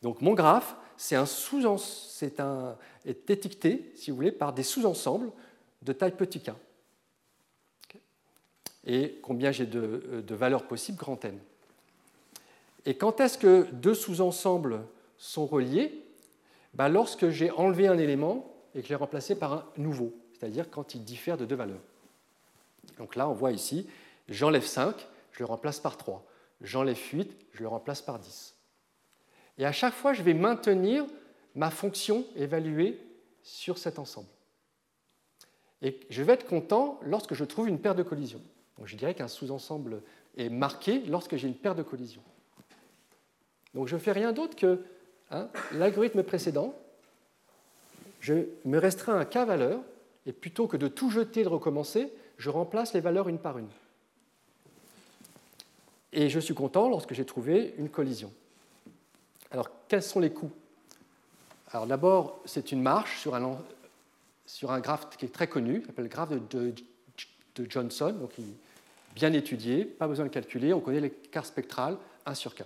[0.00, 2.38] Donc mon graphe, c'est un sous c'est
[3.04, 5.30] est étiqueté, si vous voulez, par des sous-ensembles
[5.82, 6.50] de taille petit k.
[8.86, 11.38] Et combien j'ai de, de, valeurs possibles, grand N.
[12.84, 14.82] Et quand est-ce que deux sous-ensembles
[15.16, 16.04] sont reliés?
[16.74, 20.70] Bah, Lorsque j'ai enlevé un élément et que je l'ai remplacé par un nouveau, c'est-à-dire
[20.70, 21.80] quand il diffère de deux valeurs.
[22.98, 23.88] Donc là, on voit ici,
[24.28, 24.94] j'enlève 5,
[25.32, 26.24] je le remplace par 3.
[26.60, 28.54] J'enlève 8, je le remplace par 10.
[29.58, 31.06] Et à chaque fois, je vais maintenir
[31.54, 33.00] ma fonction évaluée
[33.42, 34.28] sur cet ensemble.
[35.82, 38.40] Et je vais être content lorsque je trouve une paire de collisions.
[38.84, 40.02] Je dirais qu'un sous-ensemble
[40.36, 42.22] est marqué lorsque j'ai une paire de collisions.
[43.74, 44.84] Donc je ne fais rien d'autre que
[45.30, 46.74] hein, l'algorithme précédent.
[48.20, 49.80] Je me restreins à k valeurs,
[50.26, 53.58] et plutôt que de tout jeter et de recommencer, je remplace les valeurs une par
[53.58, 53.68] une.
[56.12, 58.32] Et je suis content lorsque j'ai trouvé une collision.
[59.50, 60.50] Alors, quels sont les coûts?
[61.74, 63.58] Alors d'abord, c'est une marche sur un,
[64.46, 66.72] sur un graphe qui est très connu, qui s'appelle le graphe de,
[67.68, 68.30] Johnson, donc
[69.16, 71.96] bien étudié, pas besoin de calculer, on connaît l'écart spectral
[72.26, 72.62] 1 sur k.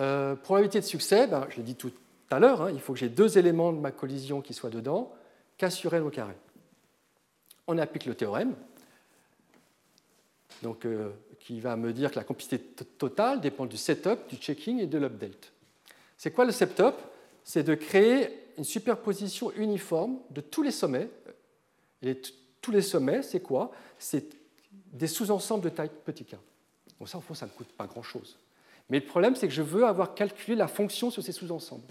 [0.00, 1.92] Euh, probabilité de succès, ben, je l'ai dit tout
[2.28, 5.14] à l'heure, hein, il faut que j'ai deux éléments de ma collision qui soient dedans,
[5.56, 6.34] k sur n au carré.
[7.68, 8.56] On applique le théorème,
[10.60, 14.80] donc, euh, qui va me dire que la complexité totale dépend du setup, du checking
[14.80, 15.52] et de l'update.
[16.16, 16.96] C'est quoi le setup?
[17.44, 21.08] C'est de créer une superposition uniforme de tous les sommets.
[22.02, 22.20] Et
[22.60, 23.70] tous les sommets, c'est quoi?
[23.98, 24.26] C'est
[24.92, 26.36] des sous-ensembles de taille petit k.
[26.98, 28.38] Bon, ça, en fond, ça ne coûte pas grand-chose.
[28.90, 31.84] Mais le problème, c'est que je veux avoir calculé la fonction sur ces sous-ensembles.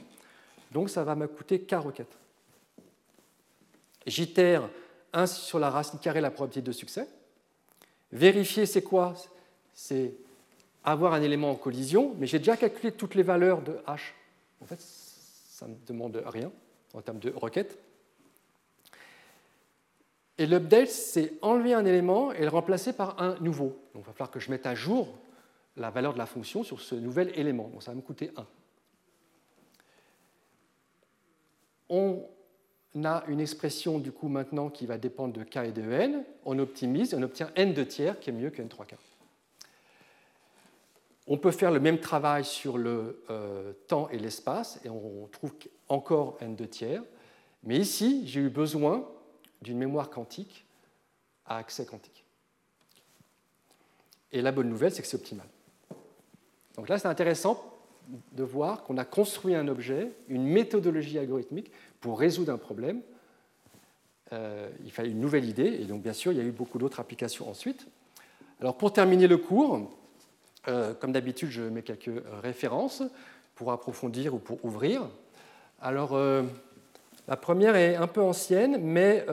[0.71, 2.17] Donc, ça va me coûter k requêtes.
[4.05, 4.69] J'itère
[5.13, 7.07] 1 sur la racine carrée la probabilité de succès.
[8.11, 9.15] Vérifier, c'est quoi?
[9.73, 10.13] C'est
[10.83, 13.99] avoir un élément en collision, mais j'ai déjà calculé toutes les valeurs de h.
[14.61, 14.79] En fait,
[15.63, 16.51] ça ne demande rien
[16.93, 17.79] en termes de requête.
[20.37, 23.79] Et l'update, c'est enlever un élément et le remplacer par un nouveau.
[23.93, 25.15] Donc il va falloir que je mette à jour
[25.77, 27.69] la valeur de la fonction sur ce nouvel élément.
[27.69, 28.45] Donc ça va me coûter 1.
[31.89, 32.25] On
[33.05, 36.25] a une expression du coup maintenant qui va dépendre de k et de n.
[36.43, 38.95] On optimise et on obtient n de tiers qui est mieux que n 3k.
[41.27, 45.53] On peut faire le même travail sur le euh, temps et l'espace et on trouve
[45.87, 47.03] encore n de tiers.
[47.63, 49.07] Mais ici, j'ai eu besoin
[49.61, 50.65] d'une mémoire quantique
[51.45, 52.25] à accès quantique.
[54.31, 55.47] Et la bonne nouvelle, c'est que c'est optimal.
[56.75, 57.73] Donc là, c'est intéressant
[58.33, 61.71] de voir qu'on a construit un objet, une méthodologie algorithmique
[62.01, 63.01] pour résoudre un problème.
[64.33, 66.79] Euh, il fallait une nouvelle idée, et donc bien sûr, il y a eu beaucoup
[66.79, 67.87] d'autres applications ensuite.
[68.59, 69.89] Alors pour terminer le cours,
[70.67, 72.11] euh, comme d'habitude, je mets quelques
[72.41, 73.03] références
[73.55, 75.07] pour approfondir ou pour ouvrir.
[75.81, 76.43] Alors, euh,
[77.27, 79.25] la première est un peu ancienne, mais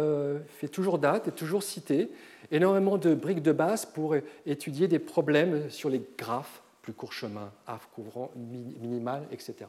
[0.48, 2.08] fait toujours date, est toujours citée.
[2.52, 4.14] Énormément de briques de base pour
[4.46, 9.66] étudier des problèmes sur les graphes plus court chemin, AF couvrant minimal, etc.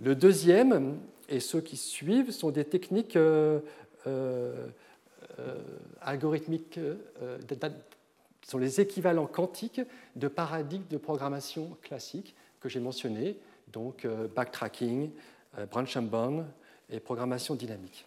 [0.00, 0.98] Le deuxième,
[1.28, 3.60] et ceux qui suivent, sont des techniques euh,
[8.44, 9.80] euh, euh, algorithmiques, sont les équivalents quantiques
[10.16, 13.36] de paradigmes de programmation classique que j'ai mentionnés,
[13.72, 15.10] donc backtracking,
[15.70, 16.44] branch and bound
[16.90, 18.06] et programmation dynamique.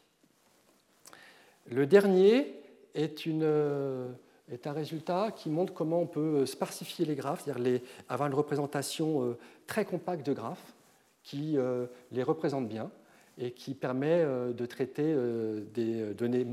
[1.70, 2.54] Le dernier
[2.96, 3.44] est une
[4.52, 8.36] est un résultat qui montre comment on peut euh, sparsifier les graphes, c'est-à-dire avoir une
[8.36, 10.74] représentation euh, très compacte de graphes
[11.24, 12.90] qui euh, les représente bien
[13.38, 15.16] et qui permet de traiter
[15.72, 16.48] des données,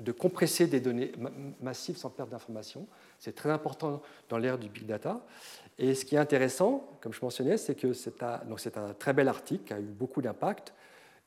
[0.00, 1.12] de compresser des données
[1.60, 2.86] massives sans perte d'information.
[3.18, 5.24] C'est très important dans l'ère du big data.
[5.78, 8.40] Et ce qui est intéressant, comme je mentionnais, c'est que c'est un,
[8.76, 10.74] un, très bel article qui a eu beaucoup d'impact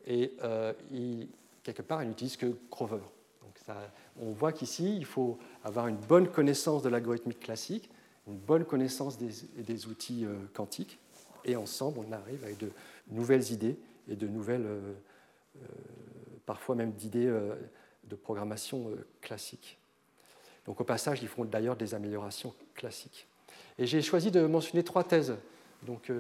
[0.06, 0.34] et
[1.64, 3.00] quelque part, il n'utilise que Grover.
[3.42, 3.78] Donc
[4.20, 7.90] on voit qu'ici, il faut avoir une bonne connaissance de l'algorithmique classique,
[8.28, 11.00] une bonne connaissance des, outils euh, quantiques,
[11.46, 12.72] et ensemble, on arrive avec de
[13.10, 13.78] nouvelles idées
[14.08, 14.94] et de nouvelles, euh,
[15.58, 15.66] euh,
[16.46, 17.32] parfois même d'idées
[18.10, 19.78] de programmation classique.
[20.66, 23.28] Donc au passage, ils font d'ailleurs des améliorations classiques.
[23.78, 25.36] Et j'ai choisi de mentionner trois thèses
[25.84, 26.12] donc,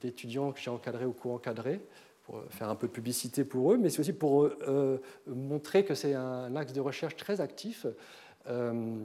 [0.00, 1.80] d'étudiants que j'ai encadrés ou co-encadrés
[2.24, 5.94] pour faire un peu de publicité pour eux, mais c'est aussi pour euh, montrer que
[5.94, 7.86] c'est un axe de recherche très actif
[8.48, 8.96] euh,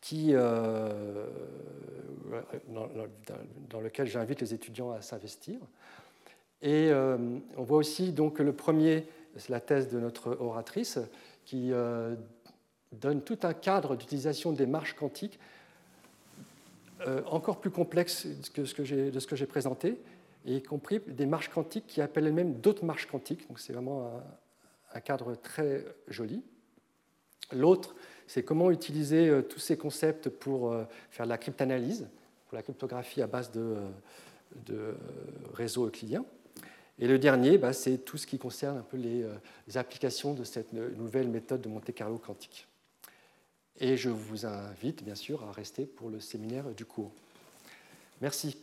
[0.00, 1.26] qui, euh,
[2.68, 5.58] dans, lequel j'invite les étudiants à s'investir.
[6.60, 9.06] Et on voit aussi donc le premier,
[9.38, 10.98] c'est la thèse de notre oratrice,
[11.44, 11.70] qui
[12.92, 15.38] donne tout un cadre d'utilisation des marches quantiques
[17.26, 19.98] encore plus complexe que ce que j'ai présenté,
[20.44, 23.46] y compris des marches quantiques qui appellent elles-mêmes d'autres marches quantiques.
[23.48, 24.22] Donc c'est vraiment
[24.94, 26.42] un, cadre très joli.
[27.52, 27.94] L'autre,
[28.26, 32.08] c'est comment utiliser euh, tous ces concepts pour euh, faire de la cryptanalyse.
[32.46, 33.76] pour la cryptographie à base de,
[34.66, 34.94] de
[35.54, 36.24] réseaux euclidiens.
[36.98, 39.24] Et le dernier, bah, c'est tout ce qui concerne un peu les,
[39.68, 42.66] les, applications de cette nouvelle méthode de Monte Carlo quantique.
[43.78, 47.12] Et je vous invite bien sûr à rester pour le séminaire du cours.
[48.20, 48.56] Merci.